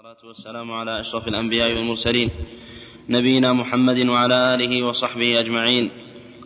[0.00, 2.30] والصلاة والسلام على أشرف الأنبياء والمرسلين
[3.08, 5.90] نبينا محمد وعلى آله وصحبه أجمعين.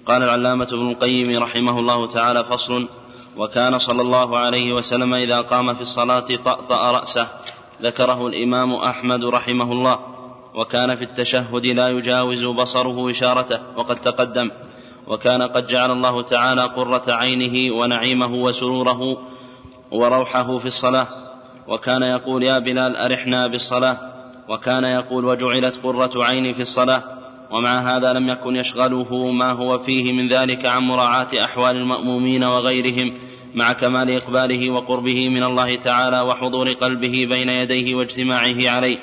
[0.06, 2.88] قال العلامة ابن القيم رحمه الله تعالى فصل
[3.36, 7.28] وكان صلى الله عليه وسلم إذا قام في الصلاة طأطأ رأسه.
[7.82, 9.98] ذكره الإمام أحمد رحمه الله.
[10.54, 13.60] وكان في التشهد لا يجاوز بصره إشارته.
[13.76, 14.50] وقد تقدم
[15.06, 19.18] وكان قد جعل الله تعالى قرة عينه ونعيمه وسروره
[19.90, 21.23] وروحه في الصلاة.
[21.68, 23.96] وكان يقول يا بلال أرحنا بالصلاة.
[24.48, 27.02] وكان يقول وجعلت قرة عيني في الصلاة.
[27.50, 33.12] ومع هذا لم يكن يشغله ما هو فيه من ذلك عن مراعاة أحوال المأمومين وغيرهم
[33.54, 38.98] مع كمال إقباله وقربه من الله تعالى وحضور قلبه بين يديه واجتماعه عليه.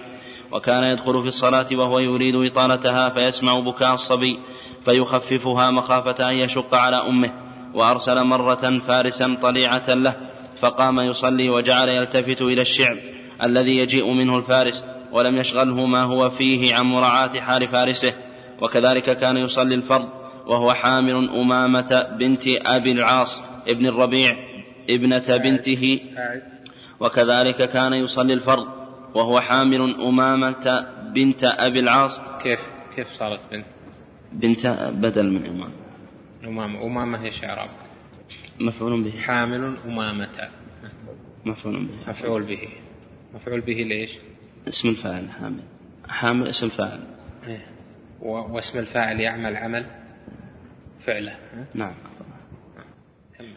[0.52, 4.39] وكان يدخل في الصلاة وهو يريد إطالتها فيسمع بكاء الصبي
[4.85, 7.31] فيخففها مخافة أن يشق على أمه
[7.73, 10.16] وأرسل مرة فارسا طليعة له
[10.61, 12.97] فقام يصلي وجعل يلتفت إلى الشعب
[13.43, 18.13] الذي يجيء منه الفارس ولم يشغله ما هو فيه عن مراعاة حال فارسه
[18.61, 20.09] وكذلك كان يصلي الفرض
[20.47, 24.36] وهو حامل أمامة بنت أبي العاص ابن الربيع
[24.89, 25.99] ابنة بنته
[26.99, 28.67] وكذلك كان يصلي الفرض
[29.16, 32.59] وهو حامل أمامة بنت أبي العاص كيف
[32.95, 33.66] كيف صارت بنت؟
[34.33, 35.73] بنت بدل من أمامة
[36.43, 37.69] أمامة أمامة إيش إعراب؟
[38.62, 39.22] مفعول به.
[39.28, 40.50] حامل أمامة.
[41.45, 42.09] مفعول به.
[42.12, 42.70] مفعول به.
[43.34, 44.12] مفعول به ليش؟
[44.67, 45.64] اسم الفاعل حامل.
[46.08, 47.00] حامل اسم فاعل
[47.48, 47.66] إيه.
[48.22, 49.86] واسم الفاعل يعمل عمل
[51.06, 51.36] فعله؟
[51.76, 51.94] نعم.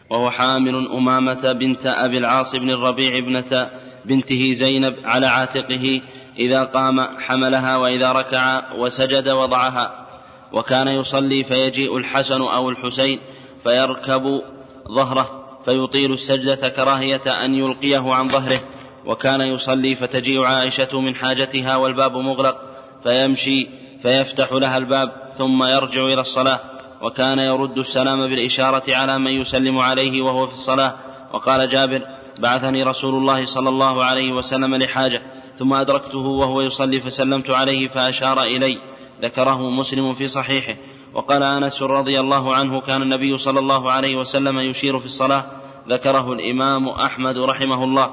[0.09, 3.69] وهو حامل أمامة بنت أبي العاص بن الربيع ابنة
[4.05, 6.01] بنته زينب على عاتقه
[6.39, 10.05] إذا قام حملها وإذا ركع وسجد وضعها.
[10.53, 13.19] وكان يصلي فيجيء الحسن أو الحسين
[13.63, 14.41] فيركب
[14.91, 18.59] ظهره فيطيل السجدة كراهية أن يلقيه عن ظهره
[19.05, 22.57] وكان يصلي فتجيء عائشة من حاجتها والباب مغلق
[23.03, 23.67] فيمشي
[24.01, 26.59] فيفتح لها الباب ثم يرجع إلى الصلاة
[27.01, 30.93] وكان يرد السلام بالإشارة على من يسلم عليه وهو في الصلاة
[31.33, 32.07] وقال جابر
[32.39, 35.21] بعثني رسول الله صلى الله عليه وسلم لحاجة
[35.59, 38.77] ثم أدركته وهو يصلي فسلمت عليه فأشار إلي
[39.21, 40.75] ذكره مسلم في صحيحه
[41.15, 45.43] وقال أنس رضي الله عنه كان النبي صلى الله عليه وسلم يشير في الصلاة
[45.89, 48.11] ذكره الإمام أحمد رحمه الله.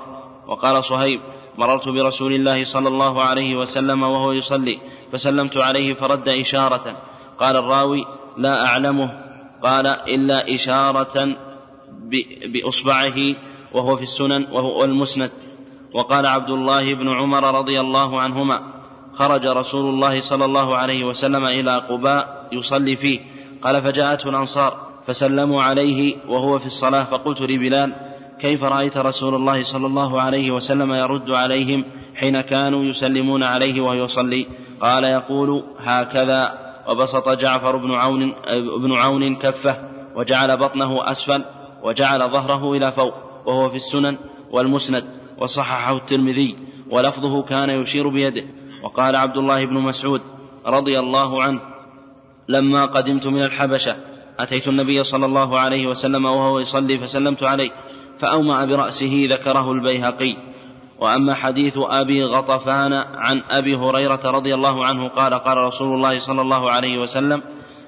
[0.48, 1.20] وقال صهيب
[1.58, 4.78] مررت برسول الله صلى الله عليه وسلم وهو يصلي
[5.12, 6.96] فسلمت عليه فرد إشارة.
[7.38, 8.04] قال الراوي
[8.36, 9.10] لا أعلمه.
[9.62, 11.36] قال إلا إشارة
[12.46, 13.18] بإصبعه
[13.72, 15.30] وهو في السنن وهو المسند.
[15.94, 18.81] وقال عبد الله بن عمر رضي الله عنهما
[19.14, 23.20] خرج رسول الله صلى الله عليه وسلم إلى قباء يصلي فيه.
[23.62, 27.04] قال فجاءته الأنصار فسلموا عليه وهو في الصلاة.
[27.04, 27.94] فقلت لبلال
[28.38, 31.84] كيف رأيت رسول الله صلى الله عليه وسلم يرد عليهم
[32.14, 34.46] حين كانوا يسلمون عليه وهو يصلي؟
[34.80, 36.62] قال يقول هكذا.
[36.88, 38.34] وبسط جعفر بن عون
[38.82, 39.78] بن عون كفه
[40.16, 41.44] وجعل بطنه أسفل
[41.82, 43.14] وجعل ظهره إلى فوق
[43.46, 44.16] وهو في السنن
[44.50, 45.04] والمسند
[45.38, 46.56] وصححه الترمذي
[46.90, 48.44] ولفظه كان يشير بيده.
[48.82, 50.22] وقال عبد الله بن مسعود
[50.66, 51.60] رضي الله عنه
[52.48, 53.96] لما قدمت من الحبشة
[54.40, 57.70] أتيت النبي صلى الله عليه وسلم وهو يصلي فسلمت عليه
[58.18, 60.36] فاومع برأسه ذكره البيهقي.
[60.98, 66.40] وأما حديث أبي غطفان عن أبي هريرة رضي الله عنه قال قال رسول الله صلى
[66.40, 67.42] الله عليه وسلم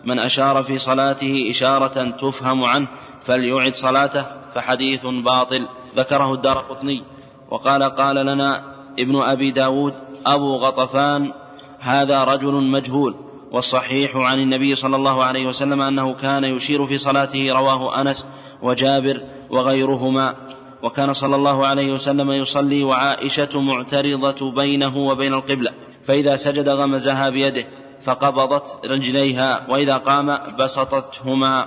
[0.05, 2.89] من أشار في صلاته إشارة تفهم عنه
[3.27, 5.69] فليعد صلاته فحديث باطل.
[5.97, 7.03] ذكره الدار قطني.
[7.51, 8.63] وقال قال لنا
[8.99, 9.95] ابن أبي داود
[10.27, 11.33] أبو غطفان
[11.81, 13.15] هذا رجل مجهول
[13.53, 18.27] والصحيح عن النبي صلى الله عليه وسلم أنه كان يشير في صلاته رواه أنس
[18.63, 20.35] وجابر وغيرهما
[20.83, 25.73] وكان صلى الله عليه وسلم يصلي وعائشة معترضة بينه وبين القبلة
[26.09, 27.65] فإذا سجد غمزها بيده
[28.05, 31.67] فقبضت رجليها وإذا قام بسطتهما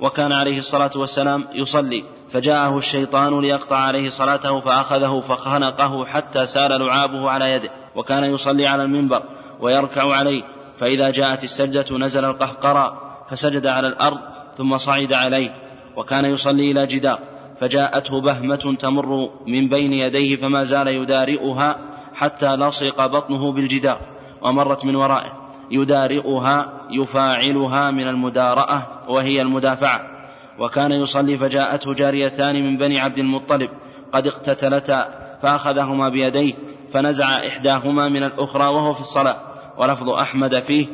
[0.00, 2.04] وكان عليه الصلاة والسلام يصلي.
[2.32, 8.82] فجاءه الشيطان ليقطع عليه صلاته فأخذه فخنقه حتى سال لعابه على يده وكان يصلي على
[8.82, 9.22] المنبر
[9.60, 10.42] ويركع عليه
[10.80, 14.18] فإذا جاءت السجدة نزل القهقرى فسجد على الأرض
[14.56, 15.54] ثم صعد عليه
[15.96, 17.18] وكان يصلي إلى جدار
[17.60, 21.78] فجاءته بهمة تمر من بين يديه فما زال يدارئها
[22.14, 23.98] حتى لصق بطنه بالجدار
[24.42, 25.32] ومرت من ورائه
[25.70, 30.17] يدارئها يفاعلها من المدارأة وهي المدافعة.
[30.58, 33.70] وكان يصلي فجاءته جاريتان من بني عبد المطلب.
[34.12, 35.08] قد اقتتلتا
[35.42, 36.54] فأخذهما بيديه
[36.92, 39.36] فنزع إحداهما من الأخرى وهو في الصلاة.
[39.78, 40.86] ولفظ أحمد فيه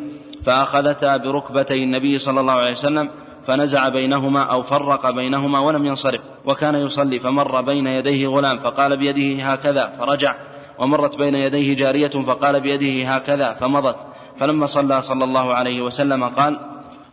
[0.45, 3.11] فأخذتا بركبتي النبي صلى الله عليه وسلم
[3.47, 6.21] فنزع بينهما أو فرق بينهما ولم ينصرف.
[6.45, 10.35] وكان يصلي فمر بين يديه غلام فقال بيده هكذا فرجع.
[10.79, 13.97] ومرت بين يديه جارية فقال بيده هكذا فمضت.
[14.41, 16.61] فلما صلى صلى الله عليه وسلم قال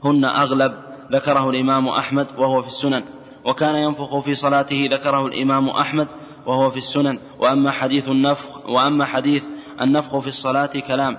[0.04, 0.74] هن أغلب
[1.12, 3.04] ذكره الإمام أحمد وهو في السنن
[3.46, 6.08] وكان ينفخ في صلاته ذكره الإمام أحمد
[6.46, 7.20] وهو في السنن.
[7.40, 9.46] وأما حديث النفخ وأما حديث
[9.82, 11.18] النفخ في الصلاة كلام.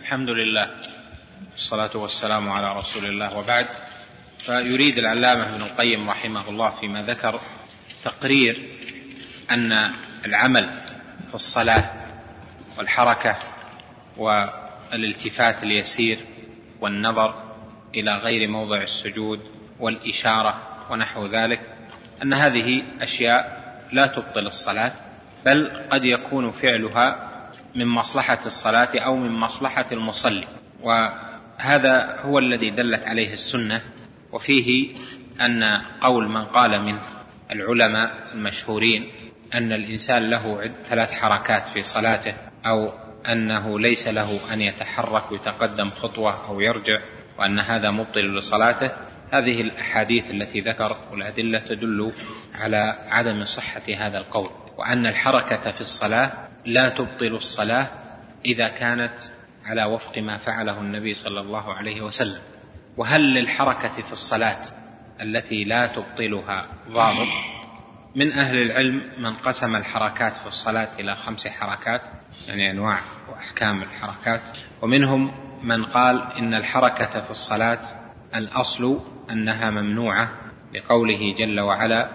[0.00, 0.70] الحمد لله
[1.52, 3.66] والصلاة والسلام على رسول الله وبعد.
[4.38, 7.40] فيريد العلامة ابن القيم رحمه الله فيما ذكر
[8.04, 8.70] تقرير
[9.50, 9.90] أن
[10.24, 10.82] العمل
[11.28, 11.90] في الصلاة
[12.78, 13.38] والحركة
[14.16, 16.18] والالتفات اليسير
[16.80, 17.45] والنظر
[17.96, 19.40] إلى غير موضع السجود
[19.80, 21.60] والإشارة ونحو ذلك
[22.22, 24.92] أن هذه أشياء لا تبطل الصلاة
[25.44, 27.26] بل قد يكون فعلها
[27.74, 30.46] من مصلحة الصلاة أو من مصلحة المصلي.
[30.82, 33.80] وهذا هو الذي دلت عليه السنة
[34.32, 34.94] وفيه
[35.40, 36.98] أن قول من قال من
[37.50, 39.08] العلماء المشهورين
[39.54, 42.34] أن الإنسان له ثلاث حركات في صلاته
[42.66, 42.92] أو
[43.32, 47.00] أنه ليس له أن يتحرك ويتقدم خطوة أو يرجع
[47.38, 48.90] وأن هذا مبطل لصلاته.
[49.32, 52.12] هذه الأحاديث التي ذكر والأدلة تدل
[52.54, 56.32] على عدم صحة هذا القول وأن الحركة في الصلاة
[56.64, 57.88] لا تبطل الصلاة
[58.44, 59.14] إذا كانت
[59.64, 62.40] على وفق ما فعله النبي صلى الله عليه وسلم.
[62.96, 64.64] وهل للحركة في الصلاة
[65.22, 67.28] التي لا تبطلها ضابط؟
[68.16, 72.02] من أهل العلم من قسم الحركات في الصلاة إلى خمس حركات
[72.48, 72.98] يعني أنواع
[73.28, 77.80] وأحكام الحركات ومنهم من قال إن الحركة في الصلاة
[78.34, 80.30] الأصل أنها ممنوعة
[80.74, 82.10] لقوله جل وعلا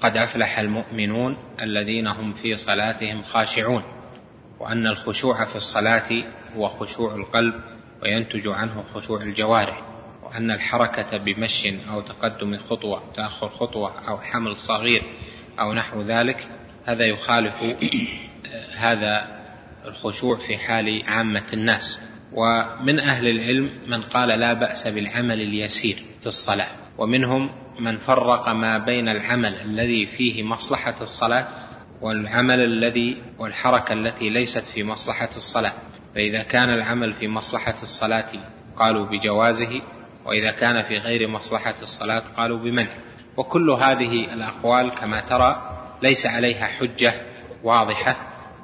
[0.00, 3.82] قد أفلح المؤمنون الذين هم في صلاتهم خاشعون
[4.60, 6.22] وأن الخشوع في الصلاة
[6.56, 7.54] هو خشوع القلب
[8.02, 9.82] وينتج عنه خشوع الجوارح
[10.22, 15.02] وأن الحركة بمشي أو تقدم خطوة تأخر خطوة أو حمل صغير
[15.60, 16.48] أو نحو ذلك
[16.86, 17.54] هذا يخالف
[18.76, 19.44] هذا
[19.84, 22.00] الخشوع في حال عامة الناس.
[22.34, 27.50] ومن أهل العلم من قال لا بأس بالعمل اليسير في الصلاة ومنهم
[27.80, 31.48] من فرق ما بين العمل الذي فيه مصلحة الصلاة
[32.00, 35.72] والعمل الذي والحركة التي ليست في مصلحة الصلاة.
[36.14, 38.32] فإذا كان العمل في مصلحة الصلاة
[38.76, 39.82] قالوا بجوازه
[40.24, 42.96] وإذا كان في غير مصلحة الصلاة قالوا بمنع.
[43.36, 45.70] وكل هذه الأقوال كما ترى
[46.02, 47.12] ليس عليها حجة
[47.62, 48.16] واضحة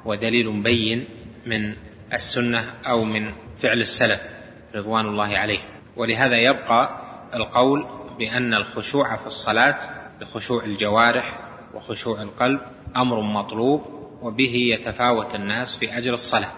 [0.05, 1.05] ودليل بين
[1.45, 1.73] من
[2.13, 4.33] السنة أو من فعل السلف
[4.75, 5.63] رضوان الله عليهم
[5.95, 7.01] ولهذا يبقى
[7.33, 7.85] القول
[8.17, 9.75] بأن الخشوع في الصلاة
[10.21, 11.39] بخشوع الجوارح
[11.73, 12.61] وخشوع القلب
[12.95, 13.81] أمر مطلوب
[14.21, 16.51] وبه يتفاوت الناس في أجر الصلاة.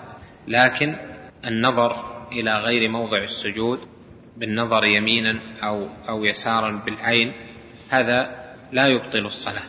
[0.47, 0.95] لكن
[1.45, 1.95] النظر
[2.31, 3.79] إلى غير موضع السجود
[4.37, 7.31] بالنظر يمينا أو أو يسارا بالعين
[7.89, 9.63] هذا لا يبطل الصلاة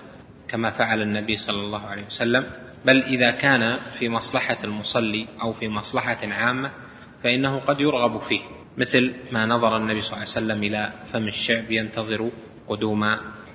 [0.48, 2.46] كما فعل النبي صلى الله عليه وسلم.
[2.84, 6.83] بل إذا كان في مصلحة المصلي أو في مصلحة عامة
[7.24, 8.40] فإنه قد يرغب فيه
[8.76, 12.30] مثل ما نظر النبي صلى الله عليه وسلم إلى فم الشعب ينتظر
[12.68, 13.04] قدوم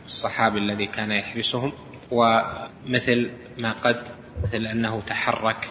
[0.06, 1.74] الصحابي الذي كان يحرسهم
[2.12, 4.04] ومثل ما قد
[4.44, 5.70] مثل أنه تحرك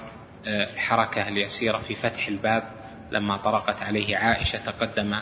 [0.49, 2.63] آه، الحركة اليسيرة في فتح الباب
[3.13, 5.17] لما طرقت عليه عائشة تقدم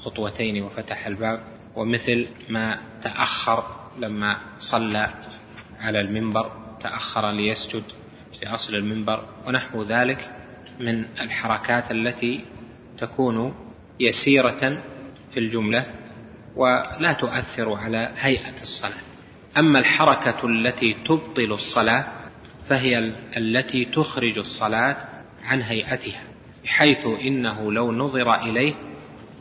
[0.00, 1.42] خطوتين وفتح الباب
[1.76, 3.64] ومثل ما تأخر
[3.98, 5.14] لما صلى
[5.80, 7.84] على المنبر تأخر ليسجد
[8.32, 10.41] في أصل المنبر ونحو ذلك.
[10.80, 12.44] من الحركات التي
[12.98, 13.54] تكون
[14.00, 14.78] يسيرة
[15.30, 15.86] في الجملة
[16.56, 19.02] ولا تؤثر على هيئة الصلاة.
[19.58, 22.04] أما الحركة التي تبطل الصلاة
[22.68, 22.98] فهي
[23.36, 24.96] التي تخرج الصلاة
[25.44, 26.22] عن هيئتها
[26.64, 28.74] بحيث إنه لو نظر إليه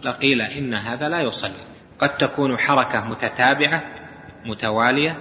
[0.06, 1.54] لقيل إن هذا لا يصلي.
[2.00, 3.84] قد تكون حركة متتابعة
[4.46, 5.18] متوالية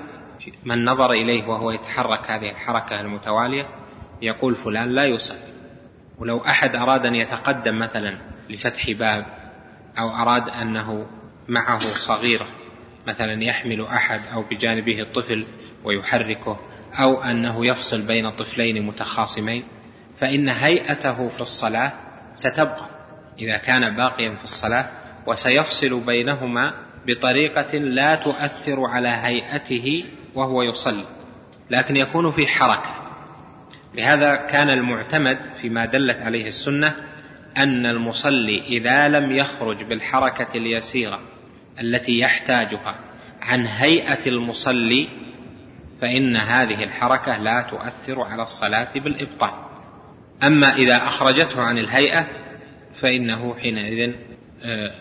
[0.65, 3.69] من نظر إليه وهو يتحرك هذه الحركة المتوالية
[4.23, 5.50] يقول فلان لا يصلي.
[6.21, 8.19] ولو أحد أراد أن يتقدم مثلا
[8.51, 9.27] لفتح باب
[9.99, 11.07] أو أراد أنه
[11.49, 12.47] معه صغيرة
[13.07, 15.47] مثلا يحمل أحد أو بجانبه الطفل
[15.85, 16.57] ويحركه
[16.95, 19.65] أو أنه يفصل بين طفلين متخاصمين
[20.19, 21.93] فإن هيئته في الصلاة
[22.35, 22.89] ستبقى
[23.39, 24.87] إذا كان باقيا في الصلاة
[25.27, 26.75] وسيفصل بينهما
[27.07, 31.07] بطريقة لا تؤثر على هيئته وهو يصلي
[31.71, 33.00] لكن يكون في حركة.
[33.95, 36.95] لهذا كان المعتمد فيما دلت عليه السنة
[37.57, 41.21] أن المصلي إذا لم يخرج بالحركة اليسيرة
[41.81, 42.99] التي يحتاجها
[43.41, 45.09] عن هيئة المصلي
[46.01, 49.51] فإن هذه الحركة لا تؤثر على الصلاة بالإبطال.
[50.43, 52.27] أما إذا أخرجته عن الهيئة
[53.01, 54.15] فإنه حينئذ
[54.63, 54.95] آه،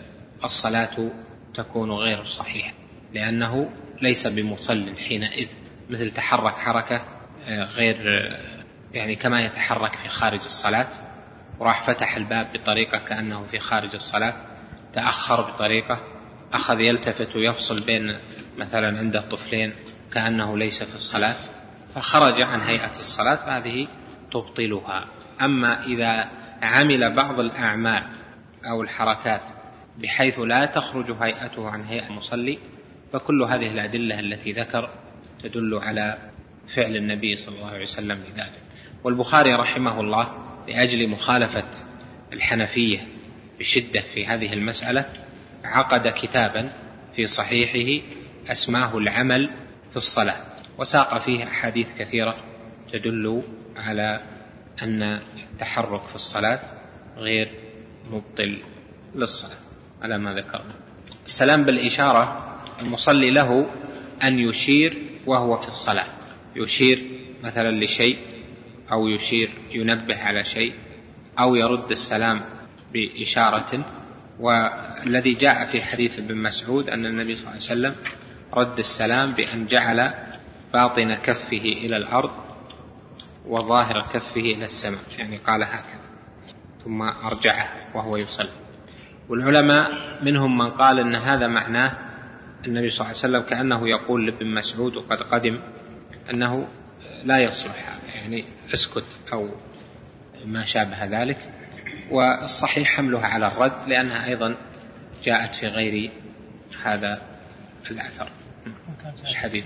[0.44, 1.10] الصلاة
[1.54, 2.72] تكون غير صحيحة
[3.14, 3.70] لأنه
[4.02, 5.48] ليس بمصل حينئذ
[5.90, 7.04] مثل تحرك حركة
[7.44, 7.96] آه، غير
[8.94, 10.86] يعني كما يتحرك في خارج الصلاة
[11.58, 14.34] وراح فتح الباب بطريقة كأنه في خارج الصلاة
[14.94, 16.00] تأخر بطريقة
[16.52, 18.18] أخذ يلتفت ويفصل بين
[18.58, 19.74] مثلا عنده طفلين
[20.12, 21.36] كأنه ليس في الصلاة
[21.94, 23.88] فخرج عن هيئة الصلاة فهذه
[24.32, 25.08] تبطلها.
[25.42, 26.30] أما إذا
[26.62, 28.02] عمل بعض الأعمال
[28.64, 29.42] أو الحركات
[29.98, 32.58] بحيث لا تخرج هيئته عن هيئة المصلي
[33.12, 34.90] فكل هذه الأدلة التي ذكر
[35.42, 36.30] تدل على
[36.76, 38.69] فعل النبي صلى الله عليه وسلم لذلك
[39.04, 40.28] والبخاري رحمه الله
[40.68, 41.70] لأجل مخالفة
[42.32, 42.98] الحنفية
[43.58, 45.04] بشدة في هذه المسألة
[45.64, 46.72] عقد كتابا
[47.16, 48.06] في صحيحه
[48.48, 49.50] أسماه العمل
[49.90, 50.36] في الصلاة.
[50.78, 52.36] وساق فيه أحاديث كثيرة
[52.92, 53.42] تدل
[53.76, 54.20] على
[54.82, 55.02] أن
[55.52, 56.60] التحرك في الصلاة
[57.16, 57.48] غير
[58.10, 58.62] مبطل
[59.14, 59.58] للصلاة.
[60.02, 60.74] على ما ذكرنا.
[61.24, 63.66] السلام بالإشارة المصلي له
[64.22, 64.94] أن يشير
[65.26, 66.06] وهو في الصلاة.
[66.56, 67.02] يشير
[67.42, 68.18] مثلا لشيء
[68.92, 70.72] أو يشير ينبه على شيء
[71.38, 72.40] أو يرد السلام
[72.92, 73.84] بإشارة.
[74.40, 77.94] والذي جاء في حديث ابن مسعود أن النبي صلى الله عليه وسلم
[78.54, 80.12] رد السلام بأن جعل
[80.72, 82.30] باطن كفه إلى الأرض
[83.46, 86.00] وظاهر كفه إلى السماء يعني قال هكذا
[86.84, 88.50] ثم أرجعه وهو يصلي.
[89.28, 89.90] والعلماء
[90.24, 91.92] منهم من قال أن هذا معناه
[92.66, 95.60] النبي صلى الله عليه وسلم كأنه يقول لابن مسعود وقد قدم
[96.30, 96.68] أنه
[97.24, 99.50] لا يصلح يعني اسكت أو
[100.44, 101.38] ما شابه ذلك.
[102.10, 104.56] والصحيح حملها على الرد لأنها أيضا
[105.24, 106.10] جاءت في غير
[106.82, 107.22] هذا
[107.90, 108.28] الأثر.
[109.28, 109.64] الحديث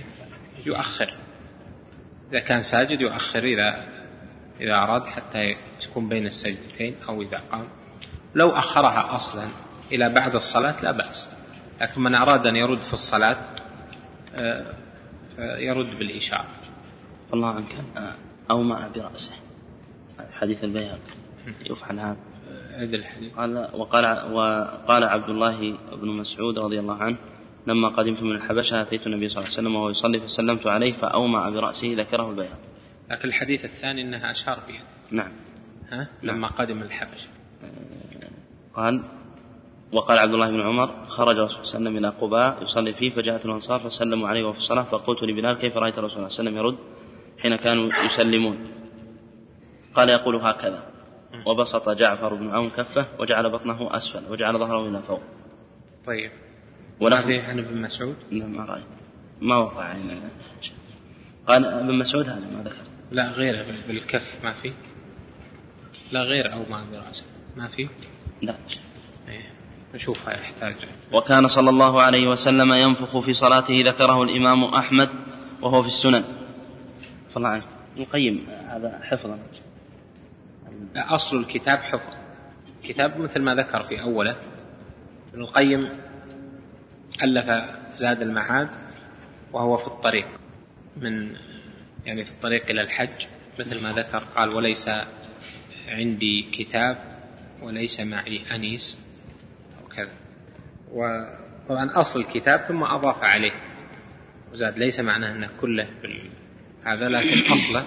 [0.67, 1.15] يؤخر.
[2.31, 3.87] إذا كان ساجد يؤخر إذا
[4.61, 7.69] إذا أراد حتى تكون بين السجدتين أو إذا قام.
[8.35, 9.49] لو أخرها أصلا
[9.93, 11.31] إلى بعد الصلاة لا بأس.
[11.81, 13.37] لكن من أراد أن يرد في الصلاة
[14.35, 14.75] آه،
[15.39, 16.49] يرد بالإشارة.
[17.35, 17.85] الله عنك.
[18.51, 19.35] أو مع برأسه.
[20.33, 20.99] حديث البيهقي
[21.71, 22.17] يفعل هذا.
[22.75, 23.35] عد الحديث.
[23.35, 27.17] قال وقال وقال عبد الله بن مسعود رضي الله عنه
[27.67, 31.49] لما قدمت من الحبشة أتيت النبي صلى الله عليه وسلم وهو يصلي فسلمت عليه فأومع
[31.51, 32.75] برأسه ذكره البيهقي
[33.11, 35.33] لكن الحديث الثاني أنها أشار بها نعم.
[35.91, 36.51] ها؟ لما نعم.
[36.51, 37.29] قدم الحبشة.
[38.75, 39.03] قال
[39.93, 43.11] وقال عبد الله بن عمر خرج الرسول صلى الله عليه وسلم إلى قباء يصلي فيه
[43.11, 46.57] فجاءت الأنصار فسلموا عليه وفي الصلاة فقلت لبلال كيف رأيت الرسول صلى الله عليه وسلم
[46.57, 46.94] يرد؟
[47.45, 48.59] حين كانوا يسلمون.
[49.95, 50.83] قال يقول هكذا
[51.47, 55.21] وبسط جعفر بن عون كفه وجعل بطنه أسفل وجعل ظهره إلى فوق.
[56.07, 56.31] طيب.
[57.01, 58.85] وله عن ابن مسعود؟ لا ما رأيت.
[59.41, 60.21] ما وقع يعني
[61.47, 62.83] قال ابن مسعود هذا ما ذكر.
[63.13, 64.73] لا غيره بالكف ما في.
[66.13, 67.25] لا غير أو ما برأسه
[67.57, 67.89] ما في؟
[68.43, 68.55] لا.
[69.29, 69.51] إيه.
[69.95, 70.77] نشوفها يحتاج.
[71.13, 75.09] وكان صلى الله عليه وسلم ينفخ في صلاته ذكره الإمام أحمد
[75.63, 76.44] وهو في السنن.
[77.37, 77.65] الله عنك
[77.97, 79.39] القيم هذا حفظا.
[80.97, 82.15] أصل الكتاب حفظ.
[82.83, 84.37] الكتاب مثل ما ذكر في أوله
[85.33, 85.89] ابن القيم
[87.23, 87.47] ألف
[87.93, 88.69] زاد المعاد
[89.53, 90.27] وهو في الطريق
[90.97, 91.37] من
[92.07, 93.27] يعني في الطريق إلى الحج.
[93.59, 94.91] مثل ما ذكر قال وليس
[95.89, 96.97] عندي كتاب
[97.63, 98.99] وليس معي أنيس.
[99.83, 100.13] أو كذا.
[100.93, 103.53] وطبعا أصل الكتاب ثم أضاف عليه.
[104.53, 105.89] وزاد ليس معناه أنه كله
[106.85, 107.85] هذا لكن أصله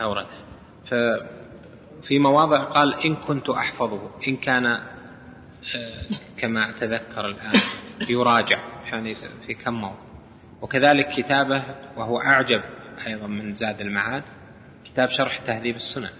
[0.00, 0.38] أورده
[0.86, 7.60] ففي مواضع قال إن كنت أحفظه إن كان آه، كما أتذكر الآن
[8.08, 8.58] يراجع.
[8.86, 9.14] يعني
[9.46, 10.08] في كم موضع.
[10.62, 11.64] وكذلك كتابه
[11.96, 12.62] وهو أعجب
[13.06, 14.22] أيضا من زاد المعاد
[14.84, 16.10] كتاب شرح تهذيب السنن.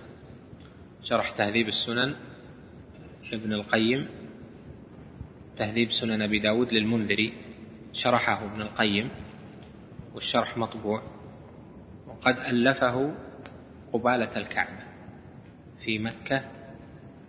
[1.02, 2.14] شرح تهذيب السنن
[3.32, 4.08] لابن القيم
[5.56, 7.32] تهذيب سنن أبي داود للمنذري
[7.92, 9.10] شرحه ابن القيم
[10.14, 11.17] والشرح مطبوع.
[12.28, 13.14] وقد ألفه
[13.92, 14.82] قبالة الكعبة
[15.85, 16.44] في مكة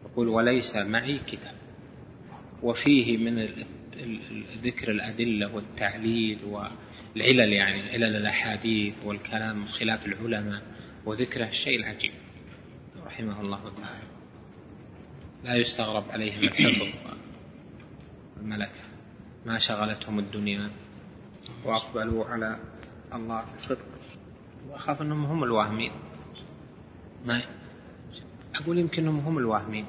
[0.06, 1.56] يقول وليس معي كتاب.
[2.64, 3.46] وفيه من
[4.64, 10.62] ذكر الأدلة والتعليل والعلل يعني علل الأحاديث والكلام خلاف العلماء
[11.06, 12.12] وذكره الشيء العجيب.
[13.06, 14.08] رحمه الله تعالى.
[15.44, 16.88] لا يستغرب عليهم الحفظ
[18.38, 18.82] والملكة
[19.46, 20.72] ما شغلتهم الدنيا
[21.66, 22.60] وأقبلوا على
[23.14, 23.99] الله صدق.
[24.70, 25.92] وأخاف أنهم هم الواهمين
[27.26, 27.42] ما
[28.56, 29.86] أقول يمكن أنهم هم الواهمين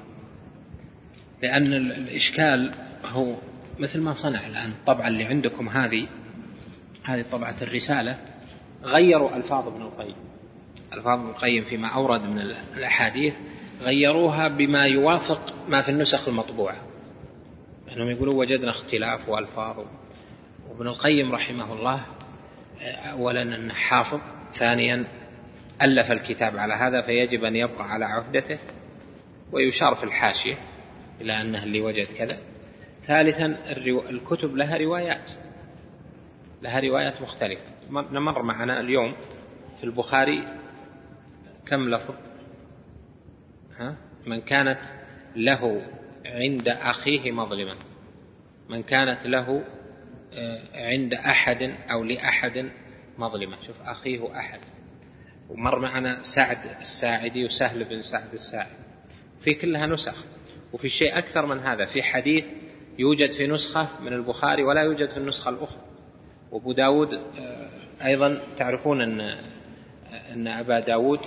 [1.43, 2.75] لأن الإشكال
[3.13, 3.35] هو
[3.79, 6.09] مثل ما صنع الآن الطبعة اللي عندكم هذه
[7.05, 8.17] هذه طبعة الرسالة
[8.85, 10.17] غيروا ألفاظ ابن القيم.
[10.93, 12.39] ألفاظ ابن القيم فيما أورد من
[12.77, 13.35] الأحاديث
[13.81, 16.77] غيروها بما يوافق ما في النسخ المطبوعة.
[17.93, 19.85] أنهم يقولون وجدنا اختلاف وألفاظ.
[20.69, 22.07] وابن القيم رحمه الله
[23.13, 24.21] أولا أنه حافظ
[24.53, 25.05] ثانيا
[25.83, 28.59] ألف الكتاب على هذا فيجب أن يبقى على عهدته
[29.53, 30.55] ويشار في الحاشية
[31.21, 32.39] إلى أنه اللي وجد كذا.
[33.03, 33.47] ثالثا
[34.11, 35.31] الكتب لها روايات.
[36.63, 37.65] لها روايات مختلفة.
[37.91, 39.15] مر معنا اليوم
[39.79, 40.49] في البخاري
[41.67, 42.15] كم لفظ؟
[43.79, 44.81] ها؟ من كانت
[45.37, 45.83] له
[46.27, 47.77] عند أخيه مظلمة
[48.69, 49.65] من كانت له
[50.33, 52.71] آه، عند أحد أو لأحد
[53.21, 54.61] مظلمة شوف أخيه أحد.
[55.51, 58.75] ومر معنا سعد الساعدي وسهل بن سعد الساعدي.
[59.41, 60.25] في كلها نسخ.
[60.73, 61.85] وفي شيء أكثر من هذا.
[61.85, 62.51] في حديث
[62.99, 65.83] يوجد في نسخة من البخاري ولا يوجد في النسخة الأخرى.
[66.51, 67.71] وأبو داود آه،
[68.05, 69.21] أيضا تعرفون أن
[70.33, 71.21] أن أبا داود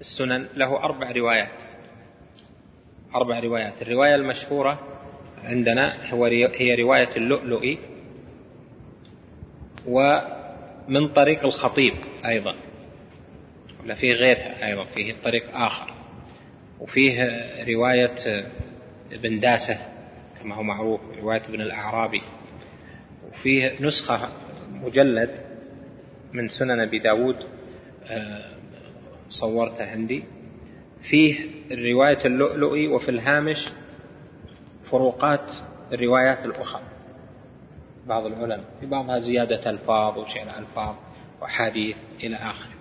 [0.00, 1.62] السنن له أربع روايات.
[3.14, 3.82] أربع روايات.
[3.82, 4.80] الرواية المشهورة
[5.42, 7.78] عندنا هو هي رواية اللؤلؤي
[10.90, 11.92] ومن طريق الخطيب
[12.26, 12.54] أيضا
[13.82, 15.94] ولا فيه غيرها أيضا فيه طريق آخر.
[16.80, 17.28] وفيه
[17.68, 18.14] رواية
[19.12, 19.78] ابن داسة
[20.40, 22.22] كما هو معروف رواية ابن الأعرابي.
[23.28, 24.28] وفيه نسخة
[24.70, 25.30] مجلد
[26.32, 27.36] من سنن أبي داود
[28.06, 28.54] آه،
[29.28, 30.24] صورته عندي.
[31.02, 31.34] فيه
[31.72, 33.68] رواية اللؤلؤي وفي الهامش
[34.82, 35.54] فروقات
[35.92, 36.89] الروايات الأخرى.
[38.10, 40.94] بعض العلماء في بعضها زيادة ألفاظ وشعر ألفاظ
[41.40, 42.74] وأحاديث إلى آخره.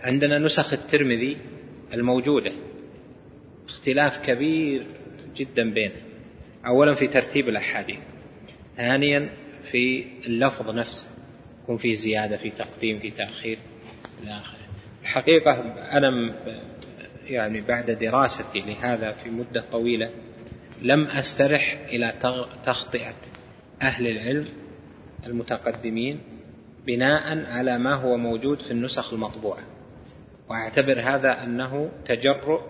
[0.00, 1.36] عندنا نسخ الترمذي
[1.94, 2.52] الموجودة
[3.68, 4.86] اختلاف كبير
[5.36, 6.00] جدا بينه
[6.66, 7.98] أولا في ترتيب الأحاديث
[8.76, 9.28] ثانيا
[9.70, 11.06] في اللفظ نفسه
[11.62, 13.58] يكون في زيادة في تقديم في تأخير
[14.22, 14.66] إلى آخره.
[15.02, 15.52] الحقيقة
[15.92, 16.34] أنا
[17.24, 20.10] يعني بعد دراستي لهذا في مدة طويلة
[20.82, 22.14] لم أسترح إلى
[22.64, 23.14] تخطئة
[23.82, 24.48] أهل العلم
[25.26, 26.20] المتقدمين
[26.86, 29.62] بناء على ما هو موجود في النسخ المطبوعة.
[30.48, 32.60] وأعتبر هذا أنه تجرؤ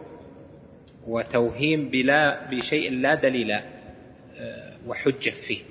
[1.06, 5.62] وتوهيم بلا بشيء لا دليل آه، وحجة فيه.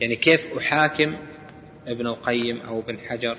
[0.00, 1.16] يعني كيف أحاكم
[1.86, 3.38] ابن القيم أو ابن حجر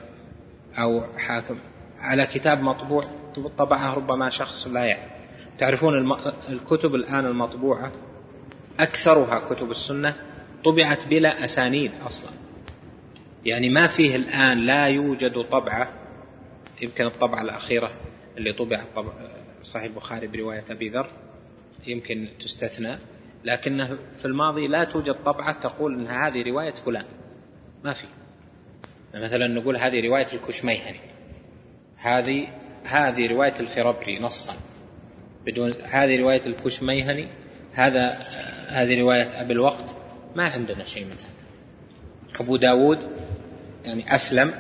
[0.78, 1.60] أو حاكم
[2.00, 3.02] على كتاب مطبوع؟
[3.58, 5.12] طبعه ربما شخص لا يعلم
[5.60, 5.94] تعرفون
[6.50, 7.92] الكتب الآن المطبوعة
[8.80, 10.16] أكثرها كتب السنة
[10.66, 12.32] طبعت بلا أسانيد أصلا.
[13.46, 15.94] يعني ما فيه الآن لا يوجد طبعة
[16.82, 17.92] يمكن الطبعة الأخيرة
[18.38, 19.14] اللي طبع طبع
[19.64, 21.10] صحيح البخاري برواية أبي ذر
[21.88, 22.98] يمكن تستثنى
[23.44, 27.06] لكنه في الماضي لا توجد طبعة تقول أن هذه رواية فلان.
[27.84, 28.08] ما في.
[29.14, 31.00] مثلا نقول هذه رواية الكشميهني.
[31.98, 32.48] هذه
[32.86, 34.54] هذه رواية الفربري نصا.
[35.46, 37.28] بدون هذه رواية الكشميهني
[37.74, 38.14] هذا
[38.70, 40.01] هذه رواية أبي الوقت
[40.36, 42.40] ما عندنا شيء من هذا.
[42.40, 42.98] أبو داود
[43.86, 44.52] يعني أسلم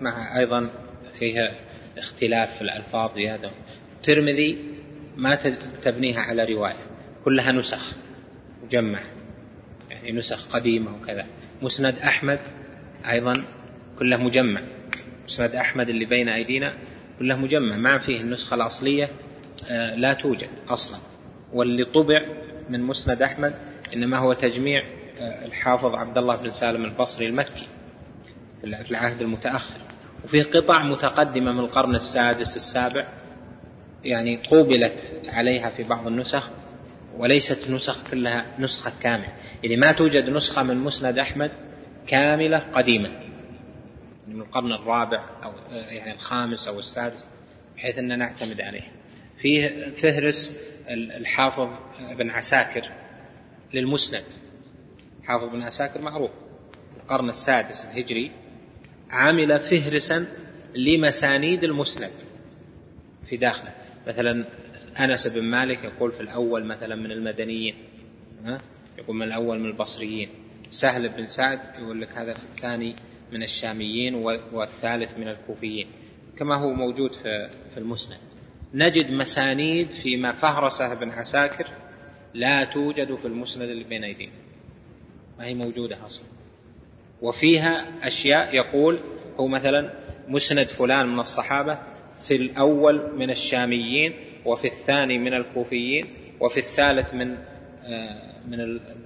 [0.00, 0.70] مع أيضا
[1.18, 1.54] فيها
[1.98, 3.50] اختلاف في الألفاظ زيادة.
[3.96, 4.58] الترمذي
[5.16, 5.34] ما
[5.84, 6.86] تبنيها على رواية
[7.24, 7.96] كلها نسخ
[8.64, 9.02] مجمع
[9.90, 11.26] يعني نسخ قديمة وكذا.
[11.62, 12.38] مسند أحمد
[13.10, 13.44] أيضا
[13.98, 14.62] كله مجمع.
[15.24, 16.74] مسند أحمد اللي بين أيدينا
[17.18, 19.10] كله مجمع ما فيه النسخة الأصلية
[19.70, 20.98] آه، لا توجد أصلا.
[21.52, 22.22] واللي طبع
[22.68, 23.54] من مسند أحمد
[23.94, 27.66] إنما هو تجميع الحافظ عبد الله بن سالم البصري المكي
[28.60, 29.80] في العهد المتأخر.
[30.24, 33.08] وفيه قطع متقدمة من القرن السادس السابع
[34.04, 36.50] يعني قوبلت عليها في بعض النسخ
[37.16, 39.32] وليست نسخ كلها نسخة كاملة.
[39.62, 41.50] يعني ما توجد نسخة من مسند أحمد
[42.06, 43.10] كاملة قديمة.
[44.28, 47.26] من القرن الرابع أو يعني الخامس أو السادس
[47.76, 48.92] بحيث أن نعتمد عليه.
[49.42, 50.56] فيه فهرس
[50.90, 51.68] الحافظ
[52.18, 52.90] بن عساكر
[53.74, 54.24] للمسند.
[55.28, 56.30] حافظ بن عساكر معروف.
[56.96, 58.30] القرن السادس الهجري.
[59.10, 60.26] عمل فهرسا
[60.74, 62.12] لمسانيد المسند
[63.26, 63.74] في داخله.
[64.06, 64.44] مثلا
[65.00, 67.74] أنس بن مالك يقول في الأول مثلا من المدنيين
[68.44, 68.58] ها؟
[68.98, 70.28] يقول من الأول من البصريين.
[70.70, 72.94] سهل بن سعد يقول لك هذا في الثاني
[73.32, 74.14] من الشاميين
[74.52, 75.86] والثالث من الكوفيين.
[76.38, 77.12] كما هو موجود
[77.74, 78.18] في المسند.
[78.74, 81.66] نجد مسانيد فيما فهرسه ابن عساكر
[82.34, 84.32] لا توجد في المسند اللي بين أيدينا.
[85.38, 86.26] ما هي موجودة أصلا.
[87.22, 89.00] وفيها أشياء يقول
[89.40, 89.94] هو مثلا
[90.28, 91.78] مسند فلان من الصحابة
[92.22, 94.12] في الأول من الشاميين
[94.44, 96.06] وفي الثاني من الكوفيين
[96.40, 97.36] وفي الثالث من
[97.84, 98.60] آه، من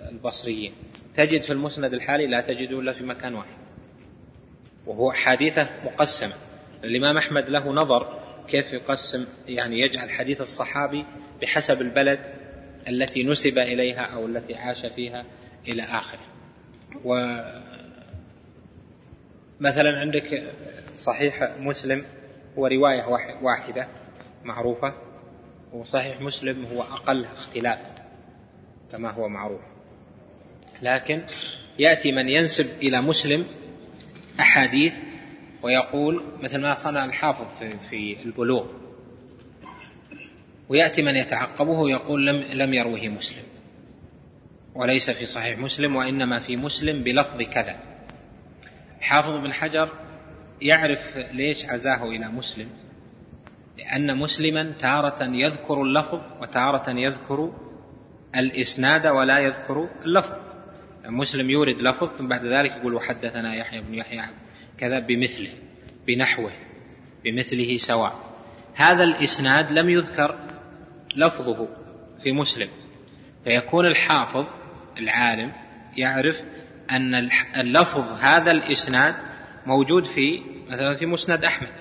[0.08, 0.72] البصريين.
[1.16, 3.56] تجد في المسند الحالي لا تجده إلا في مكان واحد.
[4.86, 6.32] وهو حادثه مقسمة.
[6.84, 11.04] الإمام أحمد له نظر كيف يقسم يعني يجعل حديث الصحابي
[11.42, 12.20] بحسب البلد
[12.88, 15.24] التي نسب إليها أو التي عاش فيها
[15.68, 16.20] إلى آخره.
[17.04, 17.14] و
[19.60, 20.54] مثلا عندك
[20.96, 22.04] صحيح مسلم
[22.58, 23.04] هو رواية
[23.42, 23.88] واحدة
[24.44, 24.94] معروفة
[25.72, 27.78] وصحيح مسلم هو أقل اختلاف
[28.92, 29.60] كما هو معروف.
[30.82, 31.22] لكن
[31.78, 33.46] يأتي من ينسب إلى مسلم
[34.40, 35.00] أحاديث
[35.62, 38.66] ويقول مثل ما صنع الحافظ في, في البلوغ.
[40.68, 43.42] ويأتي من يتعقبه يقول لم, لم يروه مسلم.
[44.74, 47.76] وليس في صحيح مسلم وإنما في مسلم بلفظ كذا.
[49.00, 49.92] حافظ بن حجر
[50.60, 52.68] يعرف ليش عزاه إلى مسلم؟
[53.78, 57.52] لأن مسلما تارة يذكر اللفظ وتارة يذكر
[58.36, 60.36] الإسناد ولا يذكر اللفظ.
[61.04, 64.22] مسلم يورد لفظ ثم بعد ذلك يقول وحدثنا يحيى بن يحيى
[64.78, 65.52] كذا بمثله
[66.06, 66.52] بنحوه
[67.24, 68.14] بمثله سواء.
[68.74, 70.38] هذا الإسناد لم يذكر
[71.16, 71.68] لفظه
[72.22, 72.68] في مسلم.
[73.44, 74.46] فيكون الحافظ
[74.98, 75.52] العالم
[75.96, 76.36] يعرف
[76.90, 79.14] أن اللفظ هذا الإسناد
[79.66, 81.74] موجود في مثلا في مسند أحمد.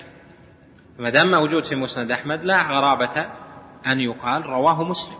[0.98, 3.26] ما دام موجود في مسند أحمد لا غرابة
[3.86, 5.16] أن يقال رواه مسلم.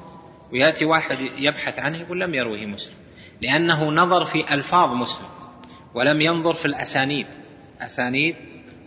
[0.52, 2.94] ويأتي واحد يبحث عنه يقول لم يروه مسلم
[3.40, 5.28] لأنه نظر في ألفاظ مسلم
[5.94, 7.26] ولم ينظر في الأسانيد.
[7.80, 8.36] أسانيد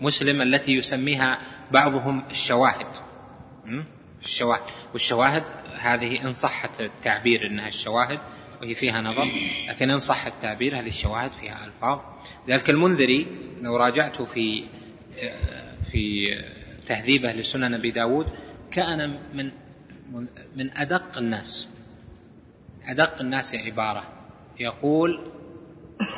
[0.02, 1.38] مسلم التي يسميها
[1.72, 2.88] بعضهم الشواهد.
[4.24, 4.62] الشواهد.
[4.94, 5.44] والشواهد
[5.80, 8.20] هذه إن صحت التعبير أنها الشواهد
[8.62, 9.26] وهي فيها نظر
[9.68, 12.00] لكن إن صح التعبير هذه الشواهد فيها ألفاظ.
[12.50, 13.28] ذلك المنذري
[13.62, 14.64] لو راجعت في
[15.92, 16.30] في
[16.88, 18.26] تهذيبه لسنن أبي داود
[18.72, 19.52] كان من
[20.56, 21.70] من أدق الناس.
[22.86, 24.04] أدق الناس عبارة.
[24.60, 25.32] يقول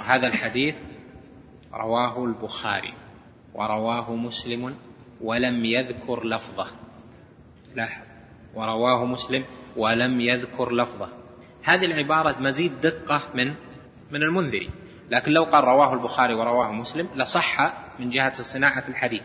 [0.06, 0.76] هذا الحديث
[1.74, 2.94] رواه البخاري
[3.54, 4.76] ورواه مسلم
[5.22, 6.68] ولم يذكر لفظه.
[7.76, 8.04] لاحظ.
[8.56, 9.44] ورواه مسلم
[9.78, 11.10] ولم يذكر لفظه.
[11.68, 13.48] هذه العبارة مزيد دقة من
[14.12, 14.70] من المنذري.
[15.12, 19.22] لكن لو قال رواه البخاري ورواه مسلم لصح من جهة صناعة الحديث.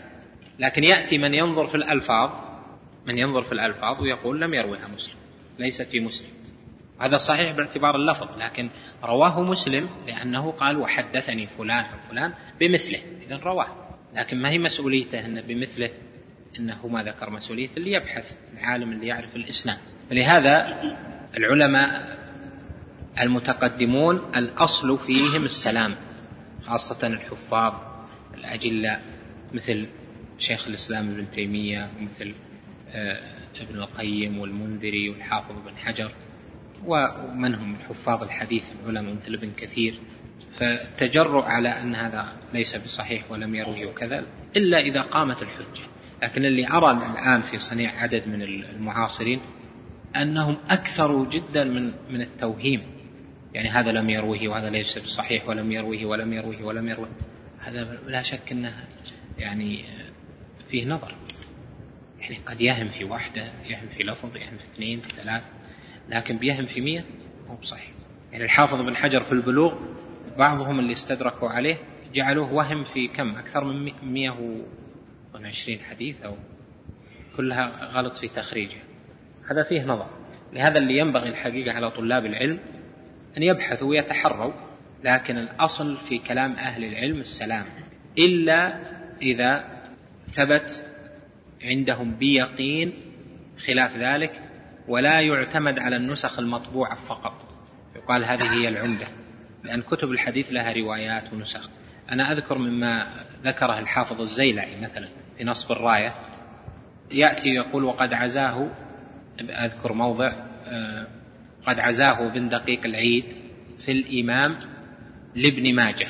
[0.59, 2.31] لكن يأتي من ينظر في الألفاظ
[3.07, 5.15] من ينظر في الألفاظ ويقول لم يروها مسلم.
[5.59, 6.31] ليست في مسلم.
[7.01, 8.71] هذا صحيح باعتبار اللفظ لكن
[9.05, 13.01] رواه مسلم لأنه قال وحدثني فلان وفلان بمثله.
[13.27, 13.67] إذا رواه.
[14.15, 15.91] لكن ما هي مسؤوليته أن بمثله؟
[16.59, 19.79] أنه ما ذكر مسؤوليته اللي يبحث العالم اللي يعرف الإسناد.
[20.11, 20.81] فلهذا
[21.37, 22.22] العلماء
[23.21, 25.95] المتقدمون الأصل فيهم السلام
[26.67, 27.75] خاصة الحفاظ
[28.35, 29.03] الأجلاء
[29.53, 29.87] مثل
[30.39, 32.35] شيخ الإسلام ابن تيمية ومثل
[32.89, 33.21] آه،
[33.61, 36.11] ابن القيم والمنذري والحافظ بن حجر
[36.87, 39.95] ومن هم حفاظ الحديث العلماء مثل ابن كثير.
[40.57, 45.85] فالتجرؤ على أن هذا ليس بصحيح ولم يروي وكذا إلا إذا قامت الحجة.
[46.23, 49.41] لكن اللي أرى الآن في صنيع عدد من المعاصرين
[50.17, 52.83] أنهم أكثروا جدا من من التوهيم.
[53.55, 57.09] يعني هذا لم يروه وهذا ليس بصحيح ولم يروه ولم يروه ولم يروه.
[57.59, 58.75] هذا لا شك أنه
[59.39, 59.85] يعني
[60.71, 61.15] فيه نظر.
[62.21, 65.43] يعني قد يهم في واحدة يهم في لفظ يهم في اثنين في ثلاث
[66.09, 67.05] لكن بيهم في مية
[67.49, 67.91] مو بصحيح.
[68.33, 69.75] يعني الحافظ بن حجر في البلوغ
[70.39, 71.79] بعضهم اللي استدركوا عليه
[72.15, 76.37] جعلوه وهم في كم؟ أكثر من 120 حديث أو
[77.37, 78.79] كلها غلط في تخريجه.
[79.51, 80.07] هذا فيه نظر.
[80.53, 82.59] لهذا اللي ينبغي الحقيقة على طلاب العلم
[83.37, 84.53] أن يبحثوا ويتحروا
[85.05, 87.65] لكن الأصل في كلام أهل العلم السلام
[88.19, 88.79] إلا
[89.23, 89.65] إذا
[90.29, 90.87] ثبت
[91.65, 92.93] عندهم بيقين
[93.67, 94.43] خلاف ذلك
[94.89, 97.33] ولا يعتمد على النسخ المطبوعة فقط.
[97.97, 99.07] يقال هذه هي العمدة
[99.65, 101.71] لأن كتب الحديث لها روايات ونسخ.
[102.11, 106.15] أنا أذكر مما ذكره الحافظ الزيلعي مثلا في نصب الراية
[107.11, 108.69] يأتي يقول وقد عزاه
[109.41, 110.33] أذكر موضع
[111.67, 113.25] قد عزاه بن دقيق العيد
[113.79, 114.57] في الإمام
[115.35, 116.09] لابن ماجه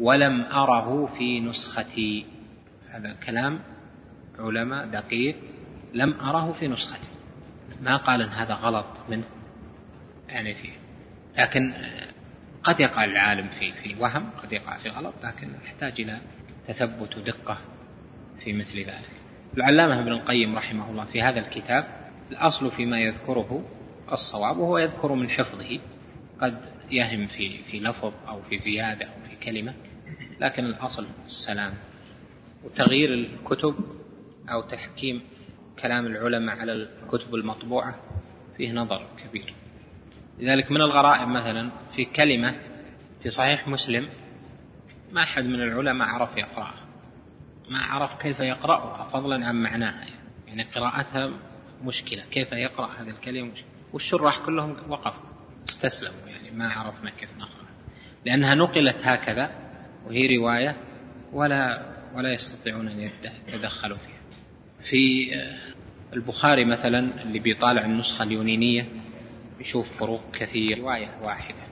[0.00, 2.26] ولم أره في نسختي
[2.90, 3.60] هذا كلام
[4.38, 5.36] علماء دقيق
[5.94, 7.08] لم أره في نسختي
[7.82, 9.24] ما قال إن هذا غلط منه
[10.28, 10.72] يعني فيه
[11.38, 11.72] لكن
[12.62, 16.18] قد يقع العالم في في وهم قد يقع في غلط لكن يحتاج إلى
[16.68, 17.58] تثبت ودقه
[18.44, 19.10] في مثل ذلك.
[19.56, 21.86] العلامة ابن القيم رحمه الله في هذا الكتاب
[22.30, 23.64] الأصل فيما يذكره
[24.12, 25.78] الصواب وهو يذكر من حفظه.
[26.40, 29.74] قد يهم في في لفظ أو في زيادة أو في كلمة
[30.40, 31.72] لكن الأصل السلام.
[32.64, 33.74] وتغيير الكتب
[34.50, 35.22] أو تحكيم
[35.82, 38.00] كلام العلماء على الكتب المطبوعة
[38.56, 39.54] فيه نظر كبير.
[40.38, 42.54] لذلك من الغرائب مثلا في كلمة
[43.22, 44.08] في صحيح مسلم
[45.12, 46.84] ما أحد من العلماء عرف يقرأها.
[47.70, 50.06] ما عرف كيف يقرأها فضلا عن معناها.
[50.46, 51.30] يعني قراءتها
[51.82, 52.22] مشكلة.
[52.22, 55.22] كيف يقرأ هذه الكلمة مشكلة؟ والشراح كلهم وقفوا.
[55.68, 57.64] استسلموا يعني ما عرفنا كيف نقرأ
[58.26, 59.50] لأنها نقلت هكذا
[60.06, 60.76] وهي رواية
[61.32, 63.10] ولا ولا يستطيعون أن
[63.48, 64.20] يتدخلوا فيها.
[64.82, 65.30] في
[66.12, 68.88] البخاري مثلا اللي بيطالع النسخة اليونينية
[69.60, 71.66] يشوف فروق كثير رواية واحدة.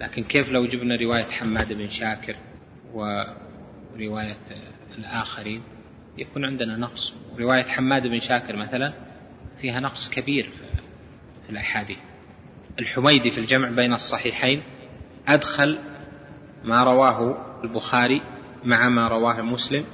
[0.00, 2.36] لكن كيف لو جبنا رواية حماد بن شاكر
[2.92, 4.38] ورواية
[4.98, 5.62] الآخرين؟
[6.18, 7.14] يكون عندنا نقص.
[7.38, 8.92] رواية حماد بن شاكر مثلا
[9.60, 10.69] فيها نقص كبير في
[11.50, 11.98] الأحاديث.
[12.80, 14.62] الحميدي في الجمع بين الصحيحين
[15.28, 15.78] أدخل
[16.64, 18.22] ما رواه البخاري
[18.64, 19.84] مع ما رواه مسلم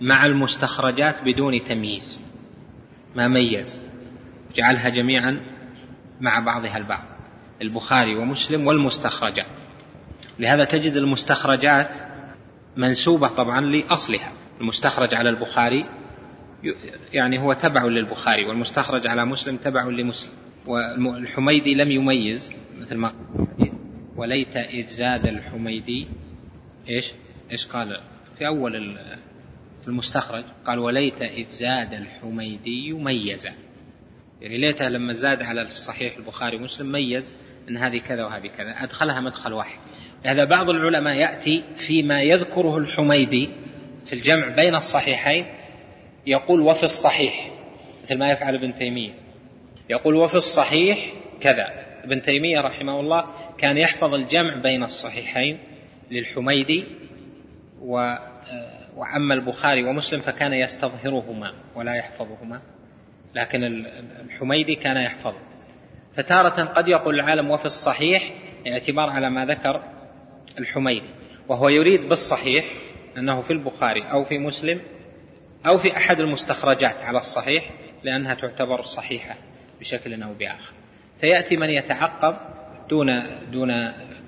[0.00, 2.20] مع المستخرجات بدون تمييز.
[3.16, 3.82] ما ميز؟
[4.56, 5.40] جعلها جميعا
[6.20, 7.04] مع بعضها البعض
[7.62, 9.46] البخاري ومسلم والمستخرجات.
[10.38, 11.94] لهذا تجد المستخرجات
[12.76, 14.32] منسوبة طبعا لأصلها.
[14.60, 15.88] المستخرج على البخاري
[17.12, 20.32] يعني هو تبع للبخاري والمستخرج على مسلم تبع لمسلم.
[20.66, 23.14] والحميدي لم يميز مثل ما
[24.16, 26.06] وليت إذ زاد الحميدي
[26.88, 27.12] إيش؟
[27.50, 28.00] إيش قال؟
[28.38, 28.98] في أول
[29.86, 33.52] المستخرج قال وليت إذ زاد الحميدي ميزا
[34.40, 37.32] يعني ليته لما زاد على الصحيح البخاري ومسلم ميز
[37.68, 39.78] أن هذه كذا وهذه كذا أدخلها مدخل واحد.
[40.24, 43.48] هذا بعض العلماء يأتي فيما يذكره الحميدي
[44.06, 45.44] في الجمع بين الصحيحين
[46.26, 47.50] يقول وفي الصحيح
[48.02, 49.23] مثل ما يفعل ابن تيمية.
[49.90, 51.84] يقول وفي الصحيح كذا.
[52.04, 53.24] ابن تيمية رحمه الله
[53.58, 55.58] كان يحفظ الجمع بين الصحيحين
[56.10, 56.84] للحميدي
[57.80, 58.14] و
[58.96, 62.60] وأما البخاري ومسلم فكان يستظهرهما ولا يحفظهما
[63.34, 63.64] لكن
[64.24, 65.34] الحميدي كان يحفظ
[66.16, 68.32] فتارة قد يقول العالم وفي الصحيح
[68.68, 69.82] اعتبار على ما ذكر
[70.58, 71.08] الحميدي
[71.48, 72.64] وهو يريد بالصحيح
[73.16, 74.80] أنه في البخاري أو في مسلم
[75.66, 77.70] أو في أحد المستخرجات على الصحيح
[78.02, 79.36] لأنها تعتبر صحيحة.
[79.80, 80.72] بشكل أو بآخر.
[81.20, 82.36] فيأتي من يتعقب
[82.90, 83.06] دون
[83.52, 83.70] دون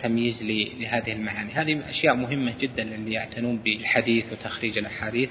[0.01, 1.53] تمييز لهذه المعاني.
[1.53, 5.31] هذه أشياء مهمة جدا للي يعتنون بالحديث وتخريج الأحاديث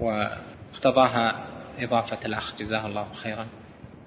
[0.00, 1.46] واقتضاها
[1.78, 3.46] إضافة الأخ جزاه الله خيرا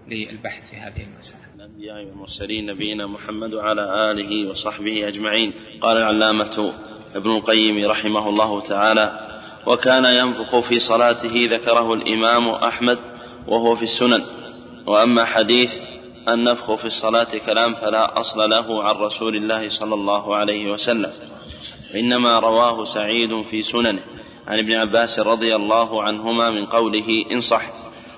[0.07, 1.39] للبحث في هذه المسألة.
[1.55, 5.53] الأنبياء والمرسلين نبينا محمد وعلى آله وصحبه أجمعين.
[5.81, 6.73] قال العلامة
[7.15, 9.19] ابن القيم رحمه الله تعالى
[9.67, 12.99] وكان ينفخ في صلاته ذكره الإمام أحمد
[13.47, 14.23] وهو في السنن.
[14.85, 15.81] وأما حديث
[16.29, 21.11] النفخ في الصلاة كلام فلا أصل له عن رسول الله صلى الله عليه وسلم.
[21.95, 24.03] إنما رواه سعيد في سننه.
[24.47, 27.61] عن ابن عباس رضي الله عنهما من قوله إن صح.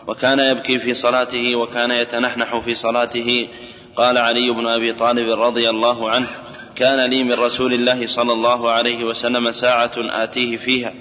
[0.08, 3.48] وكان يبكي في صلاته وكان يتنحنح في صلاته.
[3.96, 6.28] قال علي بن أبي طالب رضي الله عنه
[6.76, 10.94] كان لي من رسول الله صلى الله عليه وسلم ساعة آتيه فيها.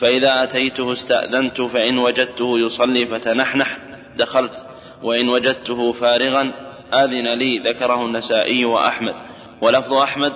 [0.00, 3.78] فإذا أتيته استأذنت فإن وجدته يصلي فتنحنح.
[4.16, 4.64] دخلت.
[5.02, 6.52] وإن وجدته فارغا
[6.94, 9.14] آذن لي ذكره النسائي وأحمد.
[9.60, 10.32] ولفظ أحمد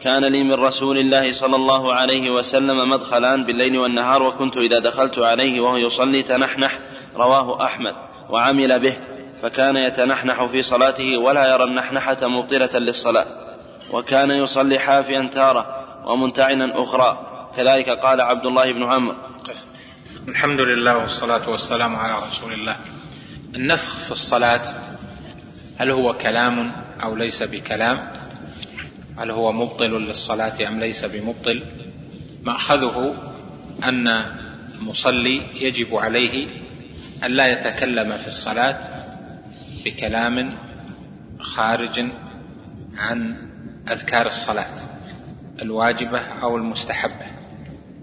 [0.00, 5.18] كان لي من رسول الله صلى الله عليه وسلم مدخلان بالليل والنهار وكنت إذا دخلت
[5.18, 6.78] عليه وهو يصلي تنحنح
[7.16, 7.94] رواه أحمد.
[8.30, 8.96] وعمل به
[9.42, 13.26] فكان يتنحنح في صلاته ولا يرى النحنحة مبطلة للصلاة.
[13.92, 17.26] وكان يصلي حافيا تارة ومنتعنا أخرى.
[17.56, 19.16] كذلك قال عبد الله بن عمرو.
[20.28, 22.76] الحمد لله والصلاة والسلام على رسول الله.
[23.56, 24.62] النفخ في الصلاة
[25.78, 28.12] هل هو كلام أو ليس بكلام؟
[29.18, 31.62] هل هو مبطل للصلاة أم ليس بمبطل؟
[32.42, 33.14] مأخذه
[33.84, 34.08] أن
[34.74, 36.48] المصلي يجب عليه
[37.24, 39.04] أن لا يتكلم في الصلاة
[39.84, 40.58] بكلام
[41.40, 42.04] خارج
[42.96, 43.36] عن
[43.90, 44.70] أذكار الصلاة
[45.62, 47.26] الواجبة أو المستحبة.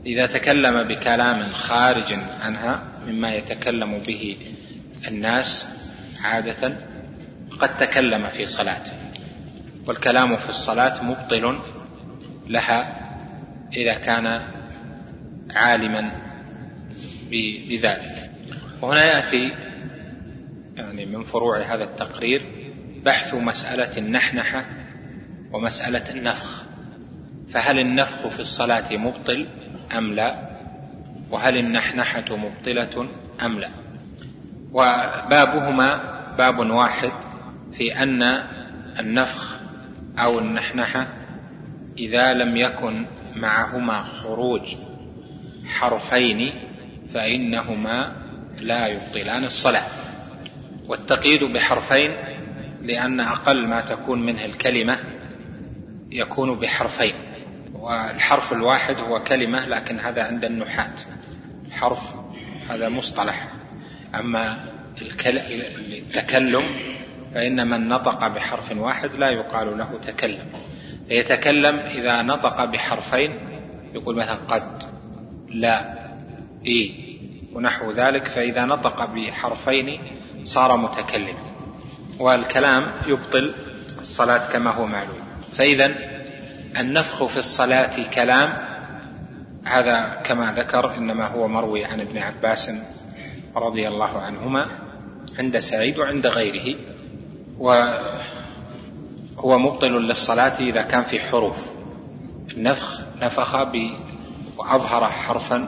[0.06, 4.38] إذا تكلم بكلام خارج عنها مما يتكلم به
[5.08, 5.68] الناس
[6.24, 6.78] عادة
[7.60, 8.92] قد تكلم في صلاته
[9.88, 11.60] والكلام في الصلاة مبطل
[12.48, 13.08] لها
[13.74, 14.42] إذا كان
[15.56, 16.12] عالما
[17.32, 18.32] بذلك.
[18.82, 19.52] وهنا يأتي
[20.76, 22.42] يعني من فروع هذا التقرير
[23.06, 24.66] بحث مسألة النحنحة
[25.52, 26.64] ومسألة النفخ.
[27.50, 29.48] فهل النفخ في الصلاة مبطل
[29.98, 30.50] أم لا؟
[31.32, 33.10] وهل النحنحة مبطلة
[33.42, 33.70] أم لا؟
[34.78, 36.00] وبابهما
[36.38, 37.12] باب واحد
[37.74, 38.44] في أن
[39.00, 39.56] النفخ
[40.20, 41.08] أو النحنحة
[41.98, 44.76] إذا لم يكن معهما خروج
[45.66, 46.54] حرفين
[47.14, 48.12] فإنهما
[48.58, 49.88] لا يبطلان الصلاة.
[50.88, 52.12] والتقييد بحرفين
[52.82, 54.98] لأن أقل ما تكون منه الكلمة
[56.12, 57.14] يكون بحرفين
[57.74, 60.94] والحرف الواحد هو كلمة لكن هذا عند النحاة.
[61.72, 62.16] حرف
[62.70, 63.57] هذا مصطلح.
[64.20, 64.66] أما
[65.02, 66.64] التكلم
[67.34, 70.46] فإن من نطق بحرف واحد لا يقال له تكلم.
[71.10, 73.32] يتكلم إذا نطق بحرفين
[73.94, 74.84] يقول مثلا قد
[75.50, 75.94] لا
[76.66, 76.96] إي
[77.54, 80.00] ونحو ذلك فإذا نطق بحرفين
[80.44, 81.40] صار متكلما.
[82.20, 83.56] والكلام يبطل
[84.00, 85.20] الصلاة كما هو معلوم.
[85.54, 85.92] فإذا
[86.80, 88.54] النفخ في الصلاة كلام
[89.64, 92.72] هذا كما ذكر إنما هو مروي عن ابن عباس
[93.60, 94.68] رضي الله عنهما
[95.40, 96.76] عند سعيد وعند غيره
[97.60, 98.00] وهو
[99.60, 101.70] مبطل للصلاة إذا كان في حروف.
[102.52, 103.56] النفخ نفخ
[104.58, 105.68] وأظهر حرفا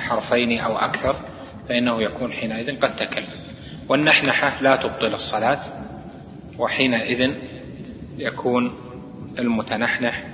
[0.00, 1.16] حرفين أو أكثر
[1.68, 3.26] فإنه يكون حينئذ قد تكلم.
[3.88, 5.58] والنحنحة لا تبطل الصلاة
[6.58, 7.30] وحينئذ
[8.18, 8.74] يكون
[9.38, 10.24] المتنحنح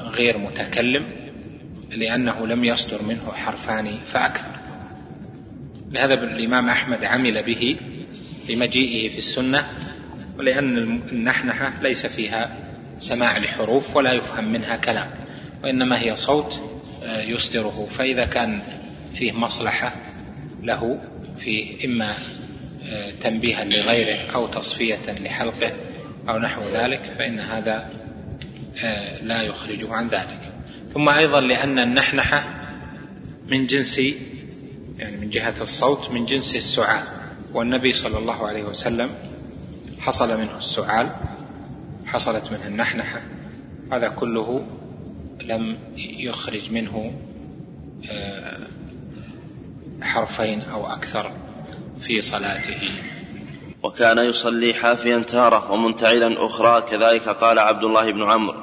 [0.00, 1.04] غير متكلم
[1.90, 4.57] لأنه لم يصدر منه حرفان فأكثر.
[5.92, 7.76] لهذا الإمام أحمد عمل به
[8.48, 9.68] لمجيئه في السنة
[10.38, 10.78] ولأن
[11.12, 12.56] النحنحة ليس فيها
[12.98, 15.10] سماع لحروف ولا يفهم منها كلام
[15.64, 16.60] وإنما هي صوت
[17.02, 17.88] آه، يصدره.
[17.90, 18.62] فإذا كان
[19.14, 19.96] فيه مصلحة
[20.62, 21.00] له
[21.38, 22.12] في إما
[22.84, 25.72] آه، تنبيها لغيره أو تصفية لحلقه
[26.28, 27.90] أو نحو ذلك فإن هذا
[28.82, 30.52] آه، لا يخرجه عن ذلك.
[30.94, 32.44] ثم أيضا لأن النحنحة
[33.48, 34.00] من جنس
[34.98, 37.02] يعني من جهة الصوت من جنس السعال
[37.52, 39.10] والنبي صلى الله عليه وسلم
[39.98, 41.10] حصل منه السعال
[42.06, 43.22] حصلت منه النحنحة.
[43.92, 44.66] هذا كله
[45.42, 47.12] لم يخرج منه
[48.10, 48.58] آه،
[50.02, 51.32] حرفين أو أكثر
[51.98, 52.80] في صلاته.
[53.82, 58.56] وكان يصلي حافيا تارة ومنتعلا أخرى كذلك قال عبد الله بن عمرو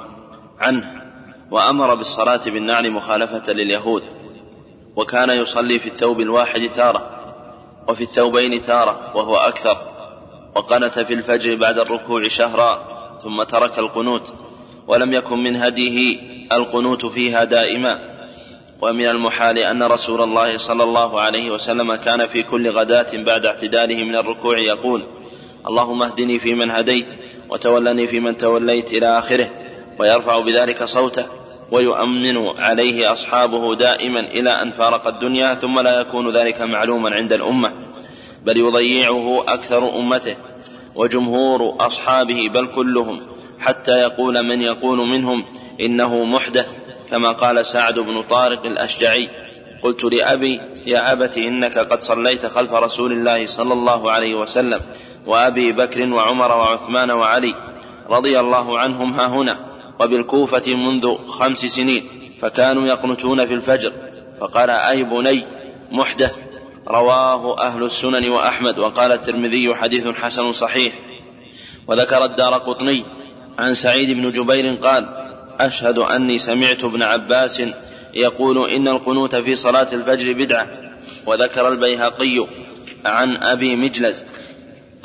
[0.59, 1.01] عنه
[1.51, 4.03] وأمر بالصلاة بالنعل مخالفة لليهود.
[4.95, 7.09] وكان يصلي في الثوب الواحد تارة
[7.87, 9.77] وفي الثوبين تارة وهو أكثر.
[10.55, 14.33] وقنت في الفجر بعد الركوع شهرا ثم ترك القنوت.
[14.87, 16.19] ولم يكن من هديه
[16.53, 18.15] القنوت فيها دائما.
[18.81, 24.03] ومن المحال أن رسول الله صلى الله عليه وسلم كان في كل غداة بعد اعتداله
[24.03, 25.07] من الركوع يقول
[25.67, 27.17] اللهم اهدني فيمن هديت
[27.49, 29.49] وتولني فيمن توليت إلى آخره
[29.99, 31.25] ويرفع بذلك صوته.
[31.71, 37.73] ويؤمن عليه أصحابه دائما إلى أن فارق الدنيا ثم لا يكون ذلك معلوما عند الأمة
[38.43, 40.35] بل يضيعه أكثر أمته
[40.95, 43.21] وجمهور أصحابه بل كلهم
[43.59, 45.45] حتى يقول من يقول منهم
[45.81, 46.75] إنه محدث
[47.11, 49.29] كما قال سعد بن طارق الأشجعي
[49.83, 54.81] قلت لأبي يا أبت إنك قد صليت خلف رسول الله صلى الله عليه وسلم
[55.25, 57.55] وأبي بكر وعمر وعثمان وعلي
[58.09, 59.74] رضي الله عنهم ها هنا.
[59.99, 62.03] وبالكوفة منذ خمس سنين
[62.41, 63.93] فكانوا يقنتون في الفجر
[64.39, 65.43] فقال أي بني
[65.91, 66.35] محدث
[66.87, 70.93] رواه أهل السنن وأحمد وقال الترمذي حديث حسن صحيح
[71.87, 73.05] وذكر الدار قطني
[73.59, 75.07] عن سعيد بن جبير قال
[75.59, 77.63] أشهد أني سمعت ابن عباس
[78.13, 80.69] يقول إن القنوت في صلاة الفجر بدعة
[81.27, 82.47] وذكر البيهقي
[83.05, 84.25] عن أبي مجلز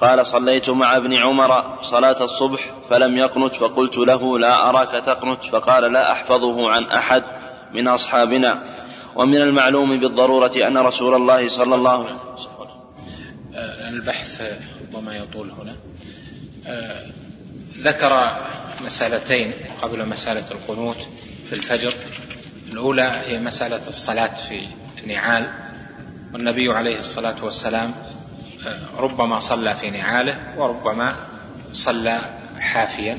[0.01, 2.61] قال صليت مع ابن عمر صلاة الصبح
[2.91, 7.23] فلم يقنت فقلت له لا أراك تقنت فقال لا أحفظه عن أحد
[7.75, 8.63] من أصحابنا.
[9.15, 12.51] ومن المعلوم بالضرورة أن رسول الله صلى الله عليه وسلم
[13.89, 14.43] البحث
[14.83, 15.77] ربما يطول هنا.
[16.67, 17.07] آه،
[17.79, 18.43] ذكر
[18.81, 20.97] مسألتين قبل مسألة القنوت
[21.47, 21.93] في الفجر.
[22.73, 24.61] الأولى هي مسألة الصلاة في
[25.03, 25.53] النعال.
[26.35, 28.20] والنبي عليه الصلاة والسلام آه،
[28.99, 31.14] ربما صلى في نعاله وربما
[31.73, 32.18] صلى
[32.59, 33.16] حافيا.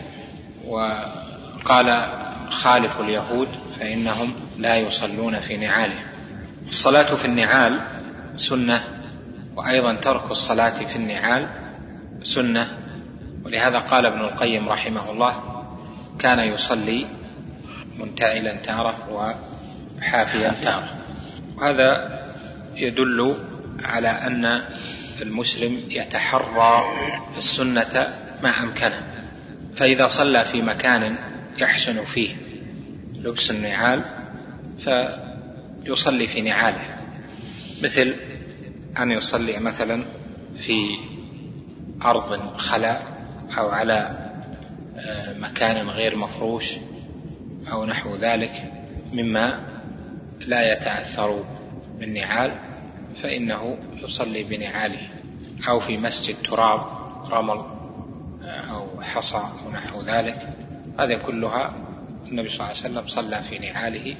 [0.67, 2.07] وقال
[2.49, 3.47] خالف اليهود
[3.79, 6.03] فإنهم لا يصلون في نعالهم.
[6.67, 7.79] الصلاة في النعال
[8.35, 8.83] سنة
[9.55, 11.47] وأيضا ترك الصلاة في النعال
[12.23, 12.77] سنة.
[13.45, 15.43] ولهذا قال ابن القيم رحمه الله
[16.19, 17.07] كان يصلي
[17.99, 20.89] منتعلا تارة وحافيا تارة.
[21.57, 22.19] وهذا
[22.75, 23.35] يدل
[23.83, 24.61] على أن
[25.21, 26.83] المسلم يتحرى
[27.37, 28.07] السنة
[28.43, 29.01] ما أمكنه
[29.75, 31.15] فإذا صلى في مكان
[31.57, 32.35] يحسن فيه
[33.15, 34.03] لبس النعال
[34.79, 36.97] فيصلي في نعاله.
[37.83, 38.15] مثل
[38.99, 40.05] أن يصلي مثلا
[40.57, 40.97] في
[42.05, 43.03] أرض خلاء
[43.57, 44.17] أو على
[45.39, 46.75] مكان غير مفروش
[47.71, 48.71] أو نحو ذلك
[49.13, 49.59] مما
[50.47, 51.43] لا يتأثر
[51.99, 52.51] بالنعال.
[53.15, 55.07] فإنه يصلي بنعاله
[55.67, 56.81] أو في مسجد تراب
[57.31, 57.65] رمل
[58.43, 60.47] أو حصى ونحو ذلك.
[60.99, 61.73] هذه كلها
[62.27, 64.15] النبي صلى الله عليه وسلم صلى في نعاله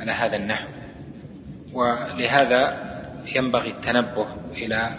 [0.00, 0.68] على هذا النحو.
[1.72, 2.90] ولهذا
[3.36, 4.98] ينبغي التنبه إلى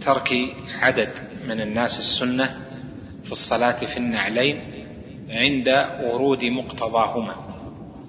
[0.00, 0.34] ترك
[0.80, 1.10] عدد
[1.48, 2.64] من الناس السنة
[3.24, 4.60] في الصلاة في النعلين
[5.30, 7.34] عند ورود مقتضاهما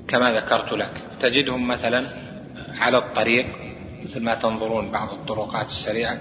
[0.08, 1.02] كما ذكرت لك.
[1.20, 2.04] تجدهم مثلا
[2.80, 3.46] على الطريق
[4.10, 6.18] مثل ما تنظرون بعض الطرقات السريعة.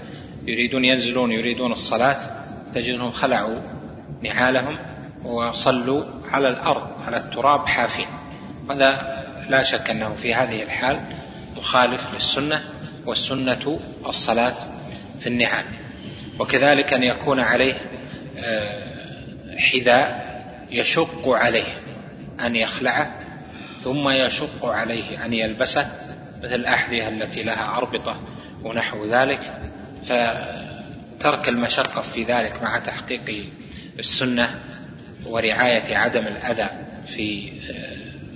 [0.47, 2.17] يريدون ينزلون يريدون الصلاة.
[2.75, 3.57] تجدهم خلعوا
[4.23, 4.79] نعالهم
[5.25, 8.07] وصلوا على الأرض على التراب حافين.
[8.71, 11.01] هذا لا شك أنه في هذه الحال
[11.57, 12.61] مخالف للسنة
[13.07, 14.55] والسنة الصلاة
[15.21, 15.65] في النعال.
[16.39, 17.75] وكذلك أن يكون عليه
[18.39, 20.33] آه، حذاء
[20.71, 21.73] يشق عليه
[22.41, 23.21] أن يخلعه
[23.85, 26.12] ثم يشق عليه أن يلبسه.
[26.43, 28.21] مثل الأحذية التي لها أربطة
[28.63, 29.41] ونحو ذلك
[30.05, 33.47] فترك المشقة في ذلك مع تحقيق
[33.99, 34.61] السنة
[35.27, 36.69] ورعاية عدم الأذى
[37.07, 37.53] في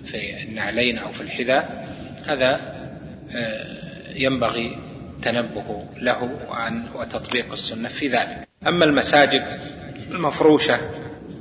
[0.05, 1.89] في النعلين أو في الحذاء
[2.27, 2.61] هذا
[4.15, 4.79] ينبغي
[5.17, 8.49] التنبه له وعن وتطبيق السنة في ذلك.
[8.67, 9.45] أما المساجد
[10.11, 10.81] المفروشة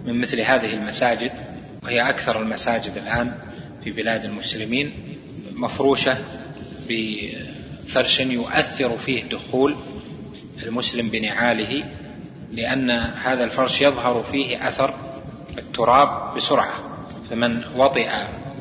[0.06, 1.32] من مثل هذه المساجد
[1.84, 3.38] وهي أكثر المساجد الآن
[3.84, 4.94] في بلاد المسلمين
[5.52, 6.18] مفروشة
[6.90, 9.76] بفرش يؤثر فيه دخول
[10.64, 11.84] المسلم بنعاله
[12.52, 12.92] لأن
[13.24, 14.94] هذا الفرش يظهر فيه أثر
[15.58, 16.74] التراب بسرعة.
[17.30, 18.10] فمن وطئ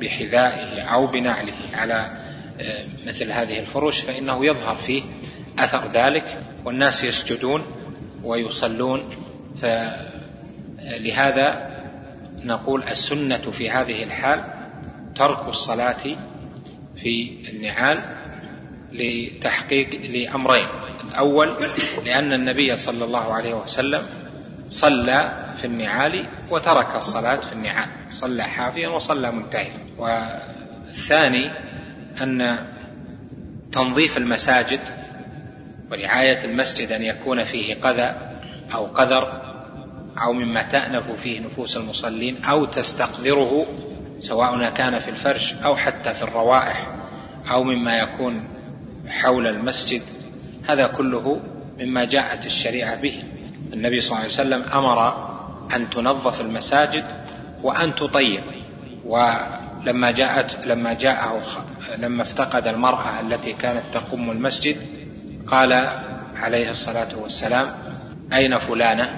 [0.00, 2.24] بحذائه أو بنعله على
[2.60, 5.02] آه، مثل هذه الفروش فإنه يظهر فيه
[5.58, 7.62] أثر ذلك والناس يسجدون
[8.24, 9.16] ويصلون.
[10.88, 11.74] فلهذا
[12.44, 14.44] نقول السنة في هذه الحال
[15.16, 16.16] ترك الصلاة
[17.02, 18.00] في النعال
[18.92, 20.66] لتحقيق لأمرين.
[21.08, 21.72] الأول
[22.04, 24.02] لأن النبي صلى الله عليه وسلم
[24.68, 29.78] صلى في النعال وترك الصلاة في النعال صلى حافيا وصلى منتهيا.
[29.98, 31.50] والثاني
[32.22, 32.58] أن
[33.72, 34.80] تنظيف المساجد
[35.90, 38.14] ورعاية المسجد أن يكون فيه قذى
[38.74, 39.54] أو قذر
[40.22, 43.66] أو مما تأنف فيه نفوس المصلين أو تستقذره
[44.20, 46.86] سواء كان في الفرش أو حتى في الروائح
[47.50, 48.48] أو مما يكون
[49.08, 50.02] حول المسجد
[50.68, 51.40] هذا كله
[51.78, 53.22] مما جاءت الشريعة به.
[53.72, 55.28] النبي صلى الله عليه وسلم أمر
[55.76, 57.04] أن تنظف المساجد
[57.62, 58.40] وأن تطيب.
[59.04, 61.42] ولما جاءت لما جاءه
[61.98, 64.76] لما افتقد المرأة التي كانت تقوم المسجد
[65.46, 65.88] قال
[66.36, 67.66] عليه الصلاة والسلام
[68.32, 69.14] أين فلانة؟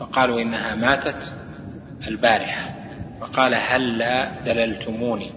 [0.00, 1.32] فقالوا إنها ماتت
[2.08, 2.77] البارحة.
[3.20, 5.32] فقال هل لا دللتموني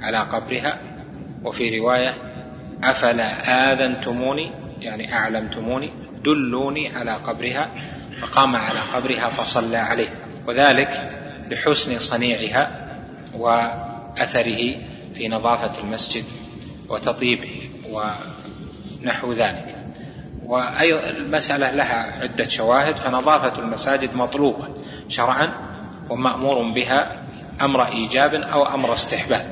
[0.00, 0.78] على قبرها؟
[1.44, 2.14] وفي رواية
[2.84, 4.50] أفلا آذنتموني؟
[4.80, 5.90] يعني أعلمتموني
[6.24, 7.68] دلوني على قبرها
[8.22, 10.08] فقام على قبرها فصلى عليه.
[10.46, 11.10] وذلك
[11.50, 12.88] لحسن صنيعها
[13.34, 14.74] وأثره
[15.14, 16.24] في نظافة المسجد
[16.88, 19.74] وتطيبه ونحو ذلك.
[20.46, 24.68] وأيضا المسألة لها عدة شواهد فنظافة المساجد مطلوبة
[25.08, 25.73] شرعا
[26.10, 27.12] ومأمور بها
[27.60, 29.46] أمر إيجاب أو أمر استحباب.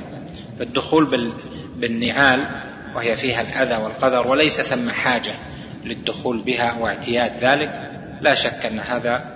[0.59, 1.31] فالدخول
[1.75, 2.45] بالنعال
[2.95, 5.31] وهي فيها الأذى والقدر وليس ثم حاجة
[5.85, 7.91] للدخول بها واعتياد ذلك
[8.21, 9.33] لا شك أن هذا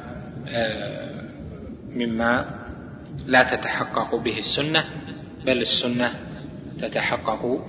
[0.48, 1.24] آه،
[1.90, 2.46] مما
[3.26, 4.84] لا تتحقق به السنة
[5.46, 6.10] بل السنة
[6.82, 7.66] تتحقق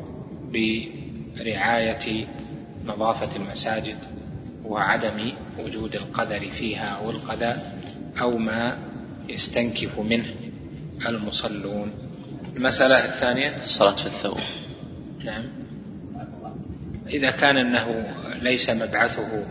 [0.52, 2.26] برعاية
[2.86, 3.98] نظافة المساجد
[4.64, 7.56] وعدم وجود القدر فيها أو القذى
[8.20, 8.78] أو ما
[9.28, 10.34] يستنكف منه
[11.06, 11.92] المصلون.
[12.56, 14.38] المسألة الثانية؟ الصلاة في الثوب.
[15.24, 15.44] نعم.
[17.06, 19.46] إذا كان أنه ليس مبعثه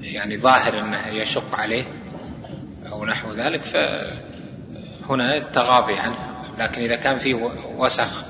[0.00, 1.84] يعني ظاهر أنه يشق عليه
[2.86, 6.32] أو نحو ذلك فهنا التغاضي عنه.
[6.58, 7.34] لكن إذا كان فيه
[7.76, 8.24] وسخ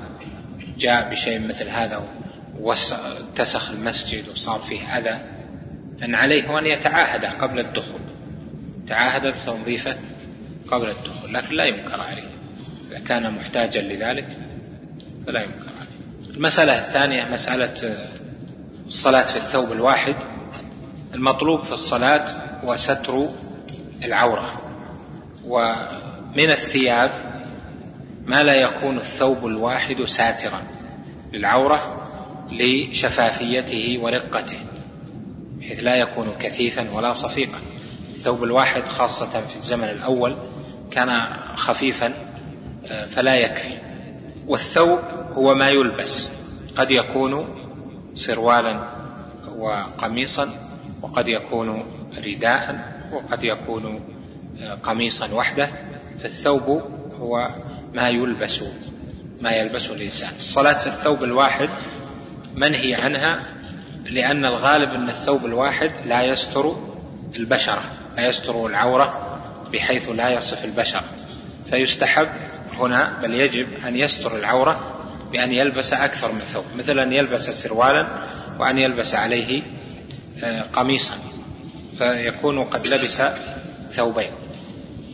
[0.77, 2.03] جاء بشيء مثل هذا
[2.59, 5.21] واتسخ المسجد وصار فيه أذى
[6.01, 8.01] فإن عليه أن يتعاهد قبل الدخول.
[8.87, 9.95] تعاهد بتنظيفه
[10.73, 12.29] قبل الدخول لكن لا ينكر عليه.
[12.91, 14.37] إذا كان محتاجا لذلك
[15.27, 16.33] فلا ينكر عليه.
[16.35, 18.07] المسألة الثانية مسألة
[18.87, 20.15] الصلاة في الثوب الواحد.
[21.13, 22.25] المطلوب في الصلاة
[22.63, 23.29] هو ستر
[24.05, 24.61] العورة.
[25.45, 27.11] ومن الثياب
[28.25, 30.63] ما لا يكون الثوب الواحد ساترا
[31.33, 32.09] للعورة
[32.51, 34.59] لشفافيته ورقته
[35.59, 37.59] بحيث لا يكون كثيفا ولا صفيقا.
[38.15, 40.35] الثوب الواحد خاصة في الزمن الأول
[40.93, 41.21] كان
[41.55, 42.13] خفيفا
[43.09, 43.77] فلا يكفي.
[44.47, 44.99] والثوب
[45.33, 46.29] هو ما يلبس.
[46.77, 47.47] قد يكون
[48.13, 48.89] سروالا
[49.57, 50.49] وقميصا
[51.01, 51.85] وقد يكون
[52.25, 53.99] رداء وقد يكون
[54.83, 55.69] قميصا وحده.
[56.21, 56.83] فالثوب
[57.19, 57.49] هو
[57.93, 58.63] ما يلبس
[59.41, 60.29] ما يلبسه الإنسان.
[60.35, 61.69] الصلاة في الثوب الواحد
[62.55, 63.39] منهي عنها
[64.11, 66.75] لأن الغالب أن الثوب الواحد لا يستر
[67.35, 67.83] البشرة
[68.17, 69.39] لا يستر العورة
[69.73, 71.03] بحيث لا يصف البشرة
[71.69, 72.27] فيستحب
[72.73, 74.93] هنا بل يجب أن يستر العورة
[75.31, 78.07] بأن يلبس أكثر من ثوب مثل أن يلبس سروالا
[78.59, 79.61] وأن يلبس عليه
[80.43, 81.15] آه، قميصا.
[81.97, 83.21] فيكون قد لبس
[83.91, 84.31] ثوبين.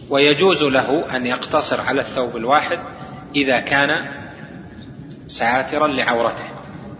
[0.10, 2.80] ويجوز له أن يقتصر على الثوب الواحد
[3.36, 4.06] إذا كان
[5.28, 6.46] ساترا لعورته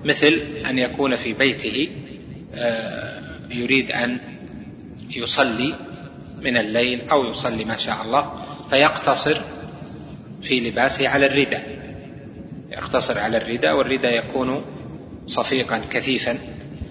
[0.06, 1.90] مثل أن يكون في بيته
[2.54, 4.18] آه، يريد أن
[5.10, 5.76] يصلي
[6.42, 8.34] من الليل أو يصلي ما شاء الله
[8.70, 9.42] فيقتصر
[10.42, 11.80] في لباسه على الرداء
[12.72, 14.66] يقتصر على الرداء والرداء يكون
[15.28, 16.38] صفيقا كثيفا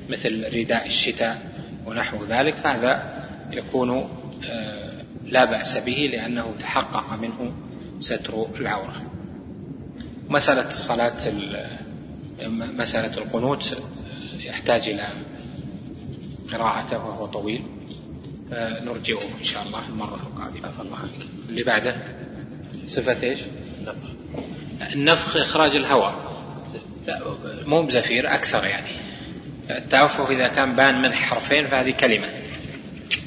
[0.09, 1.43] مثل رداء الشتاء
[1.87, 4.09] ونحو ذلك فهذا يكون
[4.51, 7.53] آه، لا بأس به لأنه تحقق منه
[8.01, 9.03] ستر العورة.
[10.29, 11.13] مسألة الصلاة
[12.51, 13.77] مسألة القنوت
[14.39, 15.09] يحتاج إلى
[16.53, 17.65] قراءته وهو طويل.
[18.53, 20.83] نرجعه إن شاء الله المرة القادمة.
[20.83, 20.99] الله
[21.49, 21.97] اللي بعده
[22.87, 23.41] صفة إيش؟
[24.95, 26.15] النفخ إخراج الهواء.
[27.67, 28.91] مو بزفير أكثر يعني.
[29.71, 32.27] التأفف إذا كان بان من حرفين فهذه كلمة.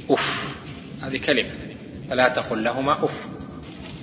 [0.10, 0.56] أف
[1.02, 1.50] هذه كلمة.
[2.10, 3.26] فلا تقل لهما أف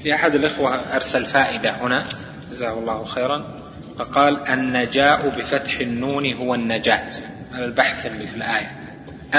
[0.02, 2.04] في أحد الإخوة أرسل فائدة هنا
[2.50, 3.62] جزاه الله خيرا
[3.98, 7.10] فقال النجاء بفتح النون هو النجاة.
[7.52, 8.72] على البحث اللي في الآية.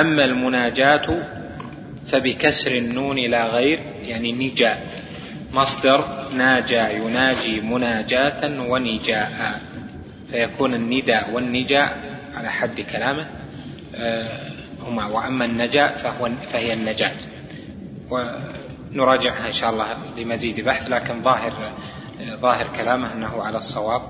[0.01, 1.25] أما المناجاة
[2.11, 4.87] فبكسر النون لا غير يعني نجاء.
[5.53, 9.61] مصدر ناجى يناجي مناجاة ونجاء.
[10.31, 11.97] فيكون النداء والنجاء
[12.35, 13.27] على حد كلامه
[13.95, 14.51] آه،
[14.81, 15.05] هما.
[15.05, 17.15] وأما النجاء فهو فهي النجاة.
[18.09, 21.73] ونراجعها إن شاء الله لمزيد بحث لكن ظاهر
[22.41, 24.01] ظاهر كلامه أنه على الصواب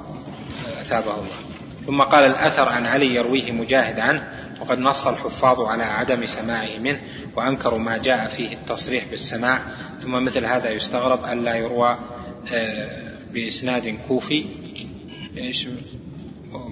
[0.82, 1.39] أثابه الله.
[1.88, 4.32] ثم قال الأثر عن علي يرويه مجاهد عنه
[4.62, 7.00] وقد نص الحفاظ على عدم سماعه منه.
[7.36, 9.62] وأنكروا ما جاء فيه التصريح بالسماع
[10.00, 12.00] ثم مثل هذا يستغرب ألا يروى
[12.54, 14.46] آه، بإسناد كوفي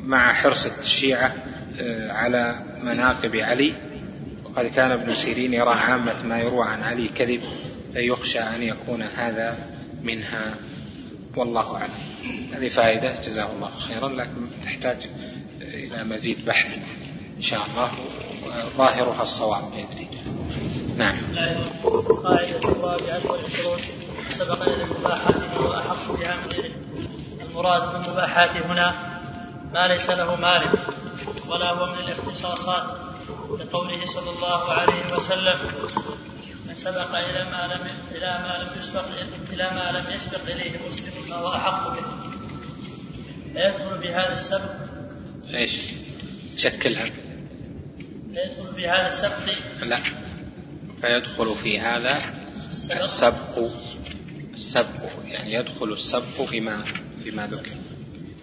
[0.07, 1.35] مع حرص الشيعة
[1.79, 3.73] آه، على مناقب علي.
[4.45, 7.41] وقد كان ابن سيرين يرى عامة ما يروى عن علي كذب
[7.93, 9.57] فيخشى أن يكون هذا
[10.03, 10.55] منها.
[11.35, 11.93] والله أعلم.
[12.53, 13.21] هذه فائدة.
[13.21, 14.09] جزاه الله خيرا.
[14.09, 14.97] لكن تحتاج
[15.61, 16.79] إلى مزيد بحث
[17.37, 17.91] إن شاء الله
[18.77, 20.16] ظاهرها الصواب بإذن الله.
[20.97, 21.17] نعم.
[21.85, 23.79] القاعدة الرابعة والعشرون
[24.27, 26.75] سبق إلى المباحات وهو أحق بها من غيره
[27.41, 29.17] المراد بالمباحات هنا
[29.73, 30.79] ما ليس له مالك
[31.47, 32.83] ولا هو من الاختصاصات
[33.59, 35.55] لقوله صلى الله عليه وسلم
[36.65, 39.05] من سبق إلى ما لم إلى ما لم يسبق
[39.53, 42.01] إلى ما لم يسبق إليه مسلم فهو أحق به
[43.53, 44.71] فيدخل في هذا السبق
[45.53, 45.91] إيش؟
[46.57, 47.05] شكلها
[48.33, 49.33] فيدخل في هذا السبق
[49.83, 49.97] لا.
[51.01, 52.17] فيدخل في هذا
[52.91, 53.69] السبق
[54.53, 56.83] السبق يعني يدخل السبق فيما
[57.23, 57.71] فيما ذكر.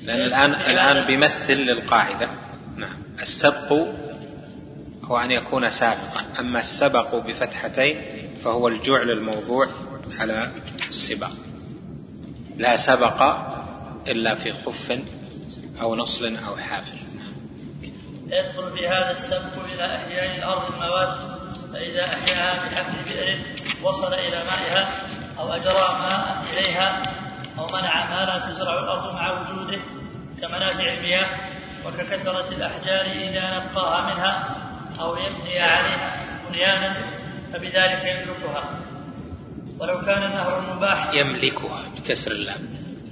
[0.03, 2.31] لأن الآن الآن بيمثل للقاعدة.
[2.77, 2.97] نعم.
[3.21, 3.73] السبق
[5.05, 6.25] هو أن يكون سابقا.
[6.41, 7.97] أما السبق بفتحتين
[8.45, 9.69] فهو الجعل الموضوع
[10.19, 10.53] على
[10.89, 11.33] السباق.
[12.57, 13.23] لا سبق
[14.09, 14.99] إلا في خف
[15.81, 16.97] أو نصل أو حافل
[18.27, 21.44] يدخل في هذا السبق إلى أحياء الأرض المواد
[21.75, 23.39] فإذا أحياها بحفر بئر
[23.83, 24.91] وصل إلى مائها
[25.39, 27.03] أو أجرى ماء إليها
[27.59, 29.79] أو منع ما لا تزرع الأرض مع وجوده
[30.41, 31.27] كمنافع المياه
[31.87, 34.57] وككثرة الأحجار إذا نقاها منها
[35.01, 36.97] أو يبني عليها بنيانا
[37.53, 38.81] فبذلك يملكها.
[39.79, 42.69] ولو كان نهر المباح يملكها بكسر اللام.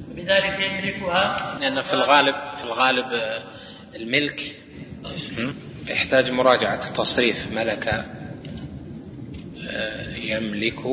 [0.09, 1.59] بذلك يملكها.
[1.61, 3.07] لأن في الغالب في الغالب
[3.95, 4.41] الملك
[5.89, 8.22] يحتاج مراجعة التصريف ملك آه،
[10.23, 10.87] يملك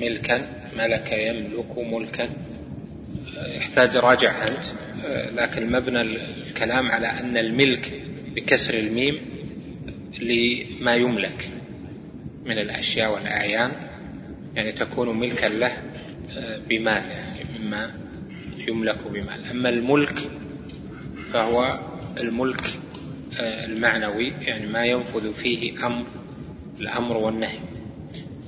[0.00, 2.30] ملكا ملك يملك ملكا.
[3.56, 4.66] يحتاج راجع أنت.
[5.34, 8.02] لكن مبنى الكلام على أن الملك
[8.34, 9.18] بكسر الميم
[10.20, 11.50] لما يملك
[12.44, 13.72] من الأشياء والأعيان.
[14.54, 15.76] يعني تكون ملكا له
[16.68, 17.90] بمال يعني مما
[18.68, 19.44] يملك بمال.
[19.50, 20.18] أما الملك
[21.32, 21.80] فهو
[22.20, 22.60] الملك
[23.40, 26.06] المعنوي يعني ما ينفذ فيه أمر
[26.80, 27.58] الأمر والنهي.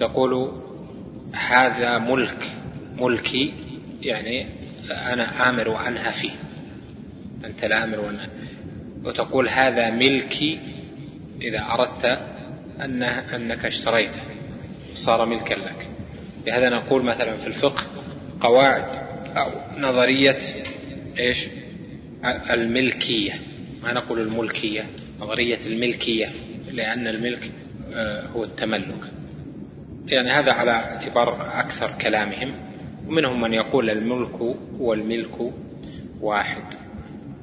[0.03, 0.53] تقول
[1.33, 2.51] هذا ملك
[2.95, 3.53] ملكي
[4.01, 4.47] يعني
[4.91, 6.31] أنا آمر عنها فيه.
[7.45, 8.29] أنت الآمر والنهي
[9.05, 10.59] وتقول هذا ملكي
[11.43, 12.19] إذا أردت
[12.85, 14.21] أنه أنك اشتريته.
[14.95, 15.89] صار ملكا لك.
[16.47, 17.85] لهذا نقول مثلا في الفقه
[18.41, 18.85] قواعد
[19.37, 20.39] أو نظرية
[21.19, 21.47] إيش؟
[22.25, 23.33] الملكية.
[23.83, 24.87] ما نقول الملكية
[25.21, 26.33] نظرية الملكية
[26.73, 27.51] لأن الملك
[27.93, 29.22] آه، هو التملك.
[30.07, 32.55] يعني هذا على اعتبار أكثر كلامهم.
[33.07, 35.53] ومنهم من يقول الملك هو الملك
[36.21, 36.65] واحد.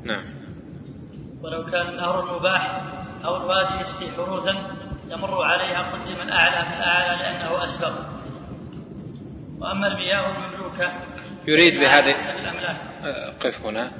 [0.04, 0.26] نعم.
[1.42, 2.82] ولو كان النهر المباح
[3.26, 4.56] أو الوادي يسقي حروثا
[5.12, 7.94] يمر عليها قدم الأعلى في الأعلى لأنه أسبق.
[9.60, 10.94] وأما المياه المملوكة
[11.48, 12.14] يريد بهذه
[13.40, 13.92] قف هنا.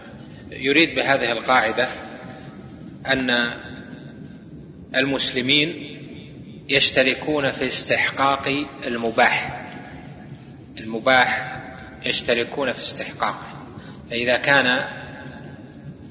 [0.52, 1.88] يريد بهذه القاعدة
[3.08, 3.50] أن
[4.96, 5.99] المسلمين
[6.70, 9.66] يشتركون في استحقاق المباح.
[10.80, 11.60] المباح
[12.06, 13.66] يشتركون في استحقاقه
[14.10, 14.86] فإذا كان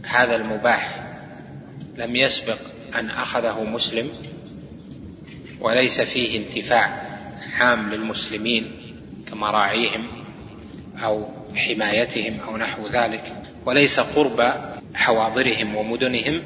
[0.07, 1.05] هذا المباح
[1.97, 2.59] لم يسبق
[2.95, 4.11] أن أخذه مسلم
[5.61, 7.03] وليس فيه انتفاع
[7.59, 8.73] عام للمسلمين
[9.31, 10.07] كمراعيهم
[10.97, 13.33] أو حمايتهم أو نحو ذلك
[13.67, 14.53] وليس قرب
[14.95, 16.43] حواضرهم ومدنهم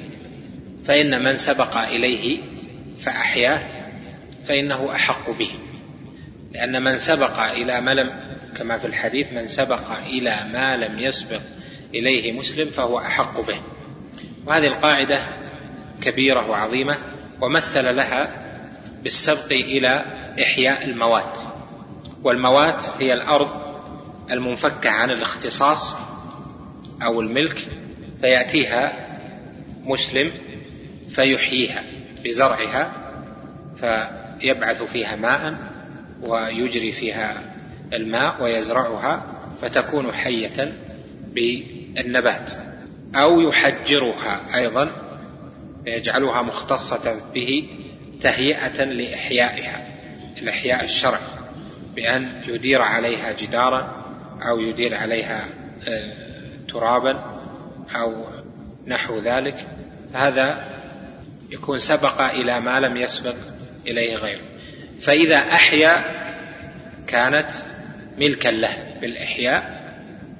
[0.84, 2.38] فإن من سبق إليه
[2.98, 3.81] فأحياه
[4.44, 5.50] فإنه أحق به.
[6.52, 8.10] لأن من سبق إلى ما لم
[8.56, 11.40] كما في الحديث من سبق إلى ما لم يسبق
[11.94, 13.60] إليه مسلم فهو أحق به.
[14.46, 15.18] وهذه القاعدة
[16.00, 16.98] كبيرة وعظيمة
[17.40, 18.30] ومثل لها
[19.02, 20.04] بالسبق إلى
[20.42, 21.38] إحياء الموات.
[22.24, 23.62] والموات هي الأرض
[24.30, 25.96] المنفكة عن الاختصاص
[27.02, 27.68] أو الملك
[28.20, 28.92] فيأتيها
[29.84, 30.30] مسلم
[31.10, 31.82] فيحييها
[32.24, 32.92] بزرعها
[34.42, 35.54] فيبعث فيها ماء
[36.22, 37.54] ويجري فيها
[37.92, 39.22] الماء ويزرعها
[39.62, 40.72] فتكون حية
[41.32, 42.52] بالنبات.
[43.14, 44.90] أو يحجرها أيضا
[45.84, 47.68] فيجعلها مختصة به
[48.20, 49.86] تهيئة لإحيائها
[50.38, 51.20] الإحياء الشرعي
[51.94, 54.04] بأن يدير عليها جدارا
[54.48, 55.46] أو يدير عليها
[55.88, 56.14] آه،
[56.68, 57.40] ترابا
[57.96, 58.26] أو
[58.86, 59.66] نحو ذلك.
[60.12, 60.64] هذا
[61.50, 63.34] يكون سبق إلى ما لم يسبق
[63.86, 64.44] إليه غيره
[65.00, 66.04] فإذا أحيا
[67.06, 67.50] كانت
[68.18, 69.82] ملكا له بالإحياء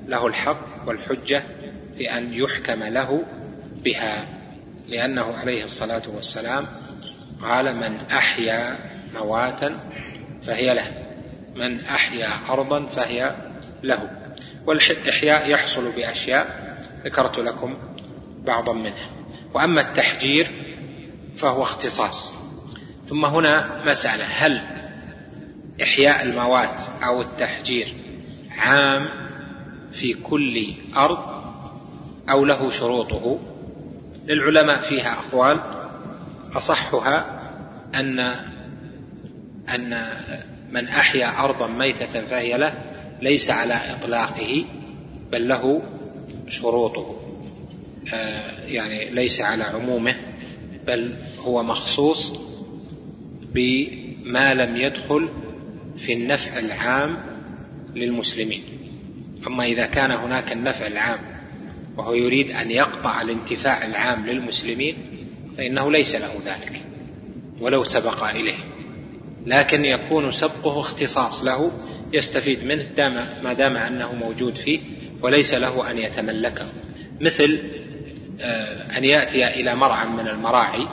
[0.07, 1.43] له الحق والحجة
[1.99, 3.25] في أن يحكم له
[3.85, 4.27] بها
[4.89, 6.67] لأنه عليه الصلاة والسلام
[7.43, 8.79] قال من أحيا
[9.15, 9.81] مواتا
[10.43, 11.03] فهي له
[11.57, 13.35] من أحيا أرضا فهي
[13.83, 14.11] له.
[14.67, 17.77] والإحياء يحصل بأشياء ذكرت لكم
[18.45, 19.11] بعضا منها.
[19.55, 20.47] وأما التحجير
[21.37, 22.33] فهو اختصاص.
[23.13, 24.61] ثم هنا مسألة هل
[25.83, 27.95] إحياء الموات أو التحجير
[28.59, 29.09] عام
[29.93, 31.19] في كل أرض
[32.31, 33.39] أو له شروطه؟
[34.27, 35.61] للعلماء فيها أقوال.
[36.57, 37.41] أصحها
[37.95, 38.19] أن
[39.75, 39.99] أن
[40.71, 42.75] من أحيا أرضا ميتة فهي له
[43.23, 44.65] ليس على إطلاقه
[45.33, 45.83] بل له
[46.49, 47.17] شروطه.
[48.15, 50.15] آه، يعني ليس على عمومه
[50.87, 52.52] بل هو مخصوص
[53.55, 55.29] بما لم يدخل
[55.99, 57.19] في النفع العام
[57.95, 58.63] للمسلمين.
[59.47, 61.21] أما إذا كان هناك النفع العام
[61.97, 64.97] وهو يريد أن يقطع الانتفاع العام للمسلمين
[65.59, 66.83] فإنه ليس له ذلك
[67.61, 68.59] ولو سبق إليه.
[69.47, 71.73] لكن يكون سبقه اختصاص له
[72.13, 74.81] يستفيد منه دام ما دام أنه موجود فيه
[75.23, 76.69] وليس له أن يتملكه.
[77.21, 77.59] مثل
[78.41, 80.87] آه، أن يأتي إلى مرعى من المراعي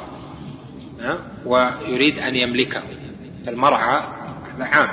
[1.45, 2.84] ويريد أن يملكه.
[3.45, 4.04] فالمرعى
[4.56, 4.89] هذا عام.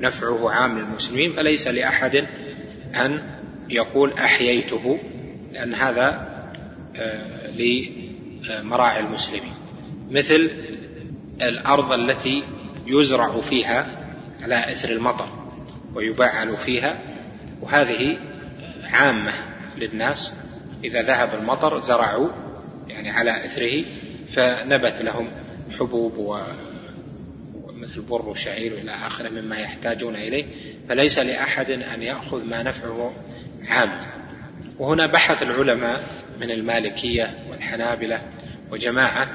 [0.00, 2.24] نفعه عام للمسلمين فليس لأحد
[2.94, 3.22] أن
[3.68, 4.98] يقول أحييته
[5.52, 6.36] لأن هذا
[6.96, 9.54] آه، لمراعي المسلمين.
[10.10, 10.50] مثل
[11.42, 12.42] الأرض التي
[12.86, 13.86] يزرع فيها
[14.42, 15.28] على إثر المطر
[15.94, 16.98] ويبعل فيها
[17.60, 18.18] وهذه
[18.84, 19.32] عامة
[19.76, 20.32] للناس.
[20.84, 22.28] إذا ذهب المطر زرعوا
[22.88, 23.84] يعني على إثره.
[24.36, 25.28] فنبت لهم
[25.78, 26.40] حبوب
[27.74, 30.44] مثل بر وشعير إلى آخره مما يحتاجون إليه
[30.88, 33.12] فليس لأحد أن يأخذ ما نفعه
[33.68, 33.90] عام.
[34.78, 36.04] وهنا بحث العلماء
[36.40, 38.22] من المالكية والحنابلة
[38.70, 39.28] وجماعة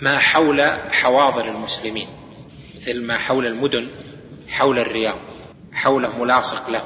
[0.00, 2.06] ما حول حواضر المسلمين
[2.76, 3.88] مثل ما حول المدن
[4.48, 5.18] حول الرياض
[5.72, 6.84] حوله ملاصق له.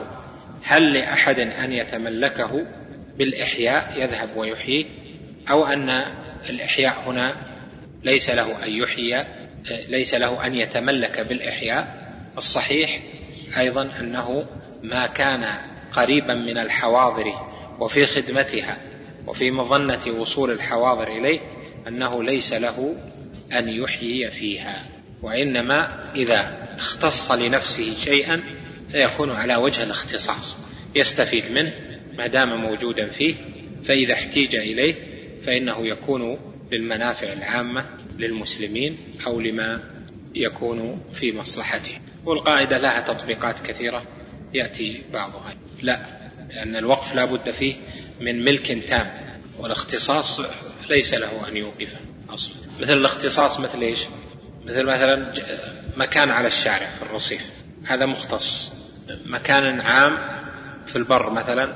[0.62, 2.66] هل لأحد أن يتملكه
[3.18, 4.84] بالإحياء يذهب ويحييه
[5.50, 6.04] أو أن
[6.50, 7.55] الإحياء هنا
[8.06, 9.24] ليس له أن يحيي
[9.88, 12.06] ليس له أن يتملك بالإحياء.
[12.36, 13.00] الصحيح
[13.58, 14.46] أيضا أنه
[14.82, 15.44] ما كان
[15.92, 17.24] قريبا من الحواضر
[17.80, 18.76] وفي خدمتها
[19.26, 21.38] وفي مظنة وصول الحواضر إليه
[21.88, 22.96] أنه ليس له
[23.52, 24.86] أن يحيي فيها
[25.22, 28.40] وإنما إذا اختص لنفسه شيئا
[28.92, 30.56] فيكون على وجه الاختصاص
[30.94, 31.72] يستفيد منه
[32.18, 33.34] ما دام موجودا فيه
[33.84, 34.94] فإذا احتيج إليه
[35.46, 36.38] فإنه يكون
[36.72, 37.84] للمنافع العامة
[38.18, 39.80] للمسلمين أو لما
[40.34, 44.02] يكون في مصلحته والقاعدة لها تطبيقات كثيرة
[44.54, 45.54] يأتي بعضها.
[45.82, 46.00] لا
[46.50, 47.74] لأن الوقف لا بد فيه
[48.20, 49.10] من ملك تام
[49.58, 50.40] والاختصاص
[50.88, 51.98] ليس له أن يوقفه
[52.30, 52.56] أصلا.
[52.80, 54.06] مثل الاختصاص مثل إيش؟
[54.64, 55.32] مثل مثلا
[55.96, 57.50] مكان على الشارع في الرصيف.
[57.84, 58.72] هذا مختص.
[59.26, 60.18] مكان عام
[60.86, 61.68] في البر مثلا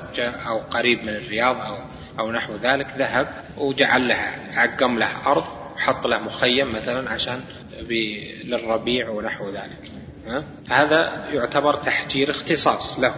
[0.47, 1.90] أو قريب من الرياض أو
[2.21, 4.15] أو نحو ذلك ذهب وجعل له
[4.53, 5.43] عقم له أرض
[5.75, 7.41] وحط له مخيم مثلا عشان
[8.43, 9.91] للربيع ونحو ذلك.
[10.69, 13.15] هذا يعتبر تحجير اختصاص له.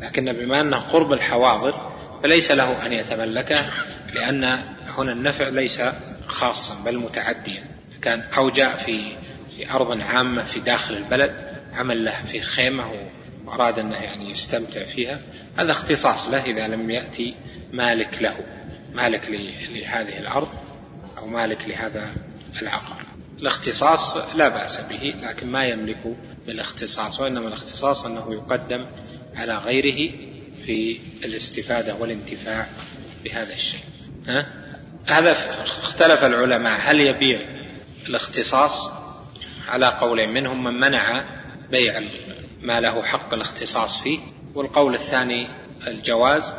[0.00, 1.92] لكن بما أنه قرب الحواضر
[2.22, 3.64] فليس له أن يتملكه
[4.14, 4.44] لأن
[4.98, 5.82] هنا النفع ليس
[6.26, 7.64] خاصا بل متعديا.
[8.02, 9.16] كان أو جاء في
[9.56, 11.34] في أرض عامة في داخل البلد
[11.74, 12.84] عمل له في خيمة
[13.46, 15.20] وأراد أنه يعني يستمتع فيها.
[15.56, 17.34] هذا اختصاص له إذا لم يأتي
[17.74, 18.36] مالك له
[18.94, 19.22] مالك
[19.70, 20.48] لهذه الأرض
[21.18, 22.14] أو مالك لهذا
[22.62, 23.06] العقار.
[23.38, 26.16] الاختصاص لا بأس به لكن ما يملك
[26.46, 28.86] بالاختصاص وإنما الاختصاص أنه يقدم
[29.34, 30.12] على غيره
[30.66, 32.66] في الاستفادة والانتفاع
[33.24, 33.80] بهذا الشيء.
[34.26, 34.46] ها؟
[35.06, 36.80] هذا اختلف العلماء.
[36.82, 37.40] هل يبيع
[38.08, 38.90] الاختصاص؟
[39.68, 41.24] على قولين منهم من منع
[41.70, 42.00] بيع
[42.62, 44.18] ما له حق الاختصاص فيه.
[44.54, 45.46] والقول الثاني
[45.86, 46.52] الجواز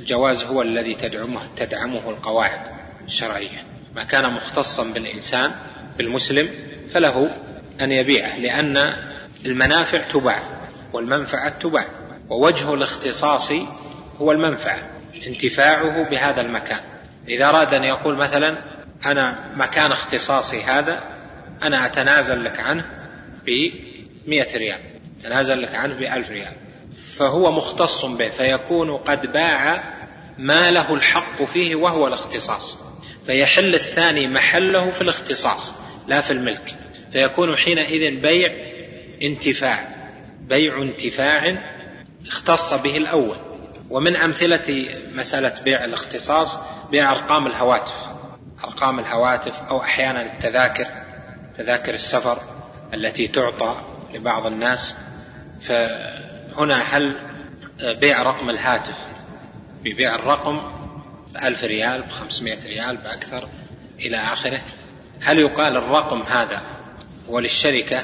[0.00, 2.60] والجواز هو الذي تدعمه تدعمه القواعد
[3.06, 3.64] الشرعية.
[3.94, 5.50] ما كان مختصا بالإنسان
[5.98, 6.48] بالمسلم
[6.94, 7.30] فله
[7.80, 8.96] أن يبيعه لأن
[9.46, 10.42] المنافع تباع
[10.92, 11.86] والمنفعة تباع
[12.28, 13.52] ووجه الاختصاص
[14.20, 14.78] هو المنفعة
[15.26, 16.80] انتفاعه بهذا المكان.
[17.28, 18.56] إذا أراد أن يقول مثلا
[19.06, 21.02] أنا مكان اختصاصي هذا
[21.62, 22.84] أنا أتنازل لك عنه
[23.46, 24.80] بمئة ريال
[25.22, 26.52] تنازل لك عنه بألف ريال.
[27.00, 29.82] فهو مختص به فيكون قد باع
[30.38, 32.76] ما له الحق فيه وهو الاختصاص.
[33.26, 35.74] فيحل الثاني محله في الاختصاص
[36.08, 36.74] لا في الملك.
[37.12, 38.52] فيكون حينئذ بيع
[39.22, 39.96] انتفاع
[40.40, 41.56] بيع انتفاع
[42.26, 43.36] اختص به الأول.
[43.90, 46.58] ومن أمثلة مسألة بيع الاختصاص
[46.90, 47.94] بيع أرقام الهواتف.
[48.64, 50.86] أرقام الهواتف أو أحيانا التذاكر
[51.58, 52.38] تذاكر السفر
[52.94, 53.80] التي تعطى
[54.14, 54.96] لبعض الناس.
[56.60, 57.16] فهنا هل
[58.00, 58.94] بيع رقم الهاتف.
[59.84, 60.60] ببيع الرقم
[61.34, 63.48] بألف ريال بخمسمائة ريال بأكثر
[64.00, 64.60] إلى آخره.
[65.20, 66.62] هل يقال الرقم هذا
[67.28, 68.02] هو للشركة؟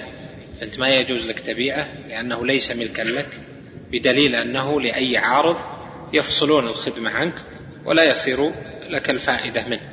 [0.62, 3.40] أنت ما يجوز لك تبيعه لأنه ليس ملكا لك
[3.90, 5.56] بدليل أنه لأي عارض
[6.12, 7.34] يفصلون الخدمة عنك
[7.84, 8.52] ولا يصير
[8.88, 9.90] لك الفائدة منه.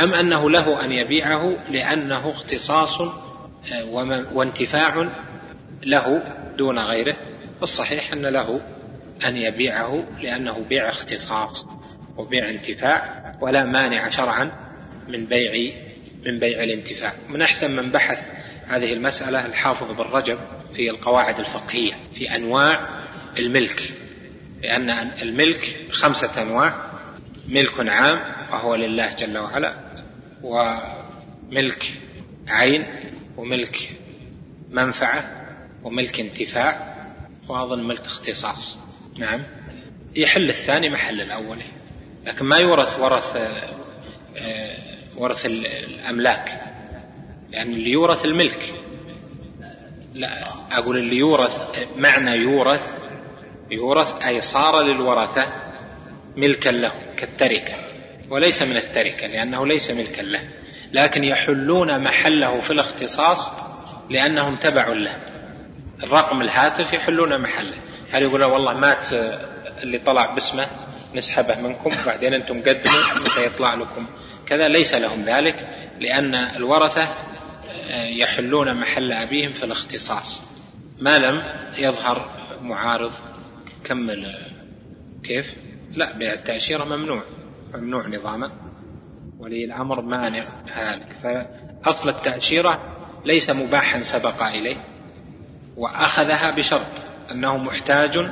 [0.00, 3.84] أم أنه له أن يبيعه لأنه اختصاص آه،
[4.32, 5.08] وانتفاع
[5.82, 6.22] له
[6.58, 7.16] دون غيره؟
[7.62, 8.60] الصحيح أن له
[9.26, 11.66] أن يبيعه لأنه بيع اختصاص
[12.16, 14.50] وبيع انتفاع ولا مانع شرعا
[15.08, 15.74] من بيع
[16.26, 17.12] من بيع الانتفاع.
[17.28, 18.30] من أحسن من بحث
[18.66, 20.38] هذه المسألة الحافظ بن رجب
[20.74, 23.04] في القواعد الفقهية في أنواع
[23.38, 23.94] الملك
[24.62, 24.90] لأن
[25.22, 26.86] الملك خمسة أنواع
[27.48, 28.18] ملك عام
[28.52, 29.74] وهو لله جل وعلا
[30.42, 31.92] وملك
[32.48, 32.84] عين
[33.36, 33.90] وملك
[34.70, 35.46] منفعة
[35.84, 36.95] وملك انتفاع
[37.48, 38.78] وأظن ملك اختصاص.
[39.18, 39.40] نعم.
[40.16, 41.62] يحل الثاني محل الأول.
[42.24, 43.36] لكن ما يورث ورث
[44.36, 44.86] آه،
[45.16, 46.60] ورث الأملاك.
[47.50, 48.74] لأن اللي يورث الملك.
[50.14, 50.28] لا
[50.72, 51.60] أقول اللي يورث
[51.96, 52.98] معنى يورث
[53.70, 55.46] يورث أي صار للورثة
[56.36, 57.74] ملكا له كالتركة.
[58.30, 60.48] وليس من التركة لأنه ليس ملكا له.
[60.92, 63.52] لكن يحلون محله في الاختصاص
[64.10, 65.35] لأنهم تبع له.
[66.02, 67.74] الرقم الهاتف يحلون محله.
[68.12, 69.08] هل يقول والله مات
[69.82, 70.66] اللي طلع باسمه
[71.14, 74.06] نسحبه منكم بعدين أنتم قدموا متى يطلع لكم؟
[74.46, 75.68] كذا ليس لهم ذلك
[76.00, 77.08] لأن الورثة
[78.06, 80.42] يحلون محل أبيهم في الاختصاص.
[80.98, 81.42] ما لم
[81.78, 82.30] يظهر
[82.62, 83.12] معارض
[83.84, 84.34] كمل
[85.24, 85.46] كيف؟
[85.90, 87.22] لا بيع التأشيرة ممنوع
[87.74, 88.50] ممنوع نظاما.
[89.38, 91.06] ولي الأمر مانع ذلك.
[91.22, 94.76] فأصل التأشيرة ليس مباحا سبق إليه.
[95.76, 98.26] وأخذها بشرط أنه محتاج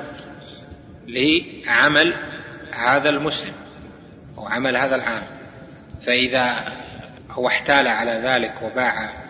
[1.06, 2.14] لعمل
[2.72, 3.54] هذا المسلم
[4.38, 5.26] أو عمل هذا العام.
[6.06, 6.72] فإذا
[7.30, 9.24] هو احتال على ذلك وباع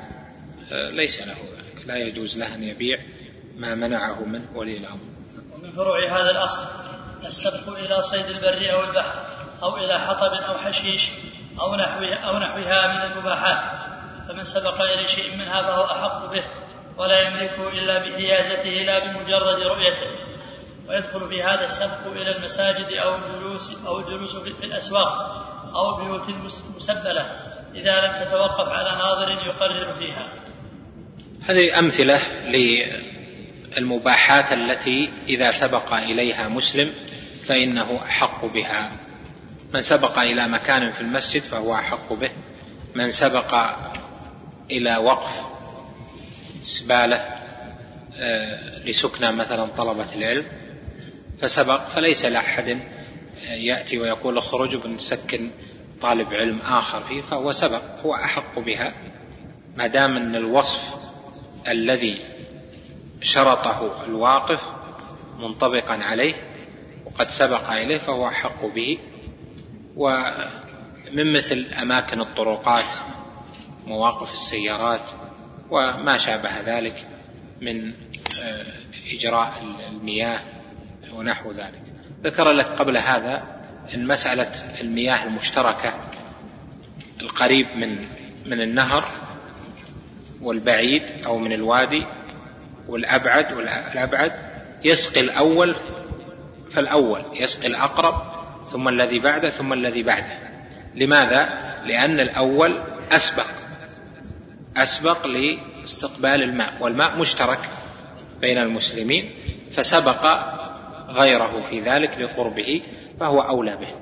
[0.70, 2.98] ليس له ذلك لا يجوز له أن يبيع
[3.56, 5.00] ما منعه من ولي الأمر.
[5.54, 6.66] ومن فروع هذا الأصل
[7.26, 9.26] السبق إلى صيد البر أو البحر
[9.62, 11.10] أو إلى حطب أو حشيش
[11.60, 13.84] أو نحوها أو نحوها من المباحات
[14.28, 16.44] فمن سبق إلى شيء منها فهو أحق به.
[16.98, 20.10] ولا يملكه إلا بحيازته لا بمجرد رؤيته
[20.88, 27.22] ويدخل في هذا السبق إلى المساجد أو الجلوس أو الجلوس في الأسواق أو البيوت المسبلة
[27.74, 30.28] إذا لم تتوقف على ناظر يقرر فيها.
[31.42, 32.20] هذه أمثلة
[33.76, 36.92] للمباحات التي إذا سبق إليها مسلم
[37.46, 38.92] فإنه أحق بها.
[39.74, 42.30] من سبق إلى مكان في المسجد فهو أحق به
[42.94, 43.54] من سبق
[44.70, 45.53] إلى وقف
[46.64, 47.16] سبالة
[48.16, 50.46] آه، لسكنى مثلا طلبة العلم.
[51.42, 55.50] فسبق فليس لأحد آه، يأتي ويقول اخرج بنسكن
[56.02, 57.04] طالب علم آخر.
[57.04, 58.92] فيه فهو سبق هو أحق بها
[59.76, 60.94] ما دام أن الوصف
[61.68, 62.16] الذي
[63.22, 64.60] شرطه الواقف
[65.38, 66.34] منطبقا عليه
[67.06, 68.98] وقد سبق إليه فهو أحق به.
[69.96, 72.84] ومن مثل أماكن الطرقات
[73.86, 75.23] مواقف السيارات
[75.70, 77.06] وما شابه ذلك
[77.60, 77.92] من
[78.44, 78.64] آه،
[79.12, 80.40] إجراء المياه
[81.12, 81.82] ونحو ذلك.
[82.24, 83.42] ذكر لك قبل هذا
[83.94, 85.94] أن مسألة المياه المشتركة
[87.20, 88.06] القريب من
[88.46, 89.04] من النهر
[90.40, 92.06] والبعيد أو من الوادي
[92.88, 94.32] والأبعد والأبعد
[94.84, 95.74] يسقي الأول
[96.70, 98.34] فالأول يسقي الأقرب
[98.72, 100.38] ثم الذي بعده ثم الذي بعده.
[100.94, 101.48] لماذا؟
[101.84, 103.46] لأن الأول أسبق.
[104.76, 107.70] أسبق لاستقبال الماء والماء مشترك
[108.40, 109.30] بين المسلمين
[109.70, 110.26] فسبق
[111.08, 112.82] غيره في ذلك لقربه
[113.20, 113.94] فهو أولى به.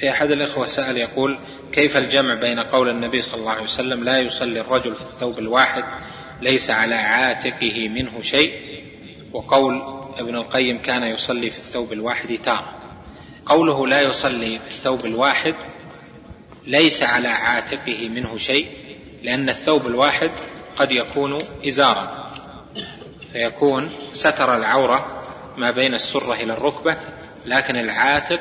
[0.00, 1.38] في أحد الإخوة سأل يقول
[1.72, 5.84] كيف الجمع بين قول النبي صلى الله عليه وسلم لا يصلي الرجل في الثوب الواحد
[6.42, 8.52] ليس على عاتقه منه شيء
[9.32, 9.82] وقول
[10.18, 12.74] ابن القيم كان يصلي في الثوب الواحد تارة
[13.46, 15.54] قوله لا يصلي في الثوب الواحد
[16.66, 18.66] ليس على عاتقه منه شيء
[19.22, 20.30] لأن الثوب الواحد
[20.76, 21.38] قد يكون
[21.68, 22.32] إزارا.
[23.32, 25.24] فيكون ستر العورة
[25.56, 26.96] ما بين السرة إلى الركبة
[27.46, 28.40] لكن العاتق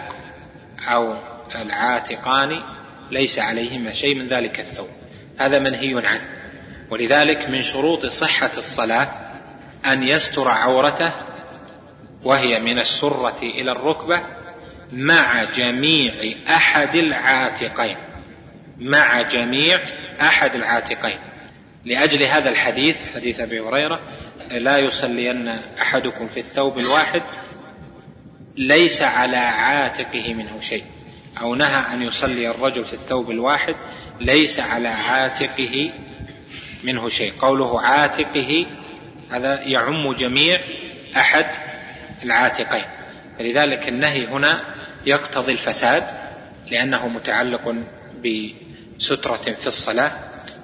[0.88, 1.16] أو
[1.56, 2.64] العاتقان
[3.12, 4.90] ليس عليهما شيء من ذلك الثوب.
[5.38, 6.30] هذا منهي عنه.
[6.92, 9.08] ولذلك من شروط صحة الصلاة
[9.86, 11.12] أن يستر عورته
[12.24, 14.22] وهي من السرة إلى الركبة
[14.92, 16.14] مع جميع
[16.50, 17.98] أحد العاتقين.
[18.80, 19.80] مع جميع
[20.22, 21.20] أحد العاتقين.
[21.86, 24.00] لأجل هذا الحديث حديث أبي هريرة
[24.52, 25.48] لا يصلين
[25.82, 27.22] أحدكم في الثوب الواحد
[28.58, 30.84] ليس على عاتقه منه شيء.
[31.42, 33.76] أو نهى أن يصلي الرجل في الثوب الواحد
[34.20, 35.92] ليس على عاتقه
[36.84, 37.34] منه شيء.
[37.40, 38.66] قوله عاتقه
[39.32, 40.60] هذا يعم جميع
[41.18, 41.46] أحد
[42.24, 42.86] العاتقين.
[43.40, 44.62] فلذلك النهي هنا
[45.06, 46.04] يقتضي الفساد
[46.72, 47.76] لأنه متعلق
[48.98, 50.12] بسترة في الصلاة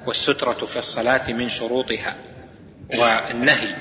[0.06, 2.16] والسترة في الصلاة من شروطها.
[2.98, 3.76] والنهي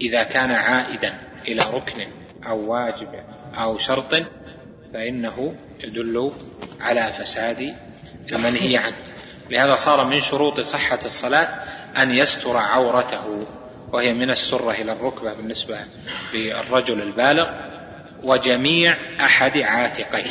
[0.00, 2.08] إذا كان عائدا إلى ركن
[2.46, 3.08] أو واجب
[3.54, 4.14] أو شرط
[4.94, 6.32] فإنه يدل
[6.80, 7.74] على فساد
[8.32, 8.96] المنهي عنه.
[9.50, 11.48] لهذا صار من شروط صحة الصلاة
[12.02, 13.46] أن يستر عورته
[13.92, 15.78] وهي من السرة إلى الركبة بالنسبة
[16.34, 17.50] للرجل البالغ
[18.22, 20.30] وجميع أحد عاتقيه.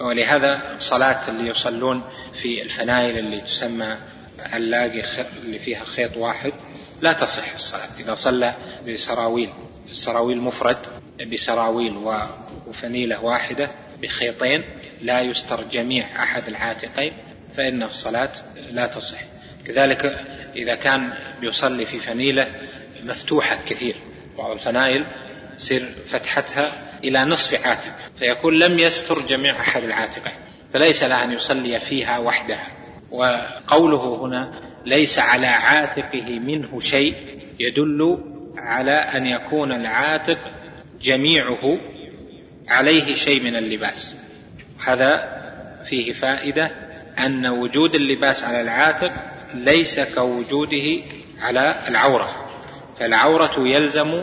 [0.00, 2.02] ولهذا صلاة اللي يصلون
[2.34, 3.96] في الفنايل اللي تسمى
[4.38, 6.52] علاقة اللي فيها خيط واحد
[7.02, 7.88] لا تصح الصلاة.
[8.00, 8.54] إذا صلى
[8.88, 9.50] بسراويل
[9.90, 10.76] السراويل مفرد
[11.32, 11.96] بسراويل
[12.66, 13.70] وفنيلة واحدة
[14.02, 14.62] بخيطين
[15.02, 17.12] لا يستر جميع أحد العاتقين
[17.56, 18.32] فإن الصلاة
[18.70, 19.18] لا تصح.
[19.66, 20.24] كذلك
[20.56, 22.46] إذا كان يصلي في فنيلة
[23.02, 23.96] مفتوحة كثير
[24.38, 25.04] بعض الفنائل
[25.56, 30.32] يصير فتحتها إلى نصف عاتق فيكون لم يستر جميع أحد العاتقين
[30.74, 32.66] فليس له أن يصلي فيها وحدها.
[33.10, 34.52] وقوله هنا
[34.86, 37.14] ليس على عاتقه منه شيء
[37.58, 38.18] يدل
[38.56, 40.38] على أن يكون العاتق
[41.02, 41.78] جميعه
[42.68, 44.16] عليه شيء من اللباس.
[44.84, 45.40] هذا
[45.84, 46.70] فيه فائدة
[47.18, 49.12] أن وجود اللباس على العاتق
[49.54, 51.00] ليس كوجوده
[51.40, 52.50] على العورة
[53.00, 54.22] فالعورة يلزم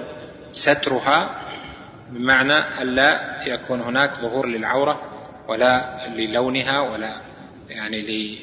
[0.51, 1.46] سترها
[2.10, 5.01] بمعنى ألا يكون هناك ظهور للعورة
[5.47, 7.22] ولا للونها ولا
[7.70, 8.38] يعني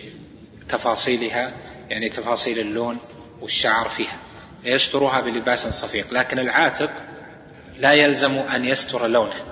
[0.63, 1.53] لتفاصيلها
[1.91, 2.99] يعني تفاصيل اللون
[3.41, 4.19] والشعر فيها.
[4.65, 6.15] يسترها بلباس صفيق.
[6.15, 6.91] لكن العاتق
[7.79, 9.45] لا يلزم أن يستر لونه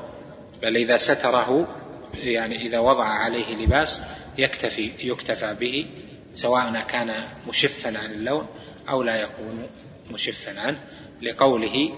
[0.63, 1.79] بل إذا ستره
[2.15, 4.03] يعني إذا وضع عليه لباس
[4.39, 5.87] يكتفي يكتفى به
[6.35, 7.15] سواء كان
[7.49, 8.47] مشفا عن اللون
[8.89, 9.67] أو لا يكون
[10.11, 10.79] مشفا عنه
[11.23, 11.91] لقوله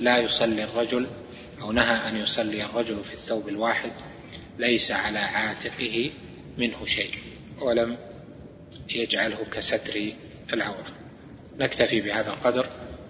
[0.00, 1.06] لا يصلي الرجل
[1.60, 3.92] أو نهى أن يصلي الرجل في الثوب الواحد
[4.58, 6.10] ليس على عاتقه
[6.58, 7.10] منه شيء
[7.58, 7.98] ولم
[8.88, 10.12] يجعله كستر
[10.52, 10.92] العورة.
[11.58, 12.66] نكتفي بهذا القدر.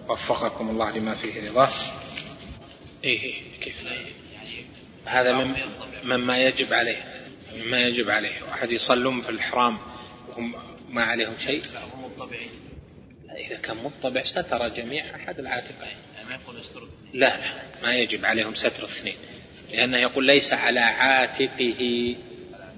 [0.09, 1.71] وفقكم الله لما فيه رضاه.
[3.05, 4.65] إيه كيف؟ لا يعني
[5.05, 5.55] هذا من
[6.05, 7.25] مما يجب عليه
[7.57, 8.43] مما يجب عليه.
[8.43, 9.79] واحد يصلون في الإحرام
[10.29, 10.55] وهم
[10.91, 11.63] ما عليهم شيء.
[11.75, 12.51] لا هم مطبعين
[13.37, 15.97] إذا كان مطبع ستر جميع أحد العاتقين.
[16.31, 19.17] يعني ما يقول لا لا ما يجب عليهم ستر اثنين.
[19.73, 22.17] لأنه يقول ليس على عاتقه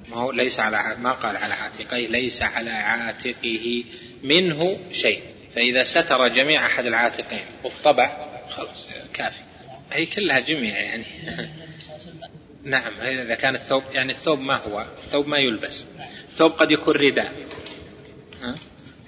[0.08, 3.84] ما هو ليس على ما قال على عاتقه ليس على عاتقه
[4.22, 5.22] منه شيء.
[5.54, 9.42] فإذا ستر جميع أحد العاتقين والطبع خلاص كافي.
[9.92, 11.04] هي كلها جميع يعني.
[12.64, 15.84] نعم إذا كان الثوب يعني الثوب ما هو؟ الثوب ما يلبس.
[16.32, 17.32] الثوب قد يكون رداء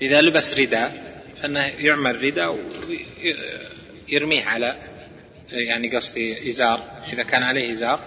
[0.02, 2.58] إذا لبس رداء فإنه يعمل رداء
[4.08, 4.76] ويرميه على
[5.50, 8.00] يعني قصدي إزار إذا كان عليه إزار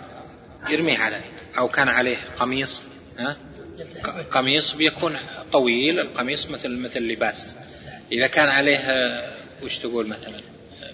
[0.69, 1.23] يرميه عليه
[1.57, 2.83] أو كان عليه قميص
[3.19, 3.37] ها؟
[4.31, 5.17] قميص بيكون
[5.51, 7.51] طويل القميص مثل مثل لباسه
[8.11, 8.79] إذا كان عليه
[9.63, 10.41] وش تقول مثلا؟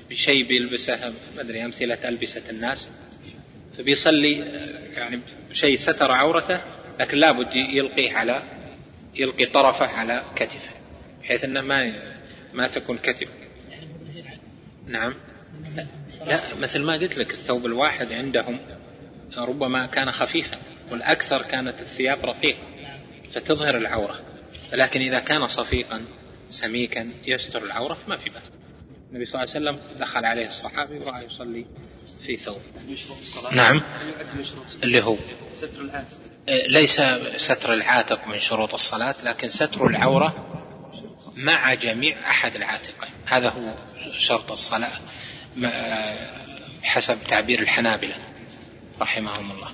[0.10, 2.88] بشيء بيلبسه ما أدري أمثلة ألبسة الناس.
[3.78, 4.38] فبيصلي
[4.94, 5.20] يعني
[5.54, 6.62] شيء ستر عورته
[7.00, 8.44] لكن لابد يلقيه على
[9.16, 10.72] يلقي طرفه على كتفه
[11.22, 11.94] بحيث إنه ما
[12.54, 13.28] ما تكون كتف.
[14.88, 15.14] نعم.
[16.26, 18.60] لا مثل ما قلت لك الثوب الواحد عندهم
[19.38, 20.58] ربما كان خفيفا
[20.92, 22.60] والأكثر كانت الثياب رقيقة
[23.34, 24.20] فتظهر العورة.
[24.74, 26.06] لكن إذا كان صفيقا
[26.50, 28.52] سميكا يستر العورة ما في بأس.
[29.10, 31.66] النبي صلى الله عليه وسلم دخل عليه الصحابي ورأى يصلي
[32.26, 32.62] في ثوب.
[33.52, 33.82] نعم.
[34.84, 35.18] اللي هو
[35.58, 36.18] ستر العاتق
[36.68, 37.02] ليس
[37.36, 40.48] ستر العاتق من شروط الصلاة لكن ستر العورة
[41.36, 43.10] مع جميع أحد العاتقين.
[43.26, 43.74] هذا هو
[44.16, 44.92] شرط الصلاة
[46.84, 48.16] حسب تعبير الحنابلة
[49.02, 49.72] رحمهم الله.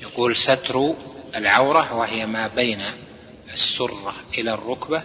[0.00, 0.94] يقول ستر
[1.36, 2.82] العورة وهي ما بين
[3.52, 5.02] السرة إلى الركبة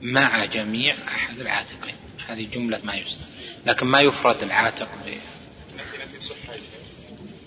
[0.00, 1.94] مع جميع أحد العاتقين.
[2.26, 5.18] هذه جملة ما يستثنى لكن ما يفرد العاتق ب...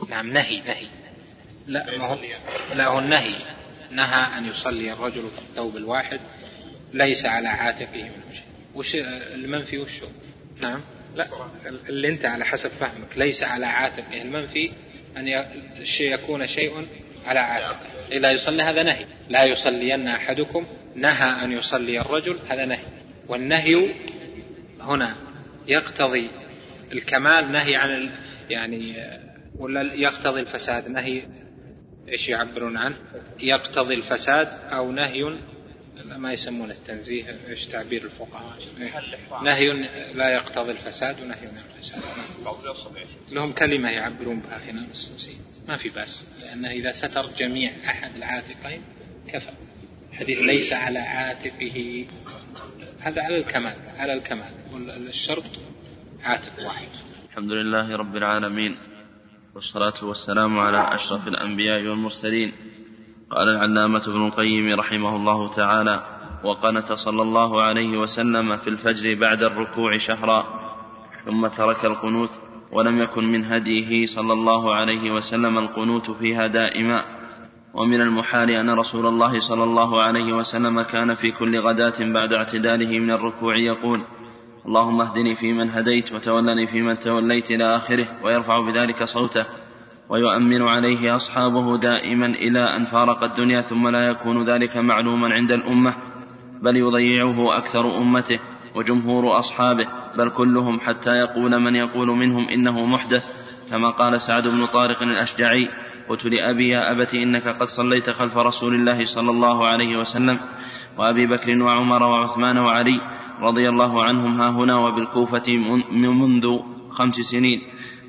[0.09, 0.87] نعم نهي نهي.
[1.67, 2.17] لا هو
[2.73, 3.35] لا هو النهي.
[3.91, 6.19] نهى أن يصلي الرجل في الثوب الواحد
[6.93, 8.43] ليس على عاتقه من شيء.
[8.75, 10.01] وش المنفي وش
[10.61, 10.81] نعم.
[11.15, 11.25] لا
[11.89, 14.71] اللي انت على حسب فهمك ليس على عاتقه المنفي
[15.17, 15.27] أن
[15.79, 16.87] الشيء يكون شيء
[17.25, 19.05] على عاتقه لا يصلي هذا نهي.
[19.29, 20.65] لا يصلين أحدكم
[20.95, 22.85] نهى أن يصلي الرجل هذا نهي.
[23.27, 23.89] والنهي
[24.81, 25.15] هنا
[25.67, 26.29] يقتضي
[26.91, 28.09] الكمال نهي عن
[28.49, 28.95] يعني
[29.57, 31.27] ولا يقتضي الفساد؟ نهي
[32.09, 32.95] إيش يعبرون عنه؟
[33.39, 35.37] يقتضي الفساد أو نهي
[36.17, 38.57] ما يسمون التنزيه إيش تعبير الفقهاء؟
[39.43, 39.71] نهي
[40.13, 42.01] لا يقتضي الفساد ونهي عن الفساد.
[43.31, 44.87] لهم كلمة يعبرون بها هنا
[45.67, 48.81] ما في بأس لأنه إذا ستر جميع أحد العاتقين
[49.27, 49.51] كفى.
[50.13, 52.05] حديث ليس على عاتقه.
[52.99, 54.51] هذا على الكمال على الكمال.
[55.07, 55.43] الشرط
[56.23, 56.87] عاتق واحد.
[57.29, 58.77] الحمد لله رب العالمين
[59.55, 62.53] والصلاة والسلام على أشرف الأنبياء والمرسلين
[63.31, 66.03] قال العلامة ابن القيم رحمه الله تعالى
[66.43, 70.45] وقنت صلى الله عليه وسلم في الفجر بعد الركوع شهرا
[71.25, 72.29] ثم ترك القنوت
[72.71, 77.03] ولم يكن من هديه صلى الله عليه وسلم القنوت فيها دائما.
[77.73, 82.99] ومن المحال أن رسول الله صلى الله عليه وسلم كان في كل غداة بعد اعتداله
[82.99, 84.01] من الركوع يقول
[84.65, 89.45] اللهم اهدني فيمن هديت وتولني فيمن توليت إلى آخره ويرفع بذلك صوته
[90.09, 95.95] ويؤمن عليه أصحابه دائما إلى أن فارق الدنيا ثم لا يكون ذلك معلوما عند الأمة
[96.61, 98.39] بل يضيعه أكثر أمته
[98.75, 99.87] وجمهور أصحابه
[100.17, 103.23] بل كلهم حتى يقول من يقول منهم إنه محدث
[103.71, 105.69] كما قال سعد بن طارق الأشجعي
[106.09, 110.39] قلت لأبي يا أبت إنك قد صليت خلف رسول الله صلى الله عليه وسلم
[110.97, 113.01] وأبي بكر وعمر وعثمان وعلي
[113.41, 115.57] رضي الله عنهم ها هنا وبالكوفة
[115.91, 116.45] منذ
[116.91, 117.61] خمس سنين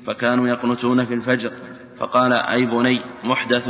[0.05, 1.51] فكانوا يقنتون في الفجر.
[2.01, 3.69] فقال أي بني محدث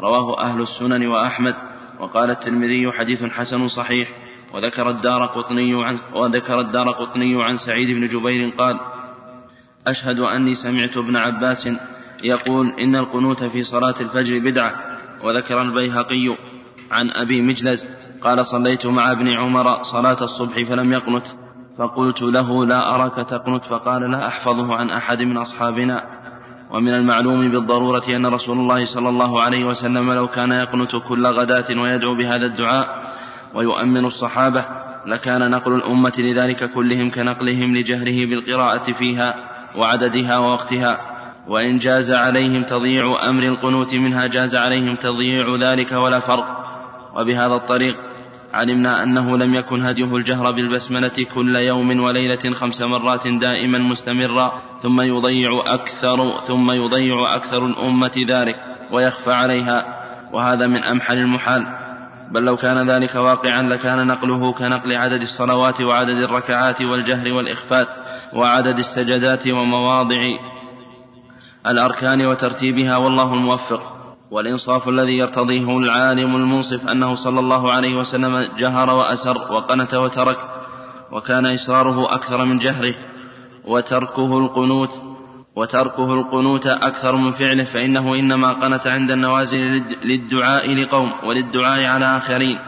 [0.00, 1.54] رواه أهل السنن وأحمد
[2.00, 4.08] وقال الترمذي حديث حسن صحيح
[4.54, 8.80] وذكر الدار قطني عن وذكر الدار قطني عن سعيد بن جبير قال
[9.86, 11.68] أشهد أني سمعت ابن عباس
[12.22, 14.72] يقول إن القنوت في صلاة الفجر بدعة
[15.24, 16.36] وذكر البيهقي
[16.90, 17.86] عن أبي مجلز
[18.20, 21.26] قال صليت مع ابن عمر صلاة الصبح فلم يقنت
[21.78, 26.25] فقلت له لا أراك تقنت؟ فقال لا أحفظه عن أحد من أصحابنا.
[26.70, 31.80] ومن المعلوم بالضرورة أن رسول الله صلى الله عليه وسلم لو كان يقنت كل غداة
[31.82, 33.12] ويدعو بهذا الدعاء
[33.54, 34.64] ويؤمن الصحابة
[35.06, 39.34] لكان نقل الأمة لذلك كلهم كنقلهم لجهره بالقراءة فيها
[39.76, 41.00] وعددها ووقتها.
[41.48, 46.46] وإن جاز عليهم تضييع أمر القنوت منها جاز عليهم تضييع ذلك ولا فرق.
[47.16, 48.05] وبهذا الطريق
[48.56, 54.52] علمنا أنه لم يكن هديه الجهر بالبسملة كل يوم وليلة خمس مرات دائما مستمرا
[54.82, 58.56] ثم يضيع أكثر ثم يضيع أكثر الأمة ذلك
[58.92, 59.84] ويخفى عليها
[60.32, 61.66] وهذا من أمحل المحال.
[62.30, 67.88] بل لو كان ذلك واقعا لكان نقله كنقل عدد الصلوات وعدد الركعات والجهر والإخفات
[68.32, 70.20] وعدد السجدات ومواضع
[71.66, 73.95] الأركان وترتيبها والله الموفق.
[74.30, 80.38] والإنصاف الذي يرتضيه العالم المنصف أنه صلى الله عليه وسلم جهر وأسر وقنت وترك
[81.12, 82.94] وكان إصراره أكثر من جهره
[83.64, 85.04] وتركه القنوت
[85.56, 92.58] وتركه القنوت أكثر من فعله فإنه إنما قنت عند النوازل للدعاء لقوم وللدعاء على آخرين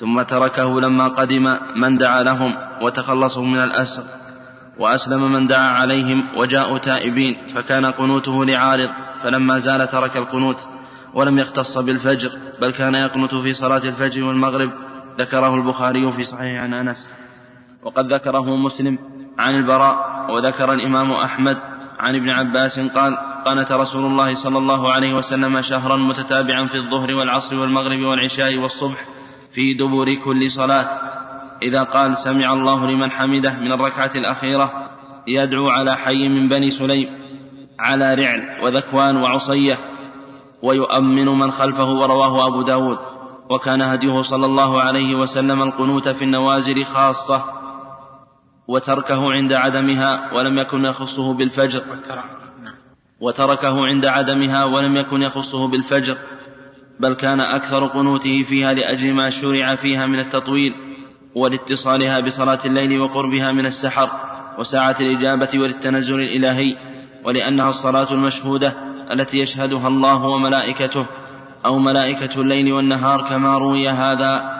[0.00, 4.02] ثم تركه لما قدم من دعا لهم وتخلصوا من الأسر
[4.78, 8.90] وأسلم من دعا عليهم وجاءوا تائبين فكان قنوته لعارض
[9.22, 10.68] فلما زال ترك القنوت
[11.16, 14.70] ولم يختص بالفجر بل كان يقنت في صلاة الفجر والمغرب.
[15.18, 17.10] ذكره البخاري في صحيح عن أنس.
[17.82, 18.98] وقد ذكره مسلم
[19.38, 19.96] عن البراء
[20.30, 21.56] وذكر الإمام أحمد
[21.98, 27.14] عن ابن عباس قال قنت رسول الله صلى الله عليه وسلم شهرا متتابعا في الظهر
[27.14, 29.08] والعصر والمغرب والعشاء والصبح
[29.54, 30.88] في دبر كل صلاة.
[31.62, 34.72] إذا قال سمع الله لمن حمده من الركعة الأخيرة
[35.26, 37.08] يدعو على حي من بني سليم
[37.78, 39.95] على رعل وذكوان وعصية
[40.62, 42.98] ويؤمن من خلفه ورواه أبو داود
[43.50, 47.44] وكان هديه صلى الله عليه وسلم القنوت في النوازل خاصة
[48.68, 51.82] وتركه عند عدمها ولم يكن يخصه بالفجر
[53.20, 56.16] وتركه عند عدمها ولم يكن يخصه بالفجر
[57.00, 60.74] بل كان أكثر قنوته فيها لأجل ما شرع فيها من التطويل
[61.34, 64.10] ولاتصالها بصلاة الليل وقربها من السحر
[64.58, 66.76] وساعة الإجابة وللتنزل الإلهي
[67.24, 71.06] ولأنها الصلاة المشهودة التي يشهدها الله وملائكته
[71.66, 74.56] أو ملائكة الليل والنهار كما روي هذا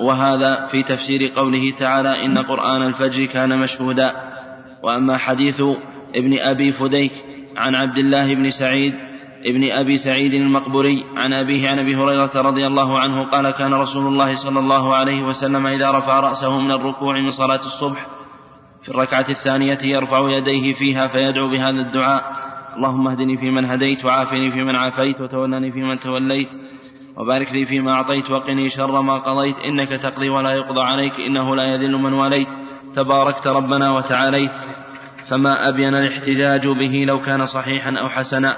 [0.00, 4.12] وهذا في تفسير قوله تعالى إن قرآن الفجر كان مشهودا.
[4.82, 5.62] وأما حديث
[6.14, 7.12] ابن أبي فديك
[7.56, 8.94] عن عبد الله بن سعيد
[9.46, 14.06] ابن أبي سعيد المقبري عن أبيه عن أبي هريرة رضي الله عنه قال كان رسول
[14.06, 18.06] الله صلى الله عليه وسلم إذا رفع رأسه من الركوع من صلاة الصبح
[18.82, 22.49] في الركعة الثانية يرفع يديه فيها فيدعو بهذا الدعاء.
[22.76, 26.48] اللهم اهدني فيمن هديت وعافني فيمن عافيت وتولني فيمن توليت
[27.16, 31.74] وبارك لي فيما أعطيت وقني شر ما قضيت إنك تقضي ولا يقضى عليك إنه لا
[31.74, 32.48] يذل من واليت
[32.94, 34.52] تباركت ربنا وتعاليت
[35.28, 38.56] فما أبين الاحتجاج به لو كان صحيحا أو حسنا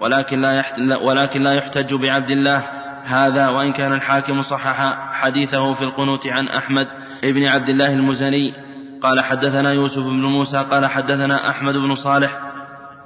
[0.00, 0.64] ولكن لا,
[1.02, 2.64] ولكن لا يحتج بعبد الله
[3.04, 6.88] هذا وإن كان الحاكم صحح حديثه في القنوت عن أحمد
[7.22, 8.54] بن عبد الله المزني
[9.02, 12.43] قال حدثنا يوسف بن موسى قال حدثنا أحمد بن صالح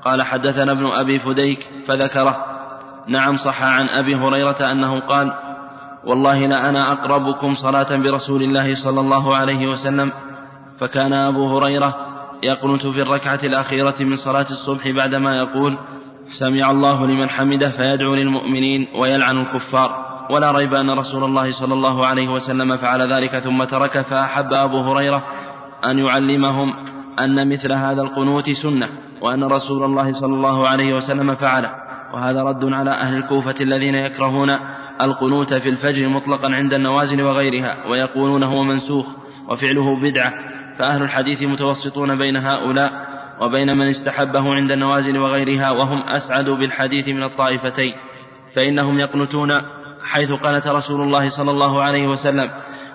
[0.05, 2.45] قال حدثنا ابن أبي فديك فذكره.
[3.07, 5.33] نعم صح عن أبي هريرة أنه قال
[6.05, 10.13] والله لأنا أقربكم صلاة برسول الله صلى الله عليه وسلم.
[10.81, 11.97] فكان أبو هريرة
[12.43, 15.79] يقنت في الركعة الأخيرة من صلاة الصبح بعدما يقول
[16.31, 20.09] سمع الله لمن حمده فيدعو للمؤمنين ويلعن الكفار.
[20.31, 24.93] ولا ريب أن رسول الله صلى الله عليه وسلم فعل ذلك ثم ترك فأحب أبو
[24.93, 25.23] هريرة
[25.87, 28.89] أن يعلمهم أن مثل هذا القنوت سنة
[29.21, 31.75] وأن رسول الله صلى الله عليه وسلم فعله
[32.15, 34.57] وهذا رد على أهل الكوفة الذين يكرهون
[35.03, 39.07] القنوت في الفجر مطلقا عند النوازل وغيرها ويقولون هو منسوخ
[39.49, 40.33] وفعله بدعة.
[40.79, 42.93] فأهل الحديث متوسطون بين هؤلاء
[43.41, 47.93] وبين من استحبه عند النوازل وغيرها وهم أسعد بالحديث من الطائفتين.
[48.57, 49.53] فإنهم يقنتون
[50.03, 52.51] حيث قنت رسول الله صلى الله عليه وسلم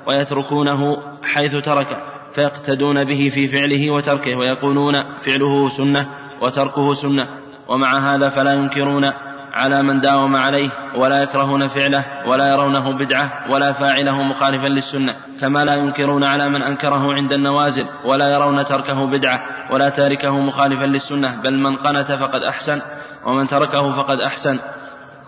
[0.07, 2.12] ويتركونه حيث ترك.
[2.35, 4.93] فيقتدون به في فعله وتركه ويقولون
[5.25, 6.09] فعله سنة
[6.41, 7.27] وتركه سنة
[7.67, 9.11] ومع هذا فلا ينكرون
[9.53, 15.65] على من داوم عليه ولا يكرهون فعله ولا يرونه بدعة ولا فاعله مخالفا للسنة كما
[15.65, 21.41] لا ينكرون على من أنكره عند النوازل ولا يرون تركه بدعة ولا تاركه مخالفا للسنة
[21.43, 22.81] بل من قنت فقد أحسن
[23.25, 24.59] ومن تركه فقد أحسن.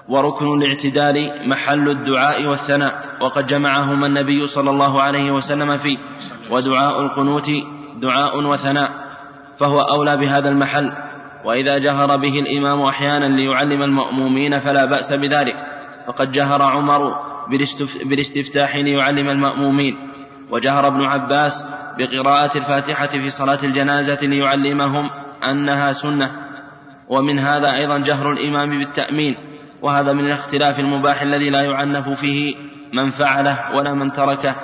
[0.09, 5.97] وركن الاعتدال محل الدعاء والثناء وقد جمعهما النبي صلى الله عليه وسلم فيه
[6.51, 7.49] ودعاء القنوت
[8.01, 8.91] دعاء وثناء
[9.59, 10.91] فهو أولى بهذا المحل
[11.45, 15.55] وإذا جهر به الإمام أحيانا ليعلم المأمومين فلا بأس بذلك
[16.07, 17.13] فقد جهر عمر
[18.05, 19.97] بالاستفتاح ليعلم المأمومين
[20.51, 21.67] وجهر ابن عباس
[21.97, 25.09] بقراءة الفاتحة في صلاة الجنازة ليعلمهم
[25.49, 26.31] أنها سنة
[27.09, 29.54] ومن هذا أيضا جهر الإمام بالتأمين
[29.85, 32.55] وهذا من الاختلاف المباح الذي لا يعنف فيه
[32.93, 34.55] من فعله ولا من تركه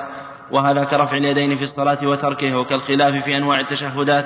[0.52, 4.26] وهذا كرفع اليدين في الصلاة وتركه وكالخلاف في أنواع التشهدات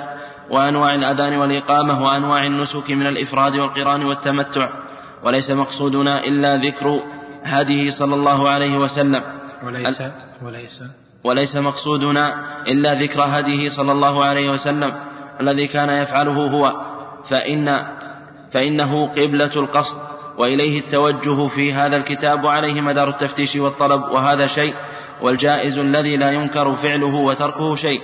[0.50, 4.68] وأنواع الأذان والإقامة وأنواع النسك من الإفراد والقران والتمتع.
[5.24, 7.02] وليس مقصودنا إلا ذكر
[7.44, 9.22] هديه صلى الله عليه وسلم.
[9.64, 10.02] وليس
[10.42, 10.84] وليس.
[11.24, 12.34] وليس مقصودنا
[12.68, 14.92] إلا ذكر هديه صلى الله عليه وسلم.
[15.40, 16.72] الذي كان يفعله هو
[17.30, 17.86] فإن
[18.52, 20.15] فإنه قبلة القصد.
[20.38, 24.74] وإليه التوجه في هذا الكتاب وعليه مدار التفتيش والطلب وهذا شيء
[25.22, 28.00] والجائز الذي لا ينكر فعله وتركه شيء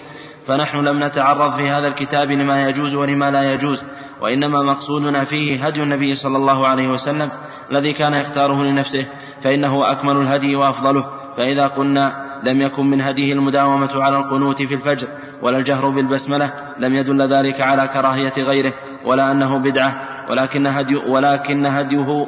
[0.46, 3.82] فنحن لم نتعرض في هذا الكتاب لما يجوز ولما لا يجوز
[4.20, 7.30] وإنما مقصودنا فيه هدي النبي صلى الله عليه وسلم
[7.70, 9.06] الذي كان يختاره لنفسه
[9.42, 11.04] فإنه أكمل الهدي وأفضله
[11.36, 15.08] فإذا قلنا لم يكن من هديه المداومة على القنوت في الفجر
[15.42, 18.72] ولا الجهر بالبسملة لم يدل ذلك على كراهية غيره
[19.04, 22.26] ولا أنه بدعة ولكن هدي ولكن هديه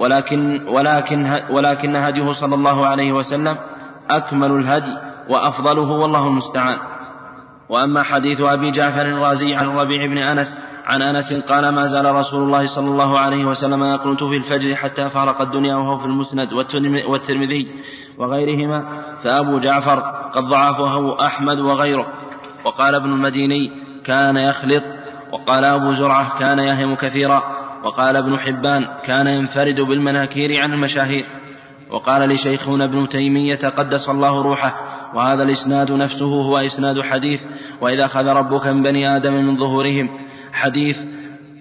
[0.00, 3.56] ولكن ولكن ولكن هديه صلى الله عليه وسلم
[4.10, 4.96] أكمل الهدي
[5.28, 6.78] وأفضله والله المستعان.
[7.68, 10.56] وأما حديث أبي جعفر الرازي عن الربيع بن أنس
[10.86, 15.10] عن أنس قال ما زال رسول الله صلى الله عليه وسلم يقنت في الفجر حتى
[15.10, 16.52] فارق الدنيا وهو في المسند
[17.08, 17.68] والترمذي
[18.18, 18.84] وغيرهما
[19.24, 20.00] فأبو جعفر
[20.34, 22.06] قد ضعفه أحمد وغيره.
[22.64, 23.72] وقال ابن المديني
[24.04, 24.97] كان يخلط
[25.32, 27.42] وقال أبو زرعة كان يهم كثيرا
[27.84, 31.24] وقال ابن حبان كان ينفرد بالمناكير عن المشاهير
[31.90, 34.74] وقال لشيخنا ابن تيمية قدس الله روحه
[35.14, 37.40] وهذا الإسناد نفسه هو إسناد حديث
[37.80, 40.08] وإذا أخذ ربك من بني آدم من ظهورهم
[40.52, 40.98] حديث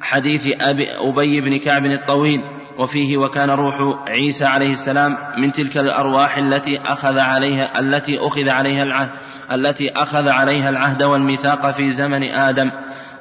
[0.02, 2.42] حديث أبي أبي بن كعب الطويل
[2.80, 3.76] وفيه وكان روح
[4.08, 9.10] عيسى عليه السلام من تلك الأرواح التي أخذ عليها التي أخذ عليها العهد
[9.52, 12.72] التي أخذ عليها العهد والميثاق في زمن آدم.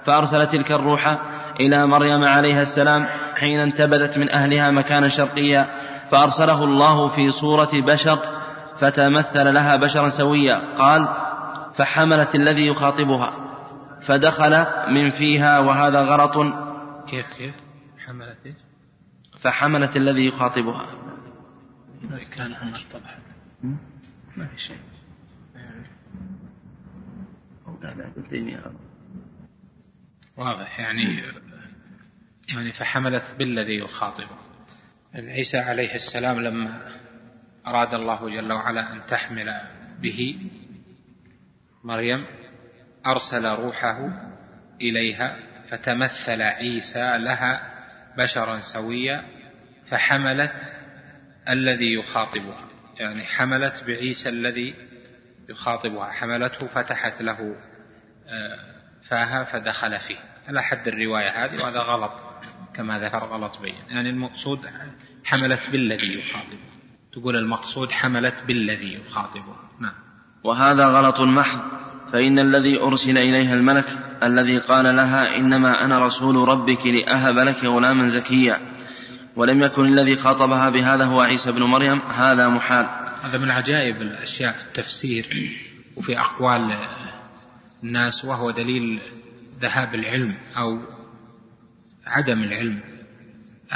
[0.06, 1.18] فأرسل تلك الروح
[1.60, 5.66] إلى مريم عليها السلام حين انتبذت من أهلها مكانا شرقيا
[6.10, 8.18] فأرسله الله في صورة بشر
[8.78, 10.76] فتمثل لها بشرا سويا.
[10.78, 11.08] قال
[11.74, 13.32] فحملت الذي يخاطبها
[14.06, 16.32] فدخل من فيها وهذا غلط
[17.08, 17.54] كيف كيف؟
[18.06, 18.56] حملت إيش؟
[19.40, 20.86] فحملت الذي يخاطبها.
[22.36, 23.18] كان عمر طبعا.
[24.36, 24.78] ما في شيء.
[30.36, 30.80] واضح.
[30.80, 31.22] يعني
[32.48, 34.38] يعني فحملت بالذي يخاطبه
[35.14, 36.92] عيسى عليه السلام لما
[37.66, 39.60] أراد الله جل وعلا أن تحمل
[40.00, 40.50] به
[41.84, 42.26] مريم
[43.06, 44.08] أرسل روحه
[44.80, 45.36] إليها
[45.70, 47.74] فتمثل عيسى لها
[48.18, 49.24] بشرا سويا
[49.90, 50.76] فحملت
[51.48, 52.68] الذي يخاطبها.
[52.96, 54.74] يعني حملت بعيسى الذي
[55.48, 56.12] يخاطبها.
[56.12, 57.56] حملته فتحت له
[58.28, 58.75] آه،
[59.08, 60.18] فاها فدخل فيه.
[60.48, 62.12] على حد الرواية هذه وهذا غلط
[62.74, 63.74] كما ذكر غلط بين.
[63.88, 64.66] يعني المقصود
[65.24, 66.58] حملت بالذي يخاطبه.
[67.12, 69.56] تقول المقصود حملت بالذي يخاطبه.
[69.80, 69.94] نعم.
[70.44, 71.60] وهذا غلط محض.
[72.12, 73.86] فإن الذي أرسل إليها الملك
[74.22, 78.60] الذي قال لها إنما أنا رسول ربك لأهب لك غلاما زكيا
[79.36, 82.86] ولم يكن الذي خاطبها بهذا هو عيسى بن مريم هذا محال.
[83.22, 85.26] هذا من عجائب الأشياء في التفسير
[85.96, 86.60] وفي أقوال
[87.84, 89.00] الناس وهو دليل
[89.60, 90.80] ذهاب العلم أو
[92.06, 92.80] عدم العلم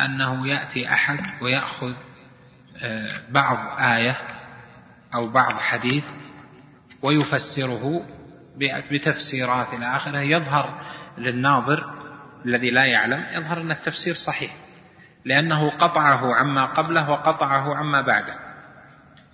[0.04, 1.94] أنه يأتي أحد ويأخذ
[2.82, 4.16] آه، بعض آية
[5.14, 6.04] أو بعض حديث
[7.02, 8.06] ويفسره
[8.90, 10.18] بتفسيرات إلى آخره.
[10.18, 10.82] يظهر
[11.18, 12.00] للناظر
[12.46, 14.54] الذي لا يعلم يظهر أن التفسير صحيح
[15.24, 18.34] لأنه قطعه عما قبله وقطعه عما بعده.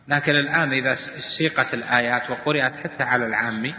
[0.09, 3.75] لكن الآن إذا سيقت الآيات وقرأت حتى على العامي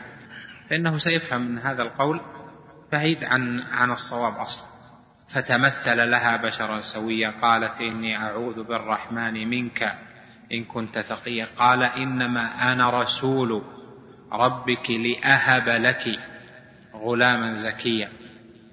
[0.69, 2.21] فإنه سيفهم من هذا القول
[2.91, 4.65] بعيد عن عن الصواب أصلا.
[5.35, 9.83] فتمثل لها بشرا سويا قالت إني أعوذ بالرحمن منك
[10.51, 11.47] إن كنت تقيا.
[11.57, 13.63] قال إنما أنا رسول
[14.31, 16.19] ربك لأهب لك
[16.93, 18.09] غلاما زكيا.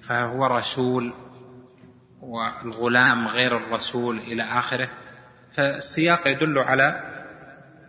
[0.07, 1.13] فهو رسول
[2.21, 4.89] والغلام غير الرسول إلى آخره.
[5.57, 7.01] فالسياق يدل على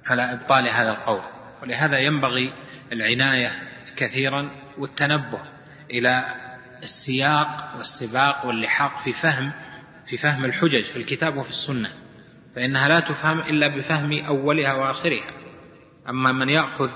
[0.07, 1.23] على إبطال هذا القول.
[1.63, 2.53] ولهذا ينبغي
[2.93, 5.41] العناية كثيرا والتنبه
[5.91, 6.35] إلى
[6.83, 9.53] السياق والسباق واللحاق في فهم
[10.07, 11.91] في فهم الحجج في الكتاب وفي السنة
[12.57, 15.31] فإنها لا تفهم إلا بفهم أولها وآخرها.
[16.09, 16.91] أما من يأخذ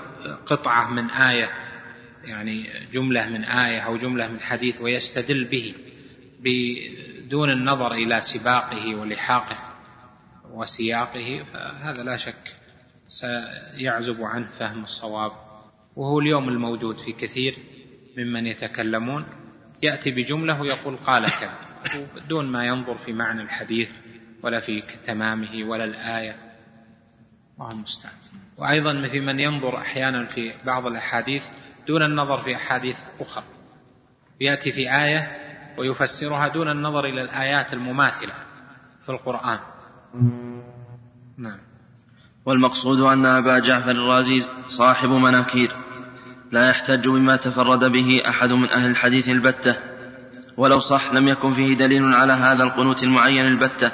[0.45, 1.49] قطعة من آية
[2.23, 5.75] يعني جملة من آية أو جملة من حديث ويستدل به
[6.39, 9.57] بدون النظر إلى سباقه ولحاقه
[10.51, 12.55] وسياقه فهذا لا شك
[13.07, 15.50] سيعزب عنه فهم الصواب.
[16.01, 17.57] وهو اليوم الموجود في كثير
[18.17, 19.25] ممن يتكلمون.
[19.83, 21.57] يأتي بجملة ويقول قال كذا
[22.29, 23.89] دون ما ينظر في معنى الحديث
[24.43, 26.35] ولا في تمامه ولا الآية.
[27.59, 28.13] الله المستعان.
[28.57, 31.43] وأيضا في من ينظر أحيانا في بعض الأحاديث
[31.87, 33.43] دون النظر في أحاديث أخرى.
[34.39, 35.37] يأتي في آية
[35.77, 38.33] ويفسرها دون النظر إلى الآيات المماثلة
[39.05, 39.59] في القرآن.
[41.37, 41.59] نعم.
[42.45, 45.71] والمقصود أن أبا جعفر الرازي صاحب مناكير.
[46.51, 49.75] لا يحتج بما تفرد به أحد من أهل الحديث البتة
[50.57, 53.91] ولو صح لم يكن فيه دليل على هذا القنوت المعين البتة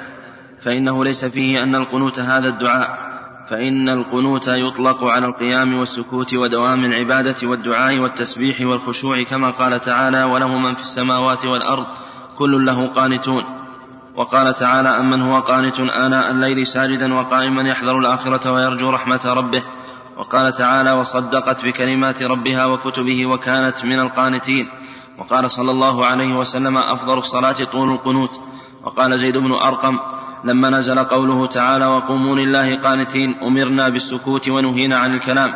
[0.64, 3.08] فإنه ليس فيه أن القنوت هذا الدعاء
[3.50, 10.58] فإن القنوت يطلق على القيام والسكوت ودوام العبادة والدعاء والتسبيح والخشوع كما قال تعالى وله
[10.58, 11.86] من في السماوات والأرض
[12.38, 13.44] كل له قانتون
[14.16, 19.62] وقال تعالى أمن هو قانت آناء الليل ساجدا وقائما يحذر الآخرة ويرجو رحمة ربه
[20.18, 24.68] وقال تعالى وصدقت بكلمات ربها وكتبه وكانت من القانتين.
[25.18, 28.40] وقال صلى الله عليه وسلم أفضل الصلاة طول القنوت.
[28.84, 29.98] وقال زيد بن أرقم
[30.44, 35.54] لما نزل قوله تعالى وقوموا لله قانتين أمرنا بالسكوت ونهينا عن الكلام.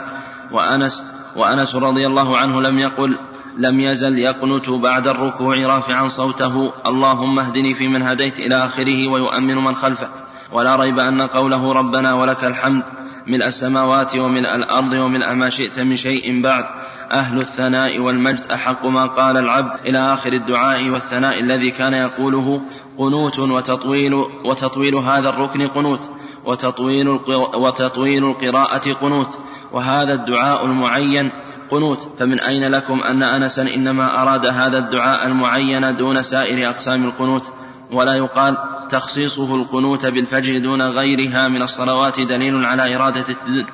[0.52, 1.05] وأنس
[1.36, 3.18] وأنس رضي الله عنه لم يقل
[3.59, 9.76] لم يزل يقنت بعد الركوع رافعا صوته اللهم اهدني فيمن هديت إلى آخره ويؤمن من
[9.76, 10.09] خلفه.
[10.52, 15.97] ولا ريب أن قوله ربنا ولك الحمد ملء السماوات وملء الأرض وملء ما شئت من
[15.97, 16.65] شيء بعد.
[17.12, 19.86] أهل الثناء والمجد أحق ما قال العبد.
[19.86, 22.62] إلى آخر الدعاء والثناء الذي كان يقوله
[22.99, 26.11] قنوت وتطويل وتطويل هذا الركن قنوت.
[26.44, 27.09] وتطويل
[27.55, 29.39] وتطويل القراءة قنوت.
[29.73, 31.31] وهذا الدعاء المعين
[31.70, 31.99] قنوت.
[32.19, 37.61] فمن أين لكم أن أنسا إنما أراد هذا الدعاء المعين دون سائر أقسام القنوت؟
[37.93, 38.56] ولا يقال
[38.90, 43.24] تخصيصه القنوت بالفجر دون غيرها من الصلوات دليل على إرادة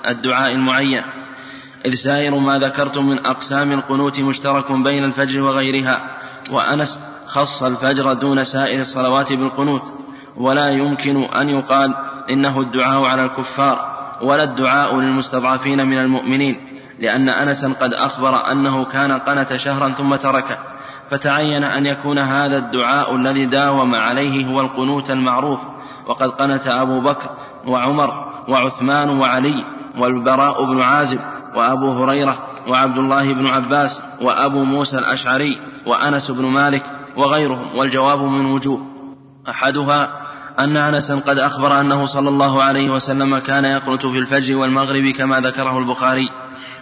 [0.09, 1.03] الدعاء المعين.
[1.86, 6.19] إذ سائر ما ذكرتم من أقسام القنوت مشترك بين الفجر وغيرها
[6.51, 9.82] وأنس خص الفجر دون سائر الصلوات بالقنوت.
[10.36, 11.95] ولا يمكن أن يقال
[12.31, 19.12] إنه الدعاء على الكفار ولا الدعاء للمستضعفين من المؤمنين لأن أنسا قد أخبر أنه كان
[19.12, 20.59] قنت شهرا ثم تركه
[21.10, 25.60] فتعين أن يكون هذا الدعاء الذي داوم عليه هو القنوت المعروف.
[26.06, 27.30] وقد قنت أبو بكر
[27.66, 28.10] وعمر
[28.48, 29.64] وعثمان وعلي
[29.98, 31.20] والبراء بن عازب
[31.55, 36.82] وأبو هريرة وعبد الله بن عباس وأبو موسى الأشعري وأنس بن مالك
[37.16, 37.76] وغيرهم.
[37.76, 38.86] والجواب من وجوه.
[39.48, 40.09] أحدها
[40.59, 45.40] أن أنسا قد أخبر أنه صلى الله عليه وسلم كان يقنت في الفجر والمغرب كما
[45.40, 46.28] ذكره البخاري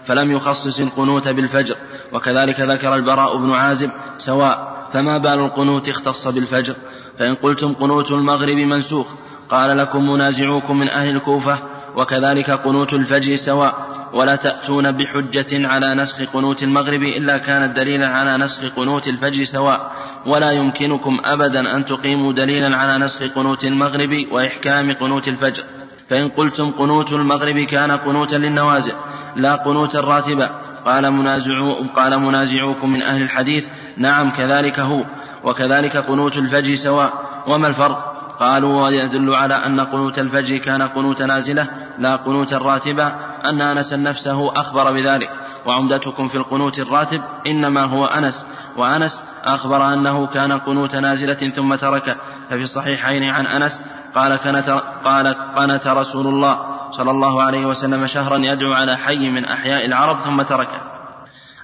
[0.07, 1.77] فلم يخصص القنوت بالفجر.
[2.17, 6.75] وكذلك ذكر البراء بن عازب سواء فما بال القنوت اختص بالفجر
[7.19, 9.07] فإن قلتم قنوت المغرب منسوخ
[9.49, 11.59] قال لكم منازعوكم من أهل الكوفة
[11.97, 13.75] وكذلك قنوت الفجر سواء
[14.13, 19.93] ولا تأتون بحجة على نسخ قنوت المغرب إلا كانت دليلا على نسخ قنوت الفجر سواء
[20.27, 25.65] ولا يمكنكم أبدا أن تقيموا دليلا على نسخ قنوت المغرب وإحكام قنوت الفجر.
[26.11, 28.93] فإن قلتم قنوت المغرب كان قنوتا للنوازل
[29.37, 30.51] لا قنوتا راتبا
[30.87, 33.69] قال منازعو قال منازعوكم من أهل الحديث.
[33.97, 35.05] نعم كذلك هو.
[35.45, 37.13] وكذلك قنوت الفجر سواء.
[37.47, 41.69] وما الفرق؟ قالوا ويدل على أن قنوت الفجر كان قنوت نازلة
[41.99, 43.07] لا قنوت راتبة
[43.45, 45.31] أن أنس نفسه أخبر بذلك.
[45.67, 48.47] وعمدتكم في القنوت الراتب إنما هو أنس.
[48.77, 52.17] وأنس أخبر أنه كان قنوت نازلة ثم تركه.
[52.51, 53.81] ففي الصحيحين عن أنس
[54.15, 54.71] قال كانت
[55.05, 60.21] قال قنت رسول الله صلى الله عليه وسلم شهرا يدعو على حي من أحياء العرب
[60.21, 60.83] ثم تركه.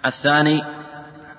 [0.06, 0.62] الثاني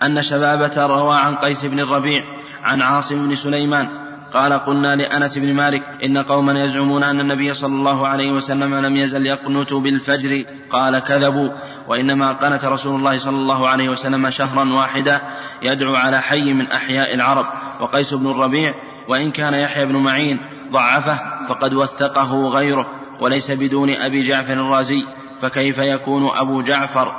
[0.04, 2.24] أن شبابة روى عن قيس بن الربيع
[2.64, 4.04] عن عاصم بن سليمان
[4.34, 8.96] قال قلنا لأنس بن مالك إن قوما يزعمون أن النبي صلى الله عليه وسلم لم
[8.96, 11.50] يزل يقنت بالفجر قال كذبوا
[11.88, 15.22] وإنما قنت رسول الله صلى الله عليه وسلم شهرا واحدا
[15.62, 17.46] يدعو على حي من أحياء العرب
[17.82, 18.74] وقيس بن الربيع
[19.10, 20.40] وإن كان يحيى بن معين
[20.72, 23.03] ضعفه فقد وثقه غيره.
[23.24, 25.06] وليس بدون أبي جعفر الرازي
[25.42, 27.16] فكيف يكون أبو جعفر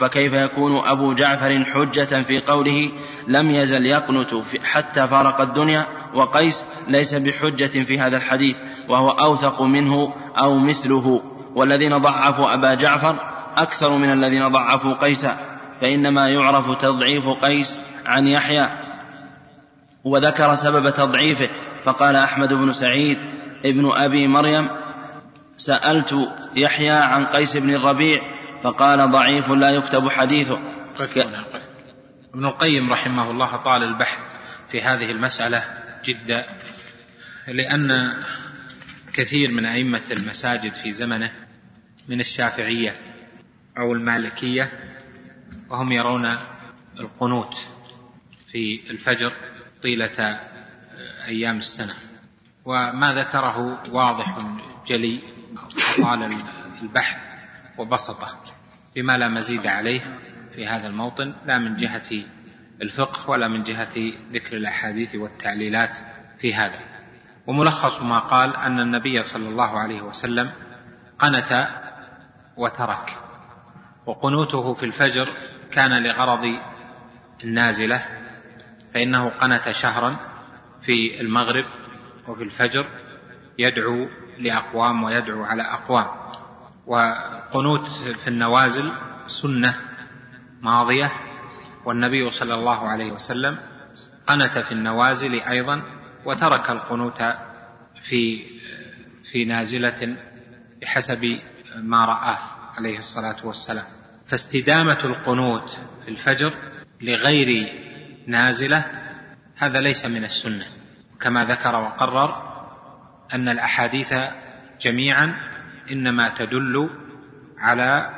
[0.00, 2.90] فكيف يكون أبو جعفر حجة في قوله
[3.26, 4.30] لم يزل يقنت
[4.64, 8.56] حتى فارق الدنيا؟ وقيس ليس بحجة في هذا الحديث
[8.88, 11.22] وهو أوثق منه أو مثله.
[11.54, 13.16] والذين ضعفوا أبا جعفر
[13.56, 15.36] أكثر من الذين ضعفوا قيسا
[15.80, 18.66] فإنما يعرف تضعيف قيس عن يحيى.
[20.04, 21.48] وذكر سبب تضعيفه
[21.84, 23.18] فقال أحمد بن سعيد
[23.64, 24.68] ابن أبي مريم
[25.58, 28.22] سألت يحيى عن قيس بن الربيع
[28.62, 30.58] فقال ضعيف لا يكتب حديثه.
[30.98, 31.18] ك...
[32.34, 34.36] ابن القيم رحمه الله طال البحث
[34.70, 35.64] في هذه المسألة
[36.04, 36.46] جدا
[37.48, 38.16] لأن
[39.12, 41.32] كثير من أئمة المساجد في زمنه
[42.08, 42.94] من الشافعية
[43.78, 44.72] أو المالكية
[45.70, 46.38] وهم يرون
[47.00, 47.54] القنوت
[48.52, 49.32] في الفجر
[49.82, 50.40] طيلة
[51.26, 51.94] أيام السنة
[52.64, 54.38] وما ذكره واضح
[54.86, 55.20] جلي
[56.02, 56.42] طال
[56.82, 57.18] البحث
[57.78, 58.42] وبسطه
[58.96, 60.18] بما لا مزيد عليه
[60.54, 62.24] في هذا الموطن لا من جهة
[62.82, 65.96] الفقه ولا من جهة ذكر الأحاديث والتعليلات
[66.40, 66.80] في هذا.
[67.46, 70.50] وملخص ما قال أن النبي صلى الله عليه وسلم
[71.18, 71.68] قنت
[72.56, 73.18] وترك
[74.06, 75.28] وقنوته في الفجر
[75.72, 76.44] كان لغرض
[77.44, 78.06] النازلة
[78.94, 80.16] فإنه قنت شهرا
[80.82, 81.64] في المغرب
[82.28, 82.86] وفي الفجر
[83.58, 84.08] يدعو
[84.38, 86.06] لأقوام ويدعو على أقوام.
[86.86, 87.86] والقنوت
[88.22, 88.92] في النوازل
[89.26, 89.74] سنة
[90.60, 91.12] ماضية
[91.84, 93.58] والنبي صلى الله عليه وسلم
[94.26, 95.82] قنت في النوازل أيضا
[96.24, 97.18] وترك القنوت
[98.08, 98.44] في
[99.32, 100.16] في نازلة
[100.82, 101.36] بحسب
[101.76, 102.38] ما رآه
[102.76, 103.84] عليه الصلاة والسلام.
[104.26, 105.70] فاستدامة القنوت
[106.04, 106.54] في الفجر
[107.00, 107.72] لغير
[108.26, 108.84] نازلة
[109.56, 110.66] هذا ليس من السنة
[111.20, 112.47] كما ذكر وقرر
[113.34, 114.14] أن الأحاديث
[114.80, 115.34] جميعا
[115.90, 116.90] إنما تدل
[117.58, 118.10] على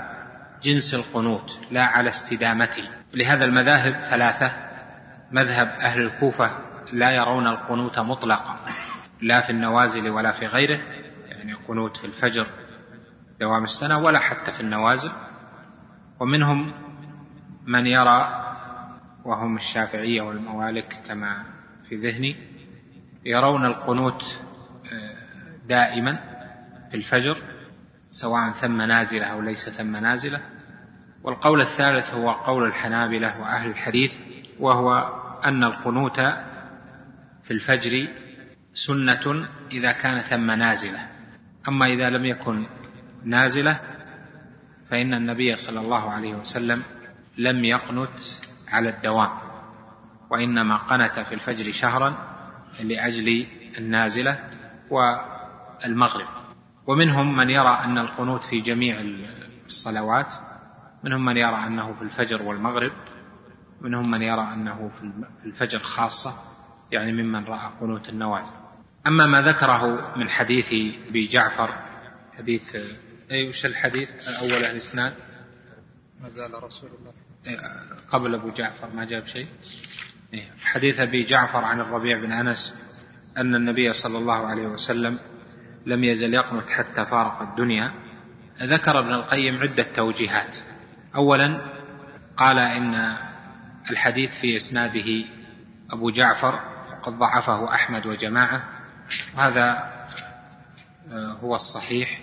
[0.63, 2.89] جنس القنوت لا على استدامته.
[3.15, 4.53] لهذا المذاهب ثلاثة
[5.33, 6.59] مذهب أهل الكوفة
[6.93, 8.59] لا يرون القنوت مطلقا
[9.23, 10.81] لا في النوازل ولا في غيره
[11.29, 12.47] يعني قنوت في الفجر
[13.41, 15.11] دوام السنة ولا حتى في النوازل.
[16.21, 16.75] ومنهم
[17.67, 18.47] من يرى
[19.25, 21.45] وهم الشافعية والموالك كما
[21.89, 22.37] في ذهني
[23.25, 24.23] يرون القنوت
[25.71, 26.13] دائما
[26.91, 27.37] في الفجر
[28.11, 30.41] سواء ثم نازلة أو ليس ثم نازلة.
[31.23, 34.13] والقول الثالث هو قول الحنابلة وأهل الحديث
[34.59, 34.91] وهو
[35.45, 36.21] أن القنوت
[37.43, 38.09] في الفجر
[38.75, 41.07] سنة إذا كان ثم نازلة.
[41.69, 42.67] أما إذا لم يكن
[43.25, 43.81] نازلة
[44.91, 46.83] فإن النبي صلى الله عليه وسلم
[47.39, 48.19] لم يقنت
[48.69, 49.31] على الدوام
[50.31, 52.15] وإنما قنت في الفجر شهرا
[52.81, 53.47] لأجل
[53.79, 54.39] النازلة.
[55.85, 56.27] والمغرب
[56.87, 59.01] ومنهم من يرى أن القنوت في جميع
[59.67, 60.35] الصلوات
[61.05, 62.93] منهم من يرى أنه في الفجر والمغرب
[63.81, 65.13] منهم من يرى أنه في
[65.45, 66.35] الفجر خاصة
[66.93, 68.53] يعني ممن رأى قنوت النوازل
[69.07, 70.67] أما ما ذكره من حديث
[71.09, 71.91] أبي جعفر
[72.39, 72.77] حديث
[73.31, 74.11] أي وش الحديث؟
[74.43, 75.15] أول الإسناد
[76.21, 77.13] ما زال رسول الله.
[78.13, 79.47] قبل أبو جعفر ما جاب شيء.
[80.61, 82.75] حديث أبي جعفر عن الربيع بن أنس
[83.37, 85.19] أن النبي صلى الله عليه وسلم
[85.87, 87.93] لم يزل يقنت حتى فارق الدنيا
[88.63, 90.59] ذكر ابن القيم عدة توجيهات.
[91.17, 91.61] أولا
[92.37, 93.17] قال إن
[93.91, 95.25] الحديث في إسناده
[95.91, 98.69] أبو جعفر وقد ضعفه أحمد وجماعة
[99.37, 99.91] وهذا
[101.09, 102.21] آه، هو الصحيح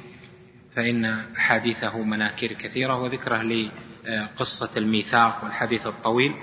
[0.75, 1.05] فإن
[1.37, 6.33] أحاديثه مناكير كثيرة وذكره لقصة الميثاق والحديث الطويل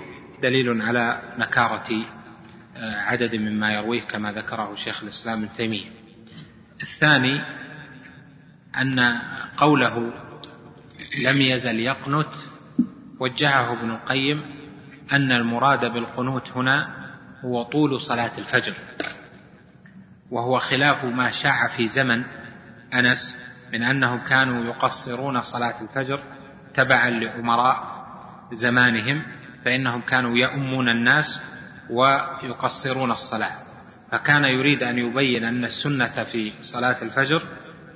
[0.41, 2.05] دليل على نكارة
[2.77, 5.89] آه، عدد مما يرويه كما ذكره شيخ الإسلام ابن تيمية.
[6.81, 7.41] الثاني
[8.81, 9.19] أن
[9.57, 10.13] قوله
[11.25, 12.33] لم يزل يقنت
[13.19, 14.41] وجهه ابن القيم
[15.13, 17.05] أن المراد بالقنوت هنا
[17.45, 18.73] هو طول صلاة الفجر
[20.31, 22.23] وهو خلاف ما شاع في زمن
[22.93, 23.35] أنس
[23.73, 26.23] من أنهم كانوا يقصرون صلاة الفجر
[26.73, 27.95] تبعا لأمراء
[28.53, 29.23] زمانهم
[29.65, 31.41] فإنهم كانوا يؤمون الناس
[31.89, 33.64] ويقصرون الصلاة.
[34.15, 37.43] فكان يريد أن يبين أن السنة في صلاة الفجر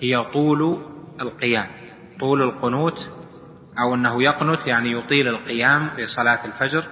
[0.01, 0.83] هي طول
[1.21, 1.67] القيام
[2.19, 3.09] طول القنوت
[3.79, 6.83] أو أنه يقنت يعني يطيل القيام في صلاة الفجر.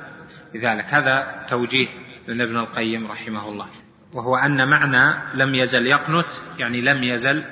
[0.56, 1.88] لذلك هذا توجيه
[2.28, 3.68] من ابن القيم رحمه الله
[4.14, 6.28] وهو أن معنى لم يزل يقنت
[6.60, 7.44] يعني لم يزل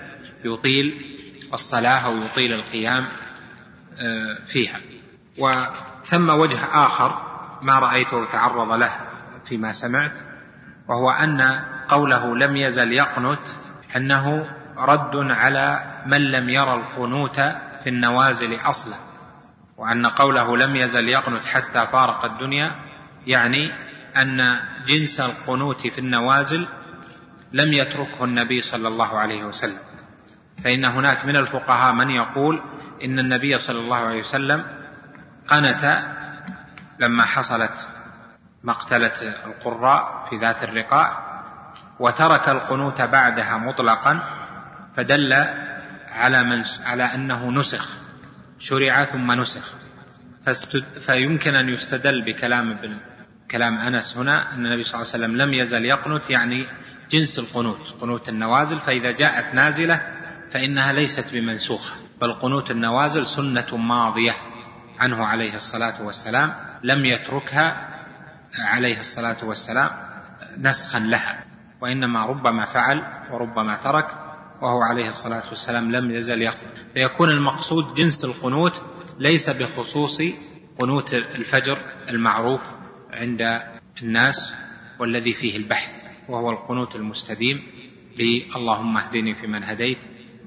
[0.46, 1.18] يطيل
[1.54, 3.06] الصلاة أو يطيل القيام
[4.00, 4.80] آه، فيها.
[5.38, 7.22] وثم وجه آخر
[7.64, 8.96] ما رأيته تعرض له
[9.48, 10.35] فيما سمعت
[10.88, 11.42] وهو أن
[11.88, 13.48] قوله لم يزل يقنت
[13.96, 14.46] أنه
[14.78, 17.40] رد على من لم يرى القنوت
[17.84, 18.96] في النوازل أصلا
[19.78, 22.72] وأن قوله لم يزل يقنت حتى فارق الدنيا
[23.28, 23.72] يعني
[24.18, 26.68] أن جنس القنوت في النوازل
[27.54, 29.80] لم يتركه النبي صلى الله عليه وسلم.
[30.64, 32.62] فإن هناك من الفقهاء من يقول
[33.04, 34.64] إن النبي صلى الله عليه وسلم
[35.48, 36.04] قنت
[37.00, 37.88] لما حصلت
[38.66, 41.26] مقتلة القراء في ذات الرقاع
[42.00, 44.20] وترك القنوت بعدها مطلقا
[44.96, 45.34] فدل
[46.12, 47.88] على من على أنه نسخ
[48.60, 49.72] شرع ثم نسخ.
[51.06, 52.98] فيمكن أن يستدل بكلام ابن
[53.52, 56.68] كلام أنس هنا أن النبي صلى الله عليه وسلم لم يزل يقنت يعني
[57.12, 60.02] جنس القنوت قنوت النوازل فإذا جاءت نازلة
[60.52, 64.36] فإنها ليست بمنسوخة بل قنوت النوازل سنة ماضية
[65.00, 67.95] عنه عليه الصلاة والسلام لم يتركها
[68.60, 69.90] عليه الصلاة والسلام
[70.58, 71.46] نسخا لها
[71.82, 74.08] وإنما ربما فعل وربما ترك
[74.62, 78.82] وهو عليه الصلاة والسلام لم يزل يقنت فيكون المقصود جنس القنوت
[79.20, 80.22] ليس بخصوص
[80.80, 81.78] قنوت الفجر
[82.10, 82.72] المعروف
[83.14, 83.62] عند
[84.02, 84.54] الناس
[85.00, 87.64] والذي فيه البحث وهو القنوت المستديم
[88.56, 89.98] اللهم اهدني فيمن هديت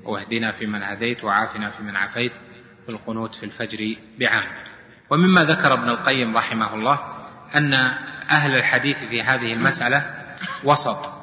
[0.05, 2.33] واهدنا فيمن هديت وعافنا فيمن عافيت
[2.87, 4.45] في القنوت في الفجر بعام.
[5.11, 7.18] ومما ذكر ابن القيم رحمه الله
[7.57, 7.75] أن
[8.31, 10.17] أهل الحديث في هذه المسألة
[10.65, 11.19] وسط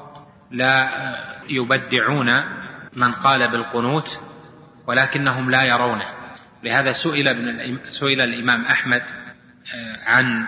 [0.52, 0.90] لا
[1.50, 2.44] يبدعون
[2.96, 4.20] من قال بالقنوت
[4.88, 6.06] ولكنهم لا يرونه.
[6.64, 9.02] لهذا سئل ابن سئل الإمام أحمد
[9.76, 10.48] آه، عن